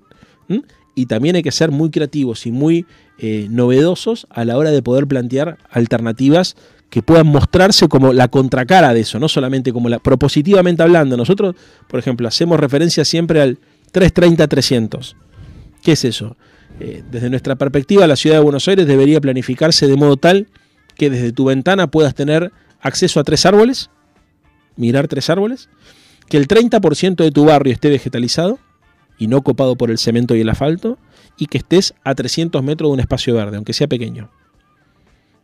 Y 0.94 1.06
también 1.06 1.36
hay 1.36 1.42
que 1.42 1.52
ser 1.52 1.70
muy 1.70 1.90
creativos 1.90 2.46
y 2.46 2.52
muy 2.52 2.84
eh, 3.18 3.46
novedosos 3.48 4.26
a 4.28 4.44
la 4.44 4.58
hora 4.58 4.70
de 4.70 4.82
poder 4.82 5.06
plantear 5.06 5.56
alternativas 5.70 6.56
que 6.90 7.02
puedan 7.02 7.28
mostrarse 7.28 7.88
como 7.88 8.12
la 8.12 8.28
contracara 8.28 8.92
de 8.92 9.00
eso, 9.00 9.18
no 9.20 9.28
solamente 9.28 9.72
como 9.72 9.88
la 9.88 10.00
propositivamente 10.00 10.82
hablando. 10.82 11.16
Nosotros, 11.16 11.54
por 11.86 12.00
ejemplo, 12.00 12.26
hacemos 12.26 12.58
referencia 12.58 13.04
siempre 13.04 13.40
al 13.40 13.58
330-300. 13.92 15.14
¿Qué 15.82 15.92
es 15.92 16.04
eso? 16.04 16.36
Eh, 16.80 17.02
desde 17.10 17.30
nuestra 17.30 17.54
perspectiva, 17.56 18.06
la 18.06 18.16
ciudad 18.16 18.36
de 18.36 18.42
Buenos 18.42 18.66
Aires 18.66 18.86
debería 18.86 19.20
planificarse 19.20 19.86
de 19.86 19.96
modo 19.96 20.16
tal 20.16 20.48
que 20.96 21.10
desde 21.10 21.32
tu 21.32 21.44
ventana 21.46 21.86
puedas 21.86 22.14
tener 22.14 22.52
acceso 22.80 23.20
a 23.20 23.24
tres 23.24 23.46
árboles, 23.46 23.90
mirar 24.76 25.06
tres 25.06 25.30
árboles, 25.30 25.68
que 26.28 26.36
el 26.36 26.48
30% 26.48 27.16
de 27.16 27.30
tu 27.30 27.44
barrio 27.44 27.72
esté 27.72 27.88
vegetalizado 27.88 28.58
y 29.16 29.28
no 29.28 29.42
copado 29.42 29.76
por 29.76 29.90
el 29.90 29.98
cemento 29.98 30.34
y 30.34 30.40
el 30.40 30.48
asfalto, 30.48 30.98
y 31.36 31.46
que 31.46 31.58
estés 31.58 31.94
a 32.04 32.14
300 32.14 32.62
metros 32.62 32.88
de 32.88 32.94
un 32.94 33.00
espacio 33.00 33.34
verde, 33.34 33.56
aunque 33.56 33.74
sea 33.74 33.86
pequeño. 33.86 34.30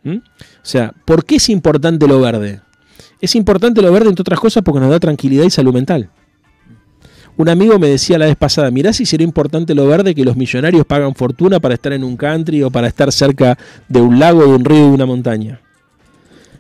¿Mm? 0.07 0.19
O 0.19 0.23
sea, 0.63 0.95
¿por 1.05 1.25
qué 1.25 1.35
es 1.37 1.49
importante 1.49 2.07
lo 2.07 2.21
verde? 2.21 2.61
Es 3.21 3.35
importante 3.35 3.83
lo 3.83 3.91
verde, 3.91 4.09
entre 4.09 4.23
otras 4.23 4.39
cosas, 4.39 4.63
porque 4.63 4.79
nos 4.79 4.89
da 4.89 5.01
tranquilidad 5.01 5.45
y 5.45 5.51
salud 5.51 5.75
mental. 5.75 6.11
Un 7.37 7.49
amigo 7.49 7.77
me 7.81 7.89
decía 7.89 8.17
la 8.17 8.27
vez 8.27 8.37
pasada, 8.37 8.71
mirá 8.71 8.93
si 8.93 9.05
sería 9.05 9.27
importante 9.27 9.75
lo 9.75 9.87
verde 9.89 10.15
que 10.15 10.25
los 10.25 10.37
millonarios 10.37 10.87
pagan 10.87 11.17
fortuna 11.17 11.59
para 11.59 11.75
estar 11.75 11.93
en 11.93 12.05
un 12.05 12.17
country 12.17 12.63
o 12.63 12.71
para 12.71 12.87
estar 12.87 13.11
cerca 13.11 13.59
de 13.89 14.01
un 14.01 14.21
lago, 14.21 14.43
de 14.43 14.55
un 14.55 14.65
río, 14.65 14.85
de 14.85 14.91
una 14.91 15.07
montaña. 15.07 15.61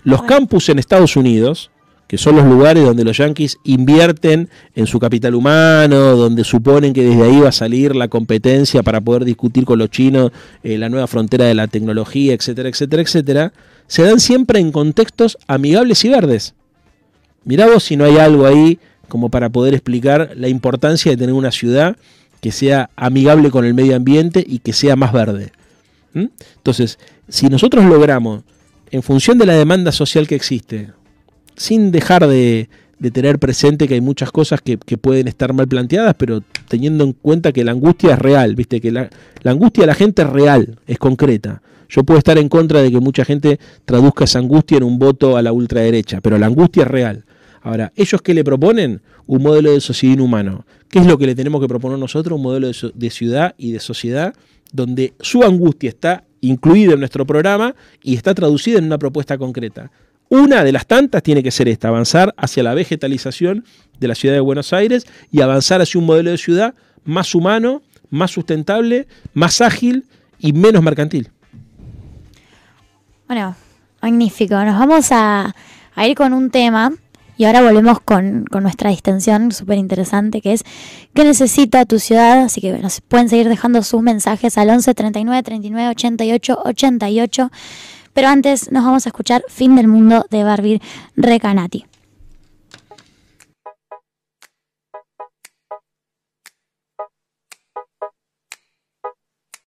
Los 0.02 0.24
campus 0.24 0.68
en 0.68 0.80
Estados 0.80 1.16
Unidos, 1.16 1.70
que 2.06 2.18
son 2.18 2.36
los 2.36 2.44
lugares 2.44 2.84
donde 2.84 3.04
los 3.04 3.16
yanquis 3.16 3.58
invierten 3.64 4.48
en 4.74 4.86
su 4.86 4.98
capital 5.00 5.34
humano, 5.34 6.16
donde 6.16 6.44
suponen 6.44 6.92
que 6.92 7.02
desde 7.02 7.22
ahí 7.22 7.40
va 7.40 7.48
a 7.48 7.52
salir 7.52 7.96
la 7.96 8.08
competencia 8.08 8.82
para 8.82 9.00
poder 9.00 9.24
discutir 9.24 9.64
con 9.64 9.78
los 9.78 9.90
chinos 9.90 10.30
eh, 10.62 10.78
la 10.78 10.88
nueva 10.88 11.06
frontera 11.06 11.46
de 11.46 11.54
la 11.54 11.66
tecnología, 11.66 12.34
etcétera, 12.34 12.68
etcétera, 12.68 13.02
etcétera, 13.02 13.52
se 13.88 14.02
dan 14.02 14.20
siempre 14.20 14.60
en 14.60 14.72
contextos 14.72 15.38
amigables 15.48 16.04
y 16.04 16.08
verdes. 16.08 16.54
Mirá 17.44 17.66
vos 17.66 17.84
si 17.84 17.96
no 17.96 18.04
hay 18.04 18.18
algo 18.18 18.46
ahí 18.46 18.78
como 19.08 19.28
para 19.28 19.50
poder 19.50 19.74
explicar 19.74 20.32
la 20.36 20.48
importancia 20.48 21.10
de 21.10 21.16
tener 21.16 21.34
una 21.34 21.52
ciudad 21.52 21.96
que 22.40 22.52
sea 22.52 22.90
amigable 22.96 23.50
con 23.50 23.64
el 23.64 23.74
medio 23.74 23.96
ambiente 23.96 24.44
y 24.46 24.58
que 24.60 24.72
sea 24.72 24.96
más 24.96 25.12
verde. 25.12 25.52
¿Mm? 26.12 26.26
Entonces, 26.56 26.98
si 27.28 27.48
nosotros 27.48 27.84
logramos, 27.84 28.42
en 28.90 29.02
función 29.02 29.38
de 29.38 29.46
la 29.46 29.54
demanda 29.54 29.90
social 29.92 30.28
que 30.28 30.36
existe, 30.36 30.90
sin 31.56 31.90
dejar 31.90 32.26
de, 32.26 32.68
tener 33.12 33.38
presente 33.38 33.88
que 33.88 33.94
hay 33.94 34.00
muchas 34.00 34.30
cosas 34.30 34.60
que, 34.60 34.78
pueden 34.78 35.28
estar 35.28 35.52
mal 35.52 35.68
planteadas, 35.68 36.14
pero 36.18 36.42
teniendo 36.68 37.04
en 37.04 37.12
cuenta 37.12 37.52
que 37.52 37.64
la 37.64 37.72
angustia 37.72 38.14
es 38.14 38.18
real, 38.18 38.54
viste, 38.54 38.80
que 38.80 38.90
la, 38.90 39.10
la, 39.42 39.50
angustia 39.50 39.82
de 39.82 39.86
la 39.88 39.94
gente 39.94 40.22
es 40.22 40.30
real, 40.30 40.78
es 40.86 40.98
concreta. 40.98 41.62
Yo 41.88 42.04
puedo 42.04 42.18
estar 42.18 42.36
en 42.38 42.48
contra 42.48 42.82
de 42.82 42.90
que 42.90 43.00
mucha 43.00 43.24
gente 43.24 43.60
traduzca 43.84 44.24
esa 44.24 44.38
angustia 44.38 44.78
en 44.78 44.82
un 44.82 44.98
voto 44.98 45.36
a 45.36 45.42
la 45.42 45.52
ultraderecha, 45.52 46.20
pero 46.20 46.38
la 46.38 46.46
angustia 46.46 46.82
es 46.82 46.88
real. 46.88 47.24
Ahora, 47.62 47.92
¿ellos 47.96 48.22
qué 48.22 48.32
le 48.32 48.44
proponen? 48.44 49.02
Un 49.26 49.42
modelo 49.42 49.72
de 49.72 49.80
sociedad 49.80 50.14
inhumano. 50.14 50.64
¿Qué 50.88 51.00
es 51.00 51.06
lo 51.06 51.18
que 51.18 51.26
le 51.26 51.34
tenemos 51.34 51.60
que 51.60 51.66
proponer 51.66 51.98
nosotros? 51.98 52.36
Un 52.36 52.42
modelo 52.42 52.70
de, 52.94 53.10
ciudad 53.10 53.56
y 53.58 53.72
de 53.72 53.80
sociedad 53.80 54.34
donde 54.72 55.14
su 55.20 55.42
angustia 55.42 55.88
está 55.88 56.24
incluida 56.40 56.92
en 56.92 57.00
nuestro 57.00 57.26
programa 57.26 57.74
y 58.02 58.14
está 58.14 58.34
traducida 58.34 58.78
en 58.78 58.84
una 58.84 58.98
propuesta 58.98 59.36
concreta. 59.36 59.90
Una 60.28 60.64
de 60.64 60.72
las 60.72 60.86
tantas 60.86 61.22
tiene 61.22 61.42
que 61.42 61.50
ser 61.50 61.68
esta, 61.68 61.88
avanzar 61.88 62.34
hacia 62.36 62.62
la 62.62 62.74
vegetalización 62.74 63.64
de 64.00 64.08
la 64.08 64.14
ciudad 64.14 64.34
de 64.34 64.40
Buenos 64.40 64.72
Aires 64.72 65.06
y 65.30 65.40
avanzar 65.40 65.80
hacia 65.80 66.00
un 66.00 66.06
modelo 66.06 66.30
de 66.30 66.38
ciudad 66.38 66.74
más 67.04 67.34
humano, 67.34 67.82
más 68.10 68.32
sustentable, 68.32 69.06
más 69.34 69.60
ágil 69.60 70.04
y 70.38 70.52
menos 70.52 70.82
mercantil. 70.82 71.30
Bueno, 73.28 73.56
magnífico. 74.02 74.54
Nos 74.64 74.78
vamos 74.78 75.08
a 75.10 75.54
ir 75.98 76.16
con 76.16 76.32
un 76.32 76.50
tema 76.50 76.92
y 77.38 77.44
ahora 77.44 77.62
volvemos 77.62 78.00
con, 78.00 78.46
nuestra 78.60 78.90
distensión 78.90 79.52
súper 79.52 79.76
interesante 79.76 80.40
que 80.40 80.54
es 80.54 80.64
¿qué 81.12 81.22
necesita 81.24 81.84
tu 81.84 81.98
ciudad? 81.98 82.42
Así 82.44 82.60
que 82.60 82.72
nos 82.78 83.00
pueden 83.02 83.28
seguir 83.28 83.48
dejando 83.48 83.82
sus 83.82 84.00
mensajes 84.02 84.56
al 84.56 84.70
11 84.70 84.94
39 84.94 85.42
39 85.42 85.90
88 85.90 86.62
88. 86.64 87.50
Pero 88.16 88.28
antes 88.28 88.72
nos 88.72 88.82
vamos 88.82 89.04
a 89.04 89.10
escuchar 89.10 89.44
Fin 89.46 89.76
del 89.76 89.88
Mundo 89.88 90.24
de 90.30 90.42
Barbie 90.42 90.80
Recanati. 91.16 91.84